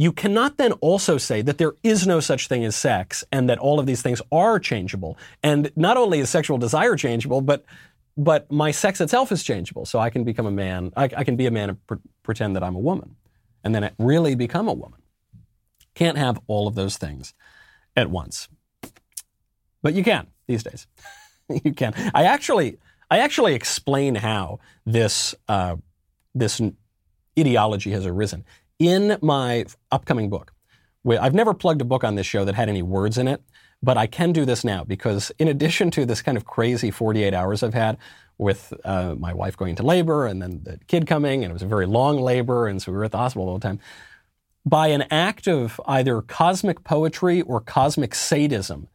You 0.00 0.12
cannot 0.12 0.58
then 0.58 0.72
also 0.74 1.18
say 1.18 1.42
that 1.42 1.58
there 1.58 1.72
is 1.82 2.06
no 2.06 2.20
such 2.20 2.46
thing 2.46 2.64
as 2.64 2.76
sex 2.76 3.24
and 3.32 3.50
that 3.50 3.58
all 3.58 3.80
of 3.80 3.86
these 3.86 4.00
things 4.00 4.22
are 4.30 4.60
changeable. 4.60 5.18
And 5.42 5.72
not 5.74 5.96
only 5.96 6.20
is 6.20 6.30
sexual 6.30 6.56
desire 6.56 6.96
changeable, 6.96 7.40
but 7.40 7.64
but 8.16 8.50
my 8.50 8.72
sex 8.72 9.00
itself 9.00 9.30
is 9.30 9.44
changeable. 9.44 9.86
So 9.86 10.00
I 10.00 10.10
can 10.10 10.24
become 10.24 10.46
a 10.46 10.50
man. 10.50 10.92
I, 10.96 11.04
I 11.04 11.24
can 11.24 11.36
be 11.36 11.46
a 11.46 11.52
man 11.52 11.70
and 11.70 11.86
pre- 11.86 11.98
pretend 12.24 12.56
that 12.56 12.64
I'm 12.64 12.74
a 12.74 12.80
woman, 12.80 13.16
and 13.62 13.74
then 13.74 13.90
really 13.98 14.34
become 14.34 14.66
a 14.68 14.72
woman. 14.72 15.00
Can't 15.94 16.18
have 16.18 16.40
all 16.48 16.66
of 16.66 16.74
those 16.74 16.96
things 16.96 17.32
at 17.96 18.10
once. 18.10 18.48
But 19.82 19.94
you 19.94 20.02
can 20.02 20.26
these 20.46 20.62
days. 20.62 20.86
you 21.64 21.72
can. 21.72 21.94
I 22.14 22.24
actually, 22.24 22.78
I 23.10 23.18
actually 23.18 23.54
explain 23.54 24.16
how 24.16 24.60
this 24.84 25.34
uh, 25.48 25.76
this 26.34 26.60
ideology 27.38 27.92
has 27.92 28.04
arisen 28.06 28.44
in 28.78 29.18
my 29.22 29.64
upcoming 29.90 30.28
book. 30.30 30.52
I've 31.08 31.34
never 31.34 31.54
plugged 31.54 31.80
a 31.80 31.84
book 31.86 32.04
on 32.04 32.16
this 32.16 32.26
show 32.26 32.44
that 32.44 32.54
had 32.54 32.68
any 32.68 32.82
words 32.82 33.16
in 33.16 33.28
it, 33.28 33.42
but 33.82 33.96
I 33.96 34.06
can 34.06 34.32
do 34.32 34.44
this 34.44 34.62
now 34.62 34.84
because, 34.84 35.32
in 35.38 35.48
addition 35.48 35.90
to 35.92 36.04
this 36.04 36.20
kind 36.20 36.36
of 36.36 36.44
crazy 36.44 36.90
48 36.90 37.32
hours 37.32 37.62
I've 37.62 37.74
had 37.74 37.96
with 38.36 38.74
uh, 38.84 39.14
my 39.18 39.32
wife 39.32 39.56
going 39.56 39.70
into 39.70 39.84
labor 39.84 40.26
and 40.26 40.42
then 40.42 40.60
the 40.64 40.78
kid 40.86 41.06
coming, 41.06 41.44
and 41.44 41.50
it 41.50 41.54
was 41.54 41.62
a 41.62 41.66
very 41.66 41.86
long 41.86 42.20
labor, 42.20 42.66
and 42.66 42.82
so 42.82 42.92
we 42.92 42.98
were 42.98 43.04
at 43.04 43.12
the 43.12 43.18
hospital 43.18 43.48
all 43.48 43.58
the 43.58 43.66
time, 43.66 43.80
by 44.66 44.88
an 44.88 45.04
act 45.10 45.48
of 45.48 45.80
either 45.86 46.20
cosmic 46.20 46.84
poetry 46.84 47.40
or 47.42 47.60
cosmic 47.60 48.14
sadism, 48.14 48.88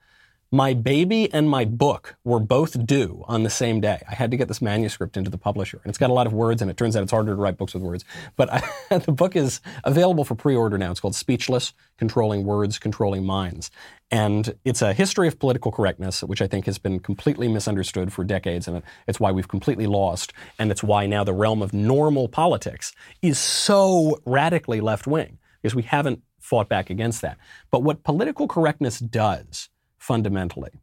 my 0.53 0.75
baby 0.75 1.33
and 1.33 1.49
my 1.49 1.65
book 1.65 2.15
were 2.23 2.39
both 2.39 2.85
due 2.85 3.25
on 3.27 3.41
the 3.41 3.49
same 3.49 3.81
day. 3.81 3.99
I 4.07 4.13
had 4.13 4.29
to 4.29 4.37
get 4.37 4.47
this 4.47 4.61
manuscript 4.61 5.17
into 5.17 5.31
the 5.31 5.37
publisher, 5.37 5.81
and 5.83 5.89
it's 5.89 5.97
got 5.97 6.11
a 6.11 6.13
lot 6.13 6.27
of 6.27 6.33
words, 6.33 6.61
and 6.61 6.69
it 6.69 6.77
turns 6.77 6.95
out 6.95 7.01
it's 7.01 7.11
harder 7.11 7.31
to 7.31 7.41
write 7.41 7.57
books 7.57 7.73
with 7.73 7.81
words. 7.81 8.05
But 8.35 8.53
I, 8.53 8.61
the 8.99 9.11
book 9.11 9.35
is 9.35 9.61
available 9.83 10.23
for 10.23 10.35
pre-order 10.35 10.77
now. 10.77 10.91
It's 10.91 10.99
called 10.99 11.15
Speechless: 11.15 11.73
Controlling 11.97 12.45
Words, 12.45 12.77
Controlling 12.77 13.25
Minds, 13.25 13.71
and 14.11 14.53
it's 14.63 14.83
a 14.83 14.93
history 14.93 15.27
of 15.27 15.39
political 15.39 15.71
correctness, 15.71 16.21
which 16.21 16.39
I 16.39 16.45
think 16.45 16.67
has 16.67 16.77
been 16.77 16.99
completely 16.99 17.47
misunderstood 17.47 18.13
for 18.13 18.23
decades, 18.23 18.67
and 18.67 18.83
it's 19.07 19.19
why 19.19 19.31
we've 19.31 19.47
completely 19.47 19.87
lost, 19.87 20.33
and 20.59 20.69
it's 20.69 20.83
why 20.83 21.07
now 21.07 21.23
the 21.23 21.33
realm 21.33 21.63
of 21.63 21.73
normal 21.73 22.27
politics 22.27 22.93
is 23.23 23.39
so 23.39 24.21
radically 24.23 24.81
left-wing 24.81 25.39
because 25.63 25.73
we 25.73 25.81
haven't 25.81 26.21
fought 26.39 26.69
back 26.69 26.91
against 26.91 27.23
that. 27.23 27.39
But 27.71 27.81
what 27.81 28.03
political 28.03 28.47
correctness 28.47 28.99
does 28.99 29.69
fundamentally 30.03 30.81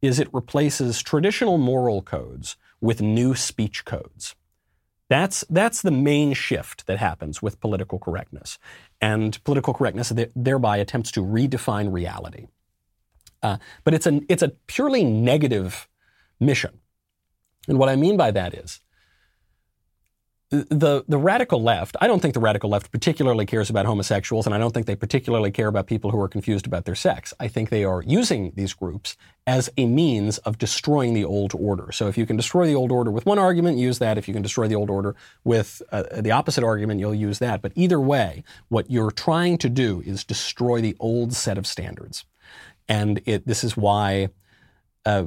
is 0.00 0.18
it 0.18 0.32
replaces 0.32 1.02
traditional 1.02 1.58
moral 1.58 2.02
codes 2.02 2.56
with 2.80 3.00
new 3.00 3.34
speech 3.34 3.84
codes. 3.84 4.34
That's, 5.08 5.44
that's 5.50 5.82
the 5.82 5.90
main 5.90 6.32
shift 6.32 6.86
that 6.86 6.98
happens 6.98 7.42
with 7.42 7.60
political 7.60 7.98
correctness. 7.98 8.58
And 9.00 9.42
political 9.44 9.74
correctness 9.74 10.12
thereby 10.34 10.78
attempts 10.78 11.12
to 11.12 11.20
redefine 11.20 11.92
reality. 11.92 12.46
Uh, 13.42 13.58
but 13.84 13.92
it's 13.92 14.06
a, 14.06 14.22
it's 14.28 14.42
a 14.42 14.52
purely 14.66 15.04
negative 15.04 15.86
mission. 16.40 16.80
And 17.68 17.78
what 17.78 17.90
I 17.90 17.96
mean 17.96 18.16
by 18.16 18.30
that 18.30 18.54
is 18.54 18.80
the, 20.52 21.02
the 21.08 21.16
radical 21.16 21.62
left, 21.62 21.96
I 22.02 22.06
don't 22.06 22.20
think 22.20 22.34
the 22.34 22.40
radical 22.40 22.68
left 22.68 22.92
particularly 22.92 23.46
cares 23.46 23.70
about 23.70 23.86
homosexuals, 23.86 24.44
and 24.44 24.54
I 24.54 24.58
don't 24.58 24.72
think 24.72 24.84
they 24.84 24.94
particularly 24.94 25.50
care 25.50 25.66
about 25.66 25.86
people 25.86 26.10
who 26.10 26.20
are 26.20 26.28
confused 26.28 26.66
about 26.66 26.84
their 26.84 26.94
sex. 26.94 27.32
I 27.40 27.48
think 27.48 27.70
they 27.70 27.84
are 27.84 28.02
using 28.02 28.52
these 28.54 28.74
groups 28.74 29.16
as 29.46 29.70
a 29.78 29.86
means 29.86 30.36
of 30.38 30.58
destroying 30.58 31.14
the 31.14 31.24
old 31.24 31.54
order. 31.54 31.90
So 31.90 32.06
if 32.06 32.18
you 32.18 32.26
can 32.26 32.36
destroy 32.36 32.66
the 32.66 32.74
old 32.74 32.92
order 32.92 33.10
with 33.10 33.24
one 33.24 33.38
argument, 33.38 33.78
use 33.78 33.98
that. 34.00 34.18
If 34.18 34.28
you 34.28 34.34
can 34.34 34.42
destroy 34.42 34.68
the 34.68 34.74
old 34.74 34.90
order 34.90 35.16
with 35.42 35.80
uh, 35.90 36.04
the 36.20 36.32
opposite 36.32 36.64
argument, 36.64 37.00
you'll 37.00 37.14
use 37.14 37.38
that. 37.38 37.62
But 37.62 37.72
either 37.74 37.98
way, 37.98 38.44
what 38.68 38.90
you're 38.90 39.10
trying 39.10 39.56
to 39.58 39.70
do 39.70 40.02
is 40.04 40.22
destroy 40.22 40.82
the 40.82 40.96
old 41.00 41.32
set 41.32 41.56
of 41.56 41.66
standards. 41.66 42.26
And 42.88 43.22
it, 43.24 43.46
this 43.46 43.64
is 43.64 43.74
why 43.74 44.28
uh, 45.06 45.24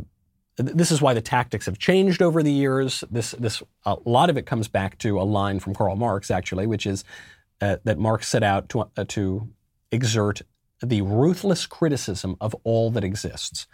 this 0.58 0.92
is 0.92 1.02
why 1.02 1.14
the 1.14 1.22
tactics 1.22 1.66
have 1.66 1.78
changed 1.78 2.22
over 2.22 2.42
the 2.42 2.52
years. 2.52 3.04
This, 3.12 3.32
this, 3.32 3.62
a 3.86 3.98
lot 4.06 4.30
of 4.30 4.38
it 4.38 4.46
comes 4.46 4.68
back 4.68 4.98
to 5.00 5.20
a 5.20 5.24
line 5.24 5.60
from 5.60 5.74
Karl 5.74 5.96
Marx, 5.96 6.32
actually, 6.32 6.66
which 6.66 6.86
is 6.86 7.04
uh, 7.62 7.78
that 7.84 7.98
Marx 7.98 8.28
set 8.28 8.44
out 8.44 8.70
to, 8.70 8.90
uh, 8.96 9.06
to 9.10 9.50
exert 9.92 10.42
the 10.82 11.02
ruthless 11.02 11.66
criticism 11.66 12.36
of 12.40 12.56
all 12.64 12.90
that 12.92 13.04
exists. 13.04 13.68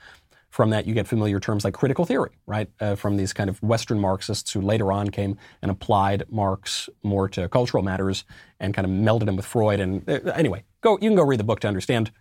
From 0.49 0.69
that, 0.71 0.85
you 0.85 0.93
get 0.93 1.07
familiar 1.07 1.39
terms 1.39 1.63
like 1.63 1.73
critical 1.73 2.03
theory, 2.03 2.31
right? 2.45 2.69
Uh, 2.79 2.95
from 2.95 3.15
these 3.15 3.31
kind 3.31 3.49
of 3.49 3.61
Western 3.63 3.99
Marxists 3.99 4.51
who 4.51 4.59
later 4.59 4.91
on 4.91 5.09
came 5.09 5.37
and 5.61 5.71
applied 5.71 6.23
Marx 6.29 6.89
more 7.03 7.29
to 7.29 7.47
cultural 7.47 7.83
matters 7.83 8.25
and 8.59 8.73
kind 8.73 8.85
of 8.85 8.91
melded 8.91 9.29
him 9.29 9.37
with 9.37 9.45
Freud. 9.45 9.79
And 9.79 10.07
uh, 10.09 10.31
anyway, 10.35 10.63
go 10.81 10.93
you 11.01 11.09
can 11.09 11.15
go 11.15 11.23
read 11.23 11.39
the 11.39 11.45
book 11.45 11.61
to 11.61 11.69
understand 11.69 12.11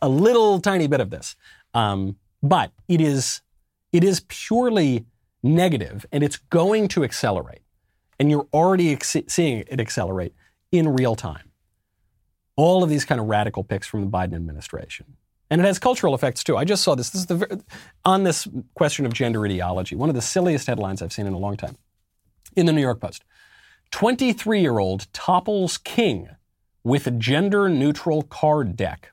a 0.00 0.08
little 0.08 0.60
tiny 0.60 0.86
bit 0.86 1.00
of 1.00 1.10
this. 1.10 1.36
Um, 1.74 2.16
but 2.42 2.72
it 2.88 3.00
is 3.00 3.42
it 3.92 4.04
is 4.04 4.20
purely 4.28 5.06
negative 5.42 6.06
and 6.12 6.22
it's 6.22 6.36
going 6.36 6.88
to 6.88 7.04
accelerate. 7.04 7.62
And 8.18 8.30
you're 8.30 8.48
already 8.52 8.92
ex- 8.92 9.16
seeing 9.28 9.64
it 9.66 9.80
accelerate 9.80 10.34
in 10.72 10.88
real 10.88 11.16
time. 11.16 11.52
All 12.56 12.82
of 12.82 12.88
these 12.88 13.04
kind 13.04 13.20
of 13.20 13.26
radical 13.26 13.62
picks 13.62 13.86
from 13.86 14.00
the 14.00 14.06
Biden 14.06 14.34
administration. 14.34 15.16
And 15.50 15.60
it 15.60 15.64
has 15.64 15.78
cultural 15.78 16.14
effects 16.14 16.42
too. 16.42 16.56
I 16.56 16.64
just 16.64 16.82
saw 16.82 16.94
this. 16.94 17.10
This 17.10 17.22
is 17.22 17.26
the 17.26 17.62
on 18.04 18.24
this 18.24 18.48
question 18.74 19.06
of 19.06 19.12
gender 19.12 19.44
ideology. 19.46 19.94
One 19.94 20.08
of 20.08 20.14
the 20.14 20.22
silliest 20.22 20.66
headlines 20.66 21.02
I've 21.02 21.12
seen 21.12 21.26
in 21.26 21.34
a 21.34 21.38
long 21.38 21.56
time. 21.56 21.76
In 22.56 22.66
the 22.66 22.72
New 22.72 22.80
York 22.80 23.00
Post, 23.00 23.22
23-year-old 23.92 25.12
topples 25.12 25.78
king 25.78 26.28
with 26.82 27.18
gender 27.20 27.68
neutral 27.68 28.22
card 28.22 28.76
deck. 28.76 29.12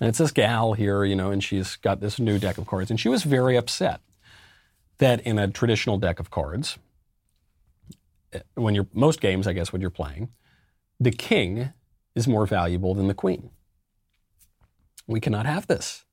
And 0.00 0.08
it's 0.08 0.18
this 0.18 0.32
gal 0.32 0.74
here, 0.74 1.04
you 1.04 1.16
know, 1.16 1.30
and 1.30 1.42
she's 1.42 1.76
got 1.76 2.00
this 2.00 2.18
new 2.18 2.38
deck 2.38 2.58
of 2.58 2.66
cards. 2.66 2.90
And 2.90 3.00
she 3.00 3.08
was 3.08 3.22
very 3.22 3.56
upset 3.56 4.00
that 4.98 5.20
in 5.22 5.38
a 5.38 5.48
traditional 5.48 5.98
deck 5.98 6.20
of 6.20 6.30
cards, 6.30 6.78
eh, 8.32 8.40
when 8.54 8.74
you're, 8.74 8.88
most 8.92 9.20
games, 9.20 9.46
I 9.46 9.52
guess, 9.52 9.72
when 9.72 9.80
you're 9.80 9.90
playing, 9.90 10.28
the 11.00 11.10
king 11.10 11.72
is 12.14 12.28
more 12.28 12.46
valuable 12.46 12.94
than 12.94 13.08
the 13.08 13.14
queen. 13.14 13.50
We 15.06 15.20
cannot 15.20 15.46
have 15.46 15.66
this. 15.66 16.04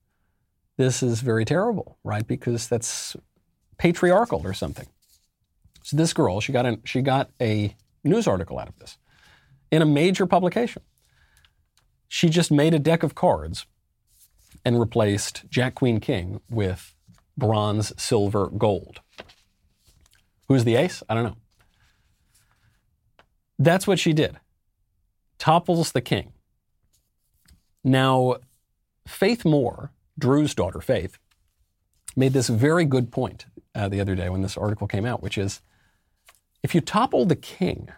This 0.77 1.03
is 1.03 1.21
very 1.21 1.45
terrible, 1.45 1.97
right? 2.03 2.25
Because 2.25 2.67
that's 2.67 3.15
patriarchal 3.77 4.41
or 4.43 4.53
something. 4.53 4.87
So 5.83 5.97
this 5.97 6.13
girl, 6.13 6.39
she 6.39 6.53
got, 6.53 6.65
a, 6.65 6.79
she 6.85 7.01
got 7.01 7.31
a 7.41 7.75
news 8.03 8.27
article 8.27 8.59
out 8.59 8.69
of 8.69 8.77
this 8.79 8.97
in 9.71 9.81
a 9.81 9.85
major 9.85 10.25
publication. 10.25 10.83
She 12.07 12.29
just 12.29 12.51
made 12.51 12.73
a 12.73 12.79
deck 12.79 13.03
of 13.03 13.15
cards 13.15 13.65
and 14.65 14.79
replaced 14.79 15.43
Jack 15.49 15.75
Queen 15.75 15.99
King 15.99 16.41
with 16.49 16.95
bronze, 17.37 17.93
silver, 18.01 18.47
gold. 18.47 19.01
Who's 20.47 20.63
the 20.63 20.75
ace? 20.75 21.03
I 21.09 21.15
don't 21.15 21.23
know. 21.23 21.37
That's 23.59 23.87
what 23.87 23.99
she 23.99 24.13
did. 24.13 24.39
Topples 25.37 25.91
the 25.91 26.01
king. 26.01 26.33
Now, 27.83 28.35
Faith 29.07 29.43
Moore, 29.43 29.91
Drew's 30.17 30.55
daughter, 30.55 30.79
Faith, 30.79 31.17
made 32.15 32.33
this 32.33 32.47
very 32.47 32.85
good 32.85 33.11
point 33.11 33.45
uh, 33.75 33.89
the 33.89 33.99
other 33.99 34.15
day 34.15 34.29
when 34.29 34.41
this 34.41 34.57
article 34.57 34.87
came 34.87 35.05
out, 35.05 35.21
which 35.21 35.37
is 35.37 35.61
if 36.61 36.73
you 36.73 36.81
topple 36.81 37.25
the 37.25 37.35
king, 37.35 37.89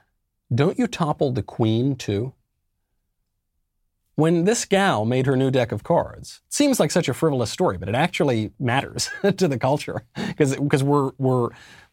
don't 0.54 0.80
you 0.80 0.88
topple 0.88 1.32
the 1.32 1.44
queen 1.44 1.96
too? 1.96 2.34
When 4.16 4.46
this 4.46 4.64
gal 4.64 5.04
made 5.04 5.26
her 5.26 5.36
new 5.36 5.52
deck 5.52 5.74
of 5.74 5.84
cards, 5.84 6.42
it 6.48 6.54
seems 6.54 6.80
like 6.80 6.92
such 6.92 7.10
a 7.10 7.14
frivolous 7.14 7.52
story, 7.52 7.78
but 7.78 7.90
it 7.90 7.96
actually 7.96 8.52
matters 8.60 9.10
to 9.38 9.48
the 9.48 9.60
culture 9.60 10.06
because 10.16 10.84
we're 10.84 11.12
we're 11.18 11.50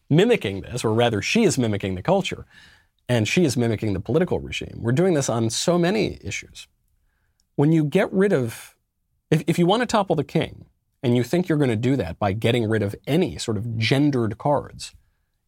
mimicking 0.09 0.61
this, 0.61 0.85
or 0.85 0.93
rather, 0.93 1.21
she 1.21 1.43
is 1.43 1.57
mimicking 1.57 1.95
the 1.95 2.01
culture, 2.01 2.45
and 3.09 3.27
she 3.27 3.43
is 3.43 3.57
mimicking 3.57 3.93
the 3.93 3.99
political 3.99 4.39
regime. 4.39 4.77
We're 4.77 4.93
doing 4.93 5.15
this 5.15 5.29
on 5.29 5.49
so 5.49 5.77
many 5.77 6.19
issues. 6.23 6.67
When 7.55 7.71
you 7.71 7.83
get 7.83 8.11
rid 8.11 8.31
of, 8.31 8.75
if, 9.29 9.43
if 9.47 9.59
you 9.59 9.65
want 9.65 9.81
to 9.81 9.85
topple 9.85 10.15
the 10.15 10.23
king, 10.23 10.65
and 11.01 11.17
you 11.17 11.23
think 11.23 11.49
you're 11.49 11.57
going 11.57 11.69
to 11.69 11.75
do 11.75 11.97
that 11.97 12.17
by 12.17 12.31
getting 12.31 12.69
rid 12.69 12.81
of 12.81 12.95
any 13.05 13.37
sort 13.37 13.57
of 13.57 13.77
gendered 13.77 14.37
cards, 14.37 14.95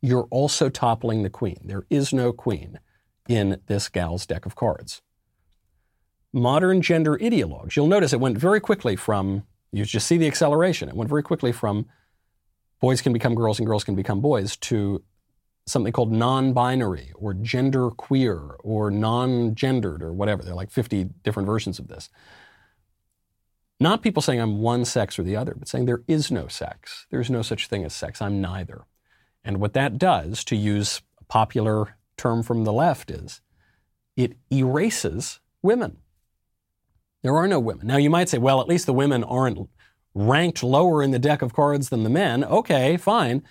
you're 0.01 0.27
also 0.29 0.69
toppling 0.69 1.23
the 1.23 1.29
queen. 1.29 1.61
There 1.63 1.85
is 1.89 2.11
no 2.11 2.33
queen 2.33 2.79
in 3.29 3.61
this 3.67 3.87
gal's 3.87 4.25
deck 4.25 4.45
of 4.45 4.55
cards 4.55 5.01
modern 6.35 6.81
gender 6.81 7.17
ideologues. 7.17 7.75
You'll 7.75 7.87
notice 7.87 8.13
it 8.13 8.19
went 8.19 8.37
very 8.37 8.59
quickly 8.59 8.95
from, 8.95 9.43
you 9.71 9.85
just 9.85 10.07
see 10.07 10.17
the 10.17 10.27
acceleration, 10.27 10.89
it 10.89 10.95
went 10.95 11.09
very 11.09 11.23
quickly 11.23 11.51
from 11.51 11.87
boys 12.81 13.01
can 13.01 13.13
become 13.13 13.33
girls 13.33 13.57
and 13.57 13.65
girls 13.65 13.83
can 13.83 13.95
become 13.95 14.21
boys 14.21 14.57
to 14.57 15.01
something 15.65 15.93
called 15.93 16.11
non 16.11 16.53
binary 16.53 17.11
or 17.15 17.33
gender 17.33 17.89
queer 17.89 18.37
or 18.59 18.91
non 18.91 19.55
gendered 19.55 20.03
or 20.03 20.13
whatever. 20.13 20.43
There 20.43 20.53
are 20.53 20.57
like 20.57 20.71
50 20.71 21.05
different 21.23 21.47
versions 21.47 21.79
of 21.79 21.87
this. 21.87 22.09
Not 23.79 24.03
people 24.03 24.21
saying 24.21 24.39
I'm 24.39 24.59
one 24.59 24.85
sex 24.85 25.17
or 25.19 25.23
the 25.23 25.35
other, 25.35 25.53
but 25.57 25.67
saying 25.67 25.85
there 25.85 26.03
is 26.07 26.31
no 26.31 26.47
sex. 26.47 27.07
There's 27.09 27.29
no 27.29 27.41
such 27.41 27.67
thing 27.67 27.83
as 27.83 27.93
sex. 27.93 28.21
I'm 28.21 28.39
neither. 28.39 28.85
And 29.43 29.59
what 29.59 29.73
that 29.73 29.97
does, 29.97 30.43
to 30.45 30.55
use 30.55 31.01
a 31.19 31.23
popular 31.25 31.97
term 32.17 32.41
from 32.41 32.63
the 32.63 32.73
left, 32.73 33.11
is 33.11 33.41
it 34.15 34.37
erases 34.51 35.39
women. 35.61 35.97
There 37.25 37.37
are 37.37 37.47
no 37.47 37.59
women. 37.59 37.87
Now, 37.87 37.97
you 37.97 38.11
might 38.11 38.29
say, 38.29 38.37
well, 38.37 38.61
at 38.61 38.67
least 38.67 38.85
the 38.85 38.93
women 38.93 39.23
aren't 39.23 39.67
ranked 40.13 40.61
lower 40.61 41.01
in 41.01 41.09
the 41.09 41.17
deck 41.17 41.41
of 41.41 41.55
cards 41.55 41.89
than 41.89 42.03
the 42.03 42.09
men. 42.11 42.43
Okay, 42.43 42.97
fine. 42.97 43.41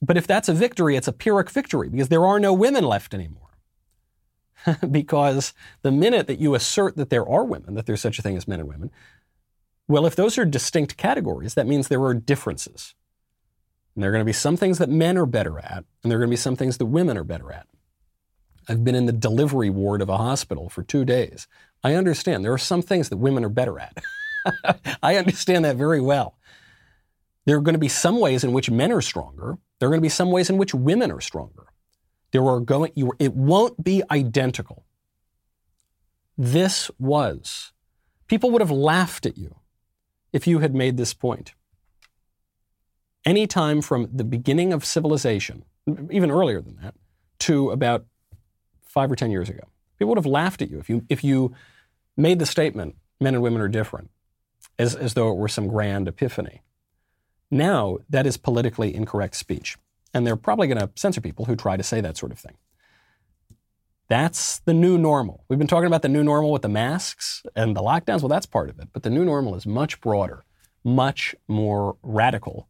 But 0.00 0.16
if 0.16 0.26
that's 0.26 0.48
a 0.48 0.54
victory, 0.54 0.96
it's 0.96 1.06
a 1.06 1.12
Pyrrhic 1.12 1.50
victory 1.50 1.90
because 1.90 2.08
there 2.08 2.24
are 2.24 2.40
no 2.40 2.54
women 2.54 2.84
left 2.84 3.12
anymore. 3.12 3.58
because 4.90 5.52
the 5.82 5.92
minute 5.92 6.26
that 6.28 6.38
you 6.38 6.54
assert 6.54 6.96
that 6.96 7.10
there 7.10 7.28
are 7.28 7.44
women, 7.44 7.74
that 7.74 7.84
there's 7.84 8.00
such 8.00 8.18
a 8.18 8.22
thing 8.22 8.38
as 8.38 8.48
men 8.48 8.60
and 8.60 8.68
women, 8.70 8.90
Well, 9.86 10.06
if 10.06 10.16
those 10.16 10.38
are 10.38 10.46
distinct 10.46 10.96
categories, 10.96 11.52
that 11.52 11.66
means 11.66 11.88
there 11.88 12.02
are 12.02 12.14
differences. 12.14 12.94
And 13.94 14.02
there 14.02 14.08
are 14.08 14.14
going 14.14 14.24
to 14.24 14.24
be 14.24 14.32
some 14.32 14.56
things 14.56 14.78
that 14.78 14.88
men 14.88 15.18
are 15.18 15.26
better 15.26 15.58
at, 15.58 15.84
and 16.02 16.10
there 16.10 16.16
are 16.16 16.20
going 16.20 16.30
to 16.30 16.36
be 16.36 16.36
some 16.36 16.56
things 16.56 16.78
that 16.78 16.86
women 16.86 17.18
are 17.18 17.24
better 17.24 17.52
at. 17.52 17.66
I've 18.66 18.82
been 18.82 18.94
in 18.94 19.04
the 19.04 19.12
delivery 19.12 19.68
ward 19.68 20.00
of 20.00 20.08
a 20.08 20.16
hospital 20.16 20.70
for 20.70 20.82
two 20.82 21.04
days. 21.04 21.46
I 21.84 21.94
understand 21.94 22.44
there 22.44 22.52
are 22.52 22.58
some 22.58 22.82
things 22.82 23.08
that 23.08 23.16
women 23.16 23.44
are 23.44 23.48
better 23.48 23.78
at. 23.78 23.98
I 25.02 25.16
understand 25.16 25.64
that 25.64 25.76
very 25.76 26.00
well. 26.00 26.36
There 27.44 27.56
are 27.56 27.60
going 27.60 27.74
to 27.74 27.78
be 27.78 27.88
some 27.88 28.20
ways 28.20 28.44
in 28.44 28.52
which 28.52 28.70
men 28.70 28.92
are 28.92 29.00
stronger. 29.00 29.58
There 29.78 29.88
are 29.88 29.90
going 29.90 30.00
to 30.00 30.02
be 30.02 30.08
some 30.08 30.30
ways 30.30 30.48
in 30.48 30.58
which 30.58 30.74
women 30.74 31.10
are 31.10 31.20
stronger. 31.20 31.66
There 32.30 32.46
are 32.46 32.60
going, 32.60 32.92
you, 32.94 33.12
it 33.18 33.34
won't 33.34 33.82
be 33.82 34.02
identical. 34.10 34.84
This 36.38 36.90
was. 36.98 37.72
People 38.28 38.50
would 38.50 38.62
have 38.62 38.70
laughed 38.70 39.26
at 39.26 39.36
you 39.36 39.56
if 40.32 40.46
you 40.46 40.60
had 40.60 40.74
made 40.74 40.96
this 40.96 41.12
point. 41.12 41.54
Any 43.24 43.46
time 43.46 43.82
from 43.82 44.08
the 44.12 44.24
beginning 44.24 44.72
of 44.72 44.84
civilization, 44.84 45.64
even 46.10 46.30
earlier 46.30 46.60
than 46.60 46.76
that, 46.76 46.94
to 47.40 47.70
about 47.70 48.06
five 48.86 49.10
or 49.10 49.16
ten 49.16 49.30
years 49.30 49.48
ago, 49.48 49.64
people 49.98 50.08
would 50.10 50.18
have 50.18 50.26
laughed 50.26 50.62
at 50.62 50.70
you 50.70 50.78
if 50.78 50.88
you 50.88 51.04
if 51.08 51.22
you 51.22 51.54
made 52.16 52.38
the 52.38 52.46
statement, 52.46 52.96
men 53.20 53.34
and 53.34 53.42
women 53.42 53.60
are 53.60 53.68
different, 53.68 54.10
as, 54.78 54.94
as 54.94 55.14
though 55.14 55.30
it 55.30 55.36
were 55.36 55.48
some 55.48 55.68
grand 55.68 56.08
epiphany. 56.08 56.62
Now, 57.50 57.98
that 58.08 58.26
is 58.26 58.36
politically 58.36 58.94
incorrect 58.94 59.36
speech. 59.36 59.76
And 60.14 60.26
they're 60.26 60.36
probably 60.36 60.66
going 60.68 60.78
to 60.78 60.90
censor 60.94 61.20
people 61.20 61.46
who 61.46 61.56
try 61.56 61.76
to 61.76 61.82
say 61.82 62.00
that 62.00 62.16
sort 62.16 62.32
of 62.32 62.38
thing. 62.38 62.56
That's 64.08 64.58
the 64.60 64.74
new 64.74 64.98
normal. 64.98 65.44
We've 65.48 65.58
been 65.58 65.68
talking 65.68 65.86
about 65.86 66.02
the 66.02 66.08
new 66.08 66.22
normal 66.22 66.52
with 66.52 66.62
the 66.62 66.68
masks 66.68 67.42
and 67.56 67.74
the 67.74 67.80
lockdowns. 67.80 68.20
Well, 68.20 68.28
that's 68.28 68.46
part 68.46 68.68
of 68.68 68.78
it. 68.78 68.88
But 68.92 69.04
the 69.04 69.10
new 69.10 69.24
normal 69.24 69.54
is 69.54 69.66
much 69.66 70.00
broader, 70.00 70.44
much 70.84 71.34
more 71.48 71.96
radical 72.02 72.68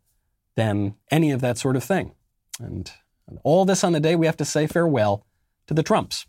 than 0.55 0.95
any 1.11 1.33
of 1.33 1.41
that 1.41 1.59
sort 1.59 1.75
of 1.75 1.83
thing. 1.83 2.13
And, 2.61 2.91
and 3.27 3.41
all 3.43 3.65
this 3.65 3.83
on 3.83 3.93
the 3.93 4.01
day 4.01 4.15
we 4.15 4.27
have 4.27 4.37
to 4.37 4.45
say 4.45 4.67
farewell 4.67 5.27
to 5.67 5.75
the 5.75 5.83
Trumps. 5.83 6.27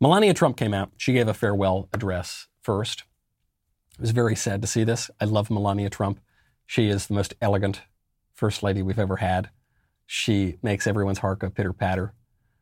Melania 0.00 0.34
Trump 0.34 0.56
came 0.56 0.74
out. 0.74 0.90
She 0.96 1.12
gave 1.12 1.28
a 1.28 1.34
farewell 1.34 1.88
address 1.92 2.48
first. 2.62 3.04
It 3.94 4.00
was 4.00 4.10
very 4.10 4.34
sad 4.34 4.60
to 4.62 4.68
see 4.68 4.84
this. 4.84 5.10
I 5.20 5.24
love 5.24 5.50
Melania 5.50 5.88
Trump. 5.90 6.20
She 6.66 6.88
is 6.88 7.06
the 7.06 7.14
most 7.14 7.34
elegant 7.40 7.82
first 8.32 8.62
lady 8.62 8.82
we've 8.82 8.98
ever 8.98 9.16
had. 9.16 9.50
She 10.06 10.56
makes 10.62 10.86
everyone's 10.86 11.20
heart 11.20 11.38
go 11.38 11.50
pitter 11.50 11.72
patter. 11.72 12.12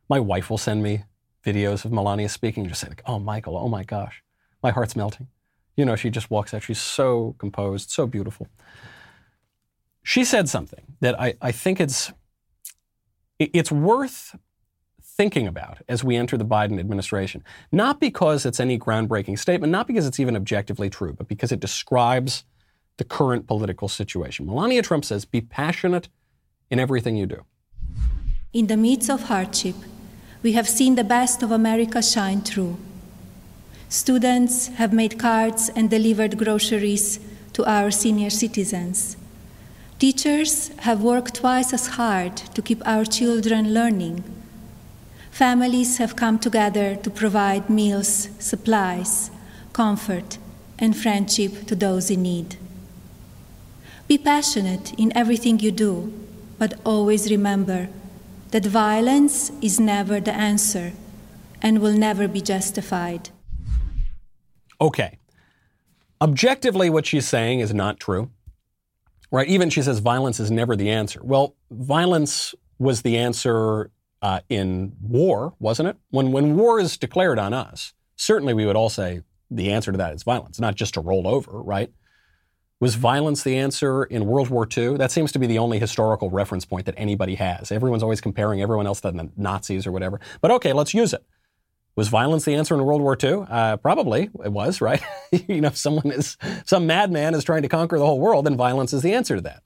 My 0.08 0.20
wife 0.20 0.50
will 0.50 0.58
send 0.58 0.82
me 0.82 1.04
videos 1.44 1.84
of 1.84 1.92
Melania 1.92 2.28
speaking, 2.28 2.68
just 2.68 2.82
say 2.82 2.88
like, 2.88 3.02
"Oh, 3.06 3.18
Michael, 3.18 3.56
oh 3.56 3.68
my 3.68 3.82
gosh, 3.82 4.22
my 4.62 4.70
heart's 4.70 4.94
melting." 4.94 5.28
You 5.76 5.84
know, 5.84 5.96
she 5.96 6.10
just 6.10 6.30
walks 6.30 6.52
out. 6.52 6.62
She's 6.62 6.80
so 6.80 7.34
composed, 7.38 7.90
so 7.90 8.06
beautiful. 8.06 8.48
She 10.02 10.24
said 10.24 10.48
something 10.48 10.96
that 11.00 11.18
I, 11.18 11.34
I 11.40 11.52
think 11.52 11.80
it's 11.80 12.12
it's 13.38 13.72
worth 13.72 14.36
thinking 15.16 15.46
about 15.46 15.78
as 15.88 16.02
we 16.02 16.16
enter 16.16 16.36
the 16.36 16.44
Biden 16.44 16.80
administration. 16.80 17.44
Not 17.70 18.00
because 18.00 18.46
it's 18.46 18.60
any 18.60 18.78
groundbreaking 18.78 19.38
statement, 19.38 19.70
not 19.70 19.86
because 19.86 20.06
it's 20.06 20.20
even 20.20 20.36
objectively 20.36 20.88
true, 20.88 21.12
but 21.12 21.28
because 21.28 21.52
it 21.52 21.60
describes 21.60 22.44
the 22.96 23.04
current 23.04 23.46
political 23.46 23.88
situation. 23.88 24.46
Melania 24.46 24.82
Trump 24.82 25.04
says, 25.04 25.24
be 25.24 25.40
passionate 25.40 26.08
in 26.70 26.78
everything 26.78 27.16
you 27.16 27.26
do. 27.26 27.44
In 28.52 28.66
the 28.66 28.76
midst 28.76 29.10
of 29.10 29.24
hardship, 29.24 29.76
we 30.42 30.52
have 30.52 30.68
seen 30.68 30.94
the 30.94 31.04
best 31.04 31.42
of 31.42 31.50
America 31.50 32.02
shine 32.02 32.40
through. 32.40 32.76
Students 33.88 34.68
have 34.68 34.92
made 34.92 35.18
cards 35.18 35.70
and 35.76 35.90
delivered 35.90 36.38
groceries 36.38 37.20
to 37.52 37.64
our 37.64 37.90
senior 37.90 38.30
citizens. 38.30 39.16
Teachers 39.98 40.68
have 40.78 41.02
worked 41.02 41.34
twice 41.34 41.72
as 41.72 41.86
hard 41.98 42.36
to 42.36 42.62
keep 42.62 42.82
our 42.86 43.04
children 43.04 43.72
learning 43.72 44.24
families 45.42 45.98
have 45.98 46.14
come 46.14 46.38
together 46.38 46.94
to 46.94 47.10
provide 47.10 47.68
meals, 47.68 48.28
supplies, 48.38 49.28
comfort, 49.72 50.38
and 50.78 50.96
friendship 50.96 51.66
to 51.66 51.74
those 51.74 52.12
in 52.12 52.22
need. 52.22 52.54
Be 54.06 54.16
passionate 54.16 54.92
in 54.96 55.10
everything 55.16 55.58
you 55.58 55.72
do, 55.72 56.12
but 56.60 56.78
always 56.84 57.28
remember 57.28 57.88
that 58.52 58.64
violence 58.64 59.50
is 59.60 59.80
never 59.80 60.20
the 60.20 60.32
answer 60.32 60.92
and 61.60 61.80
will 61.80 61.98
never 62.08 62.28
be 62.28 62.40
justified. 62.40 63.30
Okay. 64.80 65.18
Objectively, 66.20 66.88
what 66.88 67.04
she's 67.04 67.26
saying 67.26 67.58
is 67.58 67.74
not 67.74 67.98
true. 67.98 68.30
Right? 69.32 69.48
Even 69.48 69.70
she 69.70 69.82
says 69.82 69.98
violence 69.98 70.38
is 70.38 70.52
never 70.52 70.76
the 70.76 70.90
answer. 70.90 71.20
Well, 71.20 71.56
violence 71.72 72.54
was 72.78 73.02
the 73.02 73.18
answer 73.18 73.90
uh, 74.22 74.40
in 74.48 74.92
war, 75.02 75.54
wasn't 75.58 75.88
it? 75.88 75.96
When, 76.10 76.32
when 76.32 76.56
war 76.56 76.80
is 76.80 76.96
declared 76.96 77.38
on 77.38 77.52
us, 77.52 77.92
certainly 78.16 78.54
we 78.54 78.64
would 78.64 78.76
all 78.76 78.88
say 78.88 79.22
the 79.50 79.72
answer 79.72 79.92
to 79.92 79.98
that 79.98 80.14
is 80.14 80.22
violence, 80.22 80.60
not 80.60 80.76
just 80.76 80.94
to 80.94 81.00
roll 81.00 81.26
over, 81.26 81.60
right? 81.60 81.92
Was 82.80 82.94
violence 82.94 83.42
the 83.42 83.58
answer 83.58 84.04
in 84.04 84.26
World 84.26 84.48
War 84.48 84.66
II? 84.76 84.96
That 84.96 85.12
seems 85.12 85.30
to 85.32 85.38
be 85.38 85.46
the 85.46 85.58
only 85.58 85.78
historical 85.78 86.30
reference 86.30 86.64
point 86.64 86.86
that 86.86 86.94
anybody 86.96 87.36
has. 87.36 87.70
Everyone's 87.70 88.02
always 88.02 88.20
comparing 88.20 88.60
everyone 88.62 88.86
else 88.86 89.00
to 89.02 89.10
the 89.10 89.30
Nazis 89.36 89.86
or 89.86 89.92
whatever. 89.92 90.20
But 90.40 90.50
okay, 90.52 90.72
let's 90.72 90.94
use 90.94 91.12
it. 91.12 91.24
Was 91.94 92.08
violence 92.08 92.44
the 92.44 92.54
answer 92.54 92.74
in 92.74 92.84
World 92.84 93.02
War 93.02 93.16
II? 93.22 93.44
Uh, 93.48 93.76
probably 93.76 94.30
it 94.44 94.52
was, 94.52 94.80
right? 94.80 95.02
you 95.30 95.60
know, 95.60 95.68
if 95.68 95.76
someone 95.76 96.10
is, 96.10 96.36
some 96.64 96.86
madman 96.86 97.34
is 97.34 97.44
trying 97.44 97.62
to 97.62 97.68
conquer 97.68 97.98
the 97.98 98.06
whole 98.06 98.20
world, 98.20 98.46
then 98.46 98.56
violence 98.56 98.92
is 98.92 99.02
the 99.02 99.14
answer 99.14 99.36
to 99.36 99.42
that. 99.42 99.62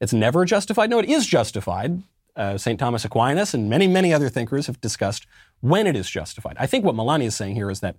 It's 0.00 0.12
never 0.12 0.44
justified. 0.44 0.90
No, 0.90 0.98
it 0.98 1.08
is 1.08 1.26
justified 1.26 2.02
uh, 2.36 2.58
St. 2.58 2.78
Thomas 2.78 3.04
Aquinas 3.04 3.54
and 3.54 3.70
many, 3.70 3.86
many 3.86 4.12
other 4.12 4.28
thinkers 4.28 4.66
have 4.66 4.80
discussed 4.80 5.26
when 5.60 5.86
it 5.86 5.96
is 5.96 6.08
justified. 6.10 6.56
I 6.58 6.66
think 6.66 6.84
what 6.84 6.94
Melania 6.94 7.28
is 7.28 7.36
saying 7.36 7.54
here 7.54 7.70
is 7.70 7.80
that 7.80 7.96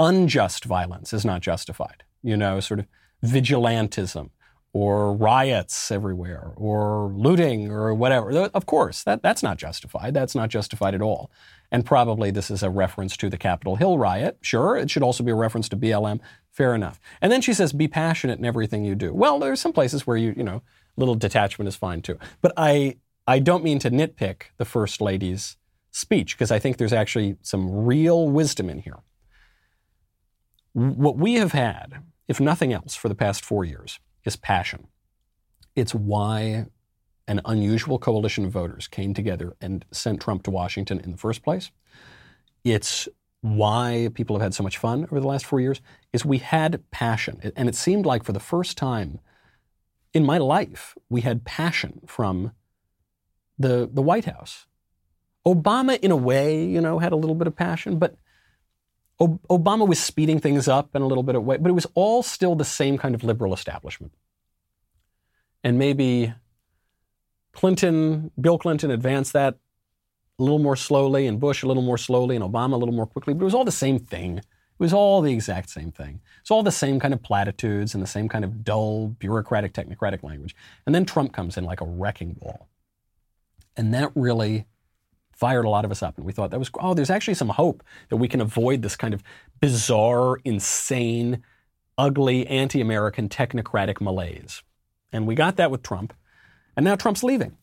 unjust 0.00 0.64
violence 0.64 1.12
is 1.12 1.24
not 1.24 1.40
justified. 1.40 2.04
You 2.22 2.36
know, 2.36 2.60
sort 2.60 2.80
of 2.80 2.86
vigilantism 3.24 4.30
or 4.72 5.14
riots 5.14 5.90
everywhere 5.90 6.52
or 6.56 7.10
looting 7.14 7.70
or 7.70 7.94
whatever. 7.94 8.30
Of 8.30 8.66
course, 8.66 9.02
that, 9.04 9.22
that's 9.22 9.42
not 9.42 9.56
justified. 9.56 10.14
That's 10.14 10.34
not 10.34 10.50
justified 10.50 10.94
at 10.94 11.02
all. 11.02 11.30
And 11.70 11.84
probably 11.84 12.30
this 12.30 12.50
is 12.50 12.62
a 12.62 12.70
reference 12.70 13.16
to 13.18 13.30
the 13.30 13.38
Capitol 13.38 13.76
Hill 13.76 13.98
riot. 13.98 14.38
Sure, 14.40 14.76
it 14.76 14.90
should 14.90 15.02
also 15.02 15.24
be 15.24 15.30
a 15.30 15.36
reference 15.36 15.68
to 15.70 15.76
BLM. 15.76 16.20
Fair 16.50 16.74
enough. 16.74 17.00
And 17.20 17.30
then 17.30 17.40
she 17.40 17.54
says, 17.54 17.72
be 17.72 17.88
passionate 17.88 18.38
in 18.38 18.44
everything 18.44 18.84
you 18.84 18.94
do. 18.94 19.12
Well, 19.14 19.38
there's 19.38 19.60
some 19.60 19.72
places 19.72 20.06
where 20.06 20.16
you, 20.16 20.34
you 20.36 20.42
know, 20.42 20.62
a 20.96 21.00
little 21.00 21.14
detachment 21.14 21.68
is 21.68 21.76
fine 21.76 22.02
too. 22.02 22.18
But 22.40 22.52
I, 22.56 22.96
I 23.28 23.40
don't 23.40 23.62
mean 23.62 23.78
to 23.80 23.90
nitpick 23.90 24.44
the 24.56 24.64
First 24.64 25.02
Lady's 25.02 25.58
speech 25.90 26.34
because 26.34 26.50
I 26.50 26.58
think 26.58 26.78
there's 26.78 26.94
actually 26.94 27.36
some 27.42 27.84
real 27.84 28.26
wisdom 28.26 28.70
in 28.70 28.78
here. 28.78 29.00
What 30.72 31.18
we 31.18 31.34
have 31.34 31.52
had, 31.52 32.02
if 32.26 32.40
nothing 32.40 32.72
else, 32.72 32.94
for 32.94 33.10
the 33.10 33.14
past 33.14 33.44
four 33.44 33.66
years 33.66 34.00
is 34.24 34.36
passion. 34.36 34.86
It's 35.76 35.94
why 35.94 36.68
an 37.26 37.42
unusual 37.44 37.98
coalition 37.98 38.46
of 38.46 38.50
voters 38.50 38.88
came 38.88 39.12
together 39.12 39.54
and 39.60 39.84
sent 39.92 40.22
Trump 40.22 40.42
to 40.44 40.50
Washington 40.50 40.98
in 40.98 41.10
the 41.10 41.18
first 41.18 41.42
place. 41.42 41.70
It's 42.64 43.08
why 43.42 44.08
people 44.14 44.36
have 44.36 44.42
had 44.42 44.54
so 44.54 44.62
much 44.62 44.78
fun 44.78 45.04
over 45.04 45.20
the 45.20 45.28
last 45.28 45.44
four 45.44 45.60
years 45.60 45.82
is 46.14 46.24
we 46.24 46.38
had 46.38 46.82
passion. 46.90 47.52
And 47.56 47.68
it 47.68 47.74
seemed 47.74 48.06
like 48.06 48.24
for 48.24 48.32
the 48.32 48.40
first 48.40 48.78
time 48.78 49.20
in 50.14 50.24
my 50.24 50.38
life, 50.38 50.96
we 51.10 51.20
had 51.20 51.44
passion 51.44 52.00
from 52.06 52.52
the, 53.58 53.88
the 53.92 54.02
White 54.02 54.24
House. 54.24 54.66
Obama, 55.46 55.98
in 55.98 56.10
a 56.10 56.16
way, 56.16 56.64
you 56.64 56.80
know, 56.80 56.98
had 56.98 57.12
a 57.12 57.16
little 57.16 57.34
bit 57.34 57.46
of 57.46 57.56
passion, 57.56 57.98
but 57.98 58.16
Obama 59.20 59.86
was 59.86 59.98
speeding 59.98 60.38
things 60.38 60.68
up 60.68 60.94
in 60.94 61.02
a 61.02 61.06
little 61.06 61.24
bit 61.24 61.34
of 61.34 61.44
way, 61.44 61.56
but 61.56 61.68
it 61.68 61.74
was 61.74 61.86
all 61.94 62.22
still 62.22 62.54
the 62.54 62.64
same 62.64 62.98
kind 62.98 63.14
of 63.14 63.24
liberal 63.24 63.52
establishment. 63.52 64.12
And 65.64 65.78
maybe 65.78 66.34
Clinton, 67.52 68.30
Bill 68.40 68.58
Clinton 68.58 68.90
advanced 68.90 69.32
that 69.32 69.56
a 70.38 70.42
little 70.42 70.60
more 70.60 70.76
slowly, 70.76 71.26
and 71.26 71.40
Bush 71.40 71.64
a 71.64 71.66
little 71.66 71.82
more 71.82 71.98
slowly, 71.98 72.36
and 72.36 72.44
Obama 72.44 72.74
a 72.74 72.76
little 72.76 72.94
more 72.94 73.06
quickly, 73.06 73.34
but 73.34 73.40
it 73.40 73.44
was 73.44 73.54
all 73.54 73.64
the 73.64 73.72
same 73.72 73.98
thing. 73.98 74.38
It 74.38 74.84
was 74.84 74.92
all 74.92 75.20
the 75.20 75.32
exact 75.32 75.70
same 75.70 75.90
thing. 75.90 76.20
It's 76.40 76.52
all 76.52 76.62
the 76.62 76.70
same 76.70 77.00
kind 77.00 77.12
of 77.12 77.20
platitudes 77.20 77.94
and 77.94 78.02
the 78.02 78.06
same 78.06 78.28
kind 78.28 78.44
of 78.44 78.62
dull, 78.62 79.08
bureaucratic, 79.08 79.72
technocratic 79.72 80.22
language. 80.22 80.54
And 80.86 80.94
then 80.94 81.04
Trump 81.04 81.32
comes 81.32 81.56
in 81.56 81.64
like 81.64 81.80
a 81.80 81.84
wrecking 81.84 82.34
ball. 82.34 82.68
And 83.78 83.94
that 83.94 84.10
really 84.14 84.66
fired 85.32 85.64
a 85.64 85.70
lot 85.70 85.84
of 85.86 85.90
us 85.90 86.02
up. 86.02 86.16
And 86.16 86.26
we 86.26 86.32
thought 86.32 86.50
that 86.50 86.58
was, 86.58 86.70
oh, 86.80 86.92
there's 86.92 87.10
actually 87.10 87.34
some 87.34 87.48
hope 87.48 87.82
that 88.10 88.16
we 88.16 88.28
can 88.28 88.40
avoid 88.40 88.82
this 88.82 88.96
kind 88.96 89.14
of 89.14 89.22
bizarre, 89.60 90.38
insane, 90.44 91.42
ugly, 91.96 92.46
anti 92.46 92.80
American 92.80 93.28
technocratic 93.28 94.00
malaise. 94.00 94.62
And 95.12 95.26
we 95.26 95.34
got 95.34 95.56
that 95.56 95.70
with 95.70 95.82
Trump. 95.82 96.12
And 96.76 96.84
now 96.84 96.96
Trump's 96.96 97.24
leaving. 97.24 97.56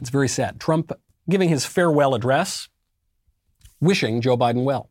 It's 0.00 0.10
very 0.10 0.28
sad. 0.28 0.60
Trump 0.60 0.92
giving 1.28 1.48
his 1.48 1.66
farewell 1.66 2.14
address, 2.14 2.68
wishing 3.80 4.20
Joe 4.20 4.36
Biden 4.36 4.62
well. 4.62 4.88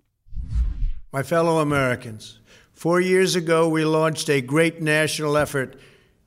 My 1.14 1.24
fellow 1.24 1.60
Americans, 1.60 2.40
Four 2.82 3.00
years 3.00 3.36
ago, 3.36 3.70
we 3.70 3.86
launched 3.86 4.28
a 4.28 4.42
great 4.42 4.82
national 4.82 5.38
effort 5.38 5.80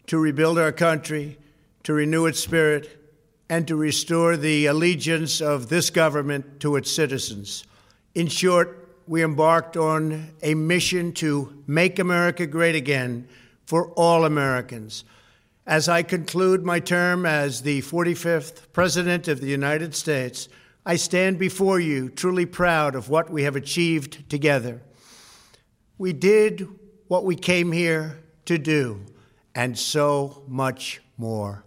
to 0.07 0.17
rebuild 0.19 0.57
our 0.57 0.71
country, 0.71 1.37
to 1.83 1.93
renew 1.93 2.27
its 2.27 2.39
spirit, 2.39 3.04
and 3.55 3.69
to 3.69 3.77
restore 3.77 4.37
the 4.37 4.67
allegiance 4.67 5.41
of 5.41 5.69
this 5.69 5.89
government 5.89 6.59
to 6.59 6.75
its 6.75 6.91
citizens. 6.91 7.63
In 8.17 8.27
short, 8.27 8.99
we 9.07 9.23
embarked 9.23 9.77
on 9.77 10.31
a 10.43 10.55
mission 10.55 11.13
to 11.13 11.63
make 11.69 12.01
America 12.01 12.49
great 12.49 12.75
again 12.75 13.29
for 13.65 13.91
all 13.91 14.25
Americans. 14.25 15.05
As 15.69 15.89
I 15.89 16.03
conclude 16.03 16.65
my 16.65 16.81
term 16.81 17.25
as 17.25 17.63
the 17.63 17.81
45th 17.83 18.73
President 18.73 19.29
of 19.29 19.41
the 19.41 19.47
United 19.47 19.95
States, 19.95 20.49
I 20.85 20.97
stand 20.97 21.39
before 21.39 21.79
you 21.79 22.09
truly 22.09 22.47
proud 22.47 22.97
of 22.97 23.09
what 23.09 23.31
we 23.31 23.45
have 23.45 23.55
achieved 23.55 24.29
together. 24.29 24.83
We 25.97 26.13
did 26.13 26.67
what 27.07 27.25
we 27.25 27.37
came 27.37 27.71
here 27.71 28.19
to 28.47 28.59
do, 28.59 29.07
and 29.55 29.79
so 29.79 30.43
much 30.49 31.01
more. 31.17 31.64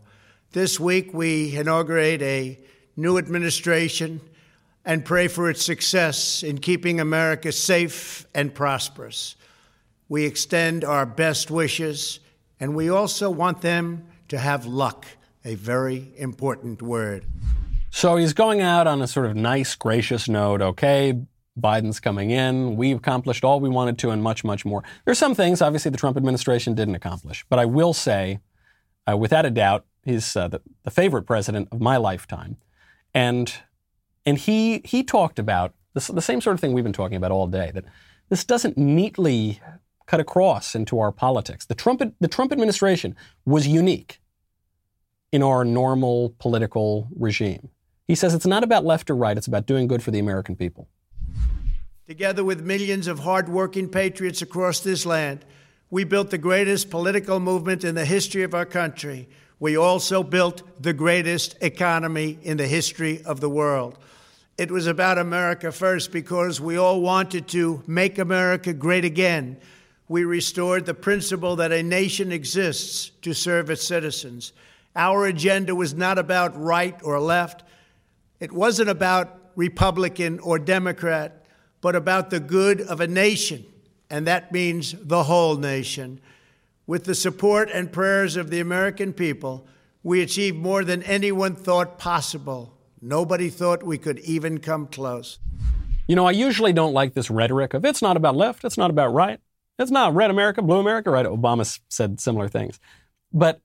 This 0.57 0.79
week, 0.79 1.13
we 1.13 1.55
inaugurate 1.55 2.19
a 2.23 2.59
new 2.95 3.19
administration 3.19 4.19
and 4.83 5.05
pray 5.05 5.27
for 5.27 5.51
its 5.51 5.63
success 5.63 6.41
in 6.41 6.57
keeping 6.57 6.99
America 6.99 7.51
safe 7.51 8.25
and 8.33 8.51
prosperous. 8.51 9.35
We 10.09 10.25
extend 10.25 10.83
our 10.83 11.05
best 11.05 11.51
wishes, 11.51 12.21
and 12.59 12.75
we 12.75 12.89
also 12.89 13.29
want 13.29 13.61
them 13.61 14.07
to 14.29 14.39
have 14.39 14.65
luck, 14.65 15.05
a 15.45 15.53
very 15.53 16.11
important 16.17 16.81
word. 16.81 17.27
So 17.91 18.15
he's 18.15 18.33
going 18.33 18.59
out 18.59 18.87
on 18.87 19.03
a 19.03 19.07
sort 19.07 19.27
of 19.27 19.35
nice, 19.35 19.75
gracious 19.75 20.27
note. 20.27 20.63
Okay, 20.63 21.21
Biden's 21.61 21.99
coming 21.99 22.31
in. 22.31 22.77
We've 22.77 22.97
accomplished 22.97 23.43
all 23.43 23.59
we 23.59 23.69
wanted 23.69 23.99
to 23.99 24.09
and 24.09 24.23
much, 24.23 24.43
much 24.43 24.65
more. 24.65 24.83
There's 25.05 25.19
some 25.19 25.35
things, 25.35 25.61
obviously, 25.61 25.91
the 25.91 25.97
Trump 25.97 26.17
administration 26.17 26.73
didn't 26.73 26.95
accomplish. 26.95 27.45
But 27.47 27.59
I 27.59 27.65
will 27.65 27.93
say, 27.93 28.39
uh, 29.07 29.15
without 29.15 29.45
a 29.45 29.51
doubt, 29.51 29.85
he's 30.07 30.35
uh, 30.35 30.47
the, 30.47 30.61
the 30.83 30.91
favorite 30.91 31.23
president 31.23 31.69
of 31.71 31.81
my 31.81 31.97
lifetime. 31.97 32.57
And 33.13 33.53
and 34.25 34.37
he, 34.37 34.81
he 34.83 35.03
talked 35.03 35.39
about 35.39 35.73
this, 35.93 36.07
the 36.07 36.21
same 36.21 36.41
sort 36.41 36.53
of 36.53 36.59
thing 36.59 36.73
we've 36.73 36.83
been 36.83 36.91
talking 36.91 37.15
about 37.15 37.31
all 37.31 37.47
day 37.47 37.71
that 37.73 37.85
this 38.27 38.43
doesn't 38.43 38.77
neatly 38.77 39.61
cut 40.05 40.19
across 40.19 40.75
into 40.75 40.99
our 40.99 41.13
politics. 41.13 41.65
The 41.65 41.75
Trump, 41.75 42.01
the 42.19 42.27
Trump 42.27 42.51
administration 42.51 43.15
was 43.45 43.67
unique 43.67 44.19
in 45.31 45.41
our 45.41 45.63
normal 45.63 46.35
political 46.39 47.07
regime. 47.15 47.69
He 48.05 48.15
says 48.15 48.33
it's 48.33 48.45
not 48.45 48.63
about 48.63 48.83
left 48.83 49.09
or 49.09 49.15
right, 49.15 49.37
it's 49.37 49.47
about 49.47 49.65
doing 49.65 49.87
good 49.87 50.03
for 50.03 50.11
the 50.11 50.19
American 50.19 50.57
people. 50.57 50.89
Together 52.05 52.43
with 52.43 52.61
millions 52.61 53.07
of 53.07 53.19
hardworking 53.19 53.87
patriots 53.87 54.41
across 54.41 54.81
this 54.81 55.05
land, 55.05 55.45
we 55.89 56.03
built 56.03 56.31
the 56.31 56.37
greatest 56.37 56.89
political 56.89 57.39
movement 57.39 57.85
in 57.85 57.95
the 57.95 58.05
history 58.05 58.43
of 58.43 58.53
our 58.53 58.65
country. 58.65 59.29
We 59.59 59.75
also 59.77 60.21
built 60.21 60.61
the 60.81 60.93
greatest 60.93 61.55
economy 61.61 62.37
in 62.43 62.57
the 62.57 62.67
history 62.67 63.23
of 63.23 63.39
the 63.39 63.49
world. 63.49 63.97
It 64.57 64.71
was 64.71 64.87
about 64.87 65.17
America 65.17 65.71
first 65.71 66.11
because 66.11 66.61
we 66.61 66.77
all 66.77 67.01
wanted 67.01 67.47
to 67.49 67.83
make 67.87 68.19
America 68.19 68.73
great 68.73 69.05
again. 69.05 69.57
We 70.07 70.23
restored 70.23 70.85
the 70.85 70.93
principle 70.93 71.55
that 71.57 71.71
a 71.71 71.83
nation 71.83 72.31
exists 72.31 73.11
to 73.21 73.33
serve 73.33 73.69
its 73.69 73.85
citizens. 73.85 74.53
Our 74.95 75.25
agenda 75.25 75.75
was 75.75 75.93
not 75.93 76.17
about 76.17 76.59
right 76.59 76.99
or 77.03 77.19
left. 77.19 77.63
It 78.39 78.51
wasn't 78.51 78.89
about 78.89 79.39
Republican 79.55 80.39
or 80.39 80.59
Democrat, 80.59 81.45
but 81.81 81.95
about 81.95 82.29
the 82.29 82.39
good 82.39 82.81
of 82.81 83.01
a 83.01 83.07
nation, 83.07 83.65
and 84.09 84.27
that 84.27 84.51
means 84.51 84.95
the 84.99 85.23
whole 85.23 85.55
nation. 85.55 86.21
With 86.88 87.03
the 87.03 87.15
support 87.15 87.69
and 87.73 87.91
prayers 87.91 88.38
of 88.38 88.49
the 88.49 88.61
American 88.61 89.11
people, 89.11 89.67
we 90.03 90.21
achieved 90.21 90.55
more 90.55 90.85
than 90.85 91.03
anyone 91.03 91.53
thought 91.53 91.99
possible. 91.99 92.77
Nobody 93.01 93.49
thought 93.49 93.83
we 93.83 93.97
could 93.97 94.19
even 94.19 94.59
come 94.59 94.88
close. 94.88 95.38
You 96.07 96.15
know, 96.15 96.25
I 96.25 96.31
usually 96.31 96.71
don't 96.71 96.93
like 96.93 97.13
this 97.13 97.29
rhetoric 97.29 97.73
of 97.73 97.83
it's 97.83 98.01
not 98.01 98.15
about 98.15 98.38
left, 98.38 98.63
it's 98.63 98.77
not 98.77 98.89
about 98.89 99.13
right, 99.13 99.41
it's 99.77 99.91
not 99.91 100.15
red 100.15 100.31
America, 100.31 100.61
blue 100.61 100.79
America, 100.79 101.11
right? 101.11 101.25
Obama 101.25 101.77
said 101.89 102.21
similar 102.21 102.47
things. 102.47 102.79
But 103.33 103.59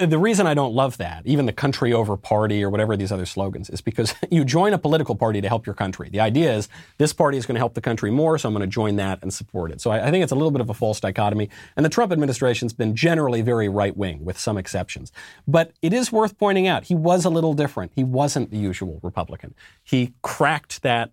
the 0.00 0.18
reason 0.18 0.46
I 0.46 0.54
don't 0.54 0.74
love 0.74 0.96
that, 0.96 1.26
even 1.26 1.44
the 1.44 1.52
country 1.52 1.92
over 1.92 2.16
party 2.16 2.64
or 2.64 2.70
whatever 2.70 2.96
these 2.96 3.12
other 3.12 3.26
slogans, 3.26 3.68
is 3.68 3.82
because 3.82 4.14
you 4.30 4.42
join 4.42 4.72
a 4.72 4.78
political 4.78 5.14
party 5.14 5.42
to 5.42 5.48
help 5.48 5.66
your 5.66 5.74
country. 5.74 6.08
The 6.08 6.20
idea 6.20 6.54
is 6.54 6.70
this 6.96 7.12
party 7.12 7.36
is 7.36 7.44
going 7.44 7.56
to 7.56 7.60
help 7.60 7.74
the 7.74 7.82
country 7.82 8.10
more, 8.10 8.38
so 8.38 8.48
I'm 8.48 8.54
going 8.54 8.62
to 8.62 8.72
join 8.72 8.96
that 8.96 9.18
and 9.20 9.32
support 9.32 9.70
it. 9.72 9.82
So 9.82 9.90
I, 9.90 10.10
think 10.10 10.22
it's 10.22 10.32
a 10.32 10.36
little 10.36 10.50
bit 10.50 10.62
of 10.62 10.70
a 10.70 10.74
false 10.74 11.00
dichotomy. 11.00 11.50
And 11.76 11.84
the 11.84 11.90
Trump 11.90 12.12
administration's 12.12 12.72
been 12.72 12.96
generally 12.96 13.42
very 13.42 13.68
right 13.68 13.94
wing, 13.94 14.24
with 14.24 14.38
some 14.38 14.56
exceptions. 14.56 15.12
But 15.46 15.72
it 15.82 15.92
is 15.92 16.10
worth 16.10 16.38
pointing 16.38 16.66
out 16.66 16.84
he 16.84 16.94
was 16.94 17.26
a 17.26 17.30
little 17.30 17.52
different. 17.52 17.92
He 17.94 18.04
wasn't 18.04 18.50
the 18.50 18.58
usual 18.58 19.00
Republican. 19.02 19.54
He 19.82 20.14
cracked 20.22 20.82
that 20.82 21.12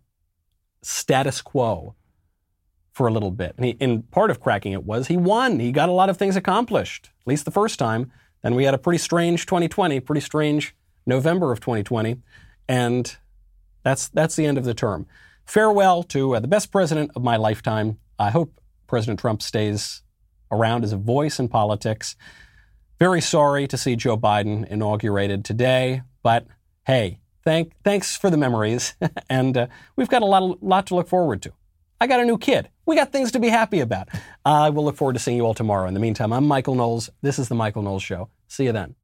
status 0.81 1.41
quo 1.41 1.95
for 2.93 3.07
a 3.07 3.11
little 3.11 3.31
bit. 3.31 3.53
And, 3.57 3.65
he, 3.65 3.77
and 3.81 4.09
part 4.11 4.31
of 4.31 4.39
cracking 4.39 4.71
it 4.71 4.85
was 4.85 5.07
he 5.07 5.17
won. 5.17 5.59
He 5.59 5.73
got 5.73 5.89
a 5.89 5.93
lot 5.93 6.09
of 6.09 6.15
things 6.15 6.37
accomplished, 6.37 7.09
at 7.21 7.27
least 7.27 7.43
the 7.43 7.51
first 7.51 7.77
time. 7.77 8.11
And 8.43 8.55
we 8.55 8.63
had 8.63 8.73
a 8.73 8.77
pretty 8.77 8.97
strange 8.97 9.45
2020, 9.45 9.99
pretty 9.99 10.21
strange 10.21 10.75
November 11.05 11.51
of 11.51 11.59
2020, 11.59 12.17
and 12.67 13.17
that's 13.83 14.09
that's 14.09 14.35
the 14.35 14.45
end 14.45 14.57
of 14.57 14.65
the 14.65 14.73
term. 14.73 15.07
Farewell 15.45 16.03
to 16.03 16.35
uh, 16.35 16.39
the 16.39 16.47
best 16.47 16.71
president 16.71 17.11
of 17.15 17.23
my 17.23 17.37
lifetime. 17.37 17.97
I 18.17 18.29
hope 18.29 18.59
President 18.87 19.19
Trump 19.19 19.41
stays 19.41 20.03
around 20.51 20.83
as 20.83 20.93
a 20.93 20.97
voice 20.97 21.39
in 21.39 21.47
politics. 21.47 22.15
Very 22.99 23.21
sorry 23.21 23.67
to 23.67 23.77
see 23.77 23.95
Joe 23.95 24.17
Biden 24.17 24.67
inaugurated 24.67 25.43
today, 25.43 26.03
but 26.21 26.45
hey, 26.85 27.19
thank 27.43 27.73
thanks 27.83 28.15
for 28.15 28.29
the 28.29 28.37
memories, 28.37 28.95
and 29.29 29.57
uh, 29.57 29.67
we've 29.95 30.09
got 30.09 30.21
a 30.21 30.25
lot 30.25 30.63
lot 30.63 30.87
to 30.87 30.95
look 30.95 31.07
forward 31.07 31.41
to. 31.43 31.53
I 31.99 32.07
got 32.07 32.19
a 32.19 32.25
new 32.25 32.37
kid. 32.37 32.69
We 32.91 32.97
got 32.97 33.13
things 33.13 33.31
to 33.31 33.39
be 33.39 33.47
happy 33.47 33.79
about. 33.79 34.09
I 34.43 34.69
will 34.69 34.83
look 34.83 34.97
forward 34.97 35.13
to 35.13 35.19
seeing 35.19 35.37
you 35.37 35.45
all 35.45 35.53
tomorrow. 35.53 35.87
In 35.87 35.93
the 35.93 36.01
meantime, 36.01 36.33
I'm 36.33 36.45
Michael 36.45 36.75
Knowles. 36.75 37.09
This 37.21 37.39
is 37.39 37.47
The 37.47 37.55
Michael 37.55 37.83
Knowles 37.83 38.03
Show. 38.03 38.27
See 38.49 38.65
you 38.65 38.73
then. 38.73 38.95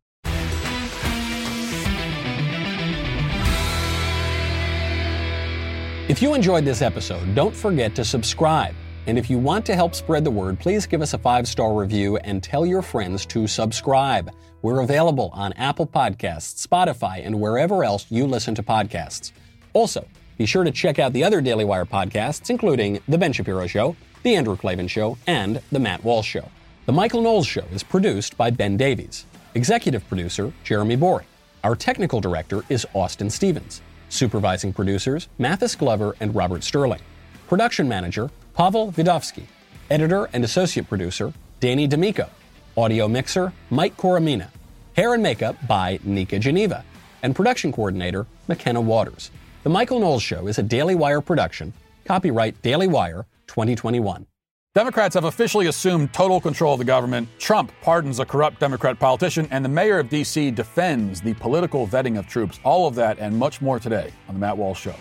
If 6.10 6.22
you 6.22 6.34
enjoyed 6.34 6.66
this 6.66 6.82
episode, 6.82 7.34
don't 7.34 7.56
forget 7.56 7.96
to 7.96 8.04
subscribe. 8.04 8.76
And 9.06 9.18
if 9.18 9.30
you 9.30 9.38
want 9.38 9.66
to 9.68 9.74
help 9.74 9.96
spread 9.96 10.26
the 10.26 10.32
word, 10.32 10.60
please 10.60 10.86
give 10.86 11.02
us 11.02 11.14
a 11.14 11.18
five 11.18 11.48
star 11.48 11.74
review 11.74 12.18
and 12.18 12.44
tell 12.44 12.66
your 12.66 12.82
friends 12.82 13.26
to 13.28 13.48
subscribe. 13.48 14.32
We're 14.64 14.82
available 14.82 15.30
on 15.32 15.54
Apple 15.54 15.88
Podcasts, 15.88 16.68
Spotify, 16.68 17.26
and 17.26 17.40
wherever 17.40 17.86
else 17.86 18.06
you 18.10 18.28
listen 18.28 18.54
to 18.56 18.64
podcasts. 18.64 19.32
Also, 19.72 20.06
be 20.38 20.46
sure 20.46 20.64
to 20.64 20.72
check 20.72 21.00
out 21.00 21.14
the 21.14 21.24
other 21.24 21.42
Daily 21.42 21.66
Wire 21.66 21.86
podcasts, 21.86 22.50
including 22.50 23.00
The 23.08 23.18
Ben 23.18 23.34
Shapiro 23.34 23.66
Show, 23.68 23.96
The 24.24 24.36
Andrew 24.36 24.56
Klavan 24.56 24.88
Show, 24.88 25.18
and 25.26 25.62
The 25.72 25.80
Matt 25.80 26.04
Walsh 26.04 26.28
Show. 26.28 26.50
The 26.86 26.94
Michael 26.94 27.22
Knowles 27.22 27.48
Show 27.48 27.66
is 27.74 27.84
produced 27.84 28.38
by 28.38 28.52
Ben 28.52 28.78
Davies. 28.78 29.26
Executive 29.56 30.08
producer, 30.08 30.54
Jeremy 30.64 30.96
Boring. 30.96 31.26
Our 31.64 31.76
technical 31.76 32.22
director 32.22 32.64
is 32.70 32.86
Austin 32.94 33.30
Stevens. 33.30 33.82
Supervising 34.10 34.72
producers, 34.74 35.28
Mathis 35.38 35.76
Glover 35.76 36.16
and 36.20 36.34
Robert 36.36 36.64
Sterling. 36.64 37.02
Production 37.48 37.90
manager, 37.90 38.30
Pavel 38.54 38.92
Vidovsky. 38.92 39.44
Editor 39.90 40.30
and 40.34 40.44
associate 40.44 40.88
producer, 40.88 41.34
Danny 41.60 41.88
D'Amico. 41.88 42.30
Audio 42.78 43.08
mixer, 43.08 43.52
Mike 43.70 43.98
Coromina. 43.98 44.50
Hair 44.96 45.16
and 45.16 45.24
makeup 45.24 45.56
by 45.68 46.00
Nika 46.04 46.38
Geneva. 46.40 46.86
And 47.24 47.36
production 47.36 47.72
coordinator, 47.72 48.28
McKenna 48.48 48.80
Waters. 48.80 49.32
The 49.68 49.74
Michael 49.74 50.00
Knowles 50.00 50.24
Show 50.24 50.48
is 50.48 50.60
a 50.60 50.64
Daily 50.64 50.96
Wire 50.96 51.20
production. 51.20 51.74
Copyright 52.06 52.62
Daily 52.62 52.88
Wire 52.88 53.26
2021. 53.48 54.26
Democrats 54.74 55.14
have 55.16 55.26
officially 55.26 55.68
assumed 55.68 56.14
total 56.14 56.40
control 56.40 56.72
of 56.72 56.80
the 56.80 56.86
government. 56.86 57.28
Trump 57.38 57.74
pardons 57.82 58.20
a 58.20 58.26
corrupt 58.26 58.62
Democrat 58.62 58.98
politician, 58.98 59.46
and 59.52 59.66
the 59.66 59.70
mayor 59.70 60.00
of 60.00 60.08
D.C. 60.08 60.52
defends 60.52 61.20
the 61.20 61.34
political 61.34 61.86
vetting 61.86 62.18
of 62.18 62.28
troops. 62.28 62.62
All 62.64 62.88
of 62.88 62.96
that 62.96 63.20
and 63.20 63.38
much 63.38 63.62
more 63.62 63.78
today 63.78 64.14
on 64.30 64.36
The 64.36 64.40
Matt 64.40 64.58
Walsh 64.58 64.80
Show. 64.80 64.96